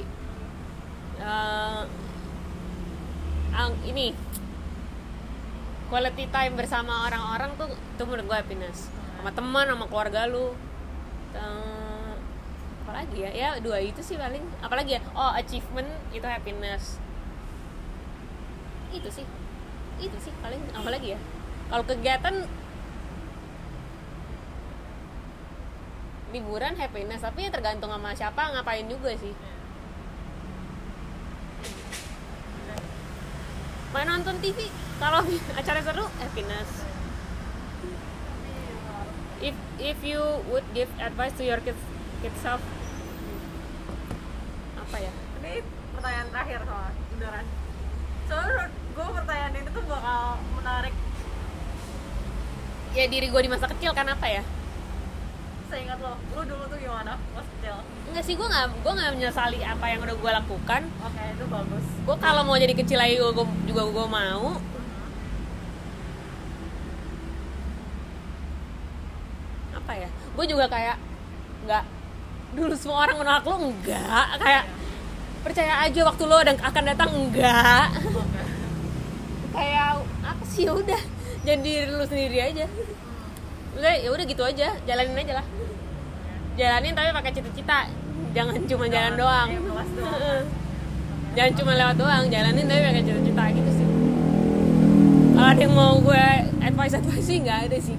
Eh, 1.18 1.82
ang- 3.58 3.82
ini 3.90 4.14
quality 5.90 6.30
time 6.30 6.54
bersama 6.54 7.10
orang-orang 7.10 7.58
tuh 7.58 7.74
itu 7.74 8.04
menurut 8.06 8.26
gue 8.30 8.38
happiness. 8.38 8.78
Sama 9.18 9.34
teman 9.34 9.66
sama 9.66 9.86
keluarga 9.90 10.30
lu. 10.30 10.54
Eh, 11.34 12.14
apalagi 12.86 13.18
ya? 13.26 13.32
Ya 13.34 13.50
dua 13.58 13.82
itu 13.82 14.02
sih 14.06 14.16
paling. 14.20 14.46
Apalagi 14.62 14.98
ya? 14.98 15.02
Oh 15.18 15.34
achievement 15.34 15.90
itu 16.14 16.28
happiness. 16.30 17.02
Itu 18.94 19.10
sih. 19.10 19.26
Itu 19.98 20.18
sih 20.22 20.34
paling 20.46 20.62
apalagi 20.78 21.18
ya? 21.18 21.20
Kalau 21.74 21.84
kegiatan 21.84 22.46
liburan 26.30 26.78
happiness. 26.78 27.26
Tapi 27.26 27.48
ya 27.48 27.50
tergantung 27.50 27.90
sama 27.90 28.14
siapa 28.14 28.54
ngapain 28.54 28.86
juga 28.86 29.18
sih 29.18 29.34
main 33.97 33.97
nonton 34.08 34.40
TV 34.40 34.72
kalau 34.98 35.22
acara 35.60 35.80
seru 35.84 36.08
happiness. 36.24 36.70
If 39.44 39.54
if 39.78 40.00
you 40.02 40.24
would 40.50 40.66
give 40.72 40.90
advice 40.98 41.36
to 41.38 41.44
your 41.44 41.60
kids 41.60 41.84
kids 42.24 42.40
self. 42.40 42.64
Apa 44.80 44.98
ya? 45.04 45.12
Ini 45.44 45.62
pertanyaan 45.94 46.28
terakhir 46.32 46.60
soal 46.64 46.90
beneran 47.12 47.46
soalnya 48.28 48.68
gue 48.68 49.08
pertanyaan 49.08 49.54
ini 49.56 49.70
tuh 49.72 49.84
bakal 49.88 50.36
menarik. 50.60 50.96
Ya 52.92 53.06
diri 53.08 53.28
gue 53.30 53.42
di 53.46 53.52
masa 53.52 53.72
kecil 53.72 53.92
kan 53.94 54.08
apa 54.10 54.28
ya? 54.28 54.44
Saya 55.68 55.84
ingat 55.84 56.00
lo 56.00 56.16
lu 56.34 56.42
dulu 56.48 56.64
tuh 56.72 56.80
gimana? 56.80 57.20
Pas 57.36 57.46
kecil. 57.46 57.78
Enggak 58.10 58.24
sih 58.24 58.34
gue 58.36 58.48
nggak 58.48 58.66
gue 58.84 58.94
nggak 58.98 59.12
menyesali 59.16 59.60
apa 59.64 59.86
yang 59.92 60.00
udah 60.02 60.16
gue 60.18 60.32
lakukan. 60.44 60.82
Oke 61.04 61.24
itu 61.36 61.46
bagus 61.48 61.97
gue 62.08 62.16
kalau 62.24 62.42
mau 62.48 62.56
jadi 62.56 62.72
kecil 62.72 62.96
lagi 62.96 63.20
gue 63.20 63.46
juga 63.68 63.84
gue 63.84 64.06
mau. 64.08 64.56
Apa 69.76 69.92
ya? 69.92 70.10
Gue 70.40 70.46
juga 70.48 70.72
kayak 70.72 70.96
nggak 71.68 71.84
dulu 72.56 72.74
semua 72.80 73.04
orang 73.04 73.20
menolak 73.20 73.44
lo 73.44 73.60
enggak 73.60 74.28
kayak 74.40 74.64
percaya 75.44 75.84
aja 75.84 76.00
waktu 76.08 76.24
lo 76.24 76.40
dan 76.48 76.56
akan 76.64 76.84
datang 76.88 77.12
enggak 77.12 77.92
kayak 79.52 80.00
apa 80.24 80.44
sih? 80.48 80.64
Ya 80.64 80.72
udah 80.72 81.02
jadi 81.44 81.92
lu 81.92 82.08
sendiri 82.08 82.40
aja. 82.40 82.72
Udah 83.76 83.94
ya 84.00 84.10
udah 84.16 84.24
gitu 84.24 84.48
aja 84.48 84.80
jalanin 84.88 85.20
aja 85.28 85.44
lah. 85.44 85.48
Jalanin 86.56 86.96
tapi 86.96 87.12
pakai 87.12 87.32
cita-cita. 87.36 87.92
Jangan 88.32 88.64
cuma 88.64 88.88
jalan 88.88 89.14
doang. 89.20 89.48
Iya, 89.52 89.60
kelas 89.60 89.90
doang. 89.92 90.46
jangan 91.38 91.54
cuma 91.54 91.72
lewat 91.78 91.96
doang 92.02 92.26
jalanin 92.34 92.66
tapi 92.66 92.82
pakai 92.82 93.04
cita-cita 93.06 93.44
gitu 93.54 93.72
sih. 93.78 93.88
Kalau 95.38 95.50
ada 95.54 95.62
yang 95.62 95.76
mau 95.78 95.94
gue 96.02 96.26
advice 96.66 96.98
advice 96.98 97.26
sih 97.30 97.38
nggak 97.46 97.70
ada 97.70 97.78
sih. 97.78 97.94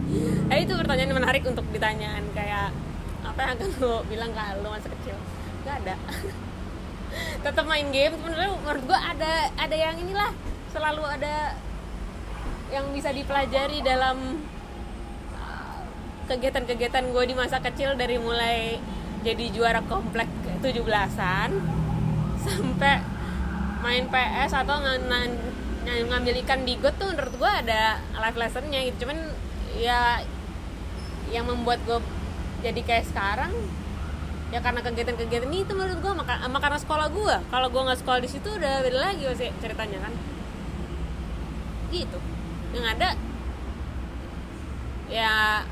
Eh 0.50 0.66
itu 0.66 0.74
pertanyaan 0.74 1.14
menarik 1.14 1.46
untuk 1.46 1.62
ditanyain 1.70 2.26
kayak 2.34 2.74
apa 3.22 3.38
yang 3.38 3.50
akan 3.54 3.68
lo 3.78 4.02
bilang 4.10 4.34
ke 4.34 4.42
lo 4.58 4.74
masa 4.74 4.90
kecil? 4.90 5.14
Nggak 5.62 5.76
ada. 5.86 5.94
Tetap 7.46 7.64
main 7.70 7.86
game 7.94 8.18
sebenarnya 8.18 8.50
menurut 8.58 8.82
gue 8.90 8.98
ada 8.98 9.32
ada 9.54 9.76
yang 9.78 9.94
inilah 10.02 10.34
selalu 10.74 11.06
ada 11.06 11.54
yang 12.74 12.90
bisa 12.90 13.14
dipelajari 13.14 13.86
dalam 13.86 14.42
uh, 15.38 15.80
kegiatan-kegiatan 16.26 17.06
gue 17.14 17.24
di 17.24 17.34
masa 17.38 17.62
kecil 17.62 17.94
dari 17.94 18.18
mulai 18.18 18.82
jadi 19.22 19.46
juara 19.54 19.80
komplek 19.86 20.26
17-an 20.58 21.50
sampai 22.42 23.17
main 23.82 24.04
PS 24.10 24.52
atau 24.54 24.82
ng- 24.82 25.06
ng- 25.06 25.38
ng- 25.86 26.06
ngambil 26.10 26.34
ikan 26.44 26.66
di 26.66 26.74
got 26.78 26.94
tuh 26.98 27.10
menurut 27.14 27.34
gue 27.34 27.50
ada 27.50 28.02
life 28.18 28.38
lessonnya 28.38 28.80
gitu. 28.86 29.06
Cuman 29.06 29.18
ya 29.78 30.22
yang 31.28 31.44
membuat 31.46 31.78
gue 31.84 31.98
jadi 32.64 32.80
kayak 32.82 33.06
sekarang 33.12 33.52
ya 34.48 34.64
karena 34.64 34.80
kegiatan-kegiatan 34.80 35.52
itu 35.52 35.72
menurut 35.76 36.00
gue 36.00 36.12
maka, 36.16 36.40
sama 36.40 36.56
karena 36.56 36.80
sekolah 36.80 37.08
gue 37.12 37.36
kalau 37.52 37.68
gue 37.68 37.82
nggak 37.84 38.00
sekolah 38.00 38.18
di 38.24 38.30
situ 38.32 38.48
udah 38.48 38.80
beda 38.80 38.98
lagi 38.98 39.22
pasti 39.28 39.46
ceritanya 39.60 39.98
kan. 40.08 40.12
Gitu. 41.92 42.18
Yang 42.72 42.86
ada 42.96 43.08
ya 45.08 45.64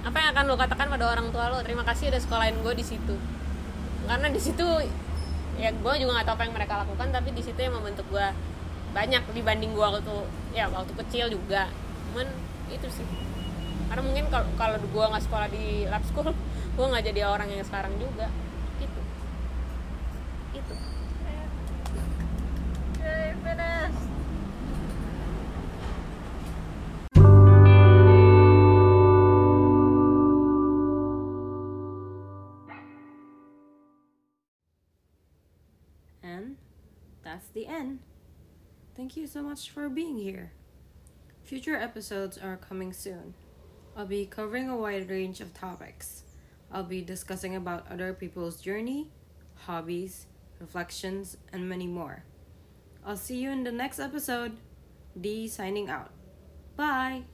apa 0.00 0.16
yang 0.16 0.28
akan 0.32 0.44
lo 0.48 0.56
katakan 0.56 0.88
pada 0.88 1.12
orang 1.12 1.28
tua 1.28 1.52
lo 1.52 1.60
terima 1.60 1.84
kasih 1.84 2.08
udah 2.08 2.20
sekolahin 2.20 2.56
gue 2.60 2.74
di 2.76 2.84
situ. 2.84 3.16
Karena 4.08 4.28
di 4.28 4.40
situ 4.40 4.64
ya 5.60 5.70
gue 5.76 5.92
juga 6.00 6.10
nggak 6.16 6.26
tahu 6.26 6.36
apa 6.40 6.44
yang 6.48 6.54
mereka 6.56 6.74
lakukan 6.80 7.08
tapi 7.12 7.28
di 7.36 7.42
situ 7.44 7.60
yang 7.60 7.76
membentuk 7.76 8.08
gue 8.08 8.26
banyak 8.96 9.22
dibanding 9.36 9.76
gue 9.76 9.86
waktu 9.86 10.16
ya 10.56 10.66
waktu 10.72 10.92
kecil 11.04 11.28
juga 11.28 11.68
cuman 12.10 12.26
itu 12.72 12.88
sih 12.88 13.06
karena 13.92 14.02
mungkin 14.02 14.24
kalau 14.32 14.48
kalau 14.56 14.76
gue 14.80 15.04
nggak 15.12 15.24
sekolah 15.28 15.48
di 15.52 15.84
lab 15.86 16.02
school 16.08 16.32
gue 16.80 16.86
nggak 16.88 17.04
jadi 17.12 17.20
orang 17.28 17.52
yang 17.52 17.62
sekarang 17.62 17.92
juga 18.00 18.32
gitu 18.80 19.00
itu 20.56 20.74
the 37.60 37.66
end. 37.66 37.98
Thank 38.96 39.18
you 39.18 39.26
so 39.26 39.42
much 39.42 39.70
for 39.70 39.90
being 39.90 40.16
here. 40.16 40.52
Future 41.44 41.76
episodes 41.76 42.38
are 42.38 42.56
coming 42.56 42.92
soon. 42.92 43.34
I'll 43.94 44.06
be 44.06 44.24
covering 44.24 44.70
a 44.70 44.76
wide 44.76 45.10
range 45.10 45.42
of 45.42 45.52
topics. 45.52 46.22
I'll 46.72 46.84
be 46.84 47.02
discussing 47.02 47.56
about 47.56 47.90
other 47.90 48.14
people's 48.14 48.62
journey, 48.62 49.08
hobbies, 49.66 50.26
reflections, 50.58 51.36
and 51.52 51.68
many 51.68 51.86
more. 51.86 52.24
I'll 53.04 53.18
see 53.18 53.36
you 53.36 53.50
in 53.50 53.64
the 53.64 53.72
next 53.72 53.98
episode. 53.98 54.56
D 55.20 55.46
signing 55.46 55.90
out. 55.90 56.12
Bye. 56.76 57.24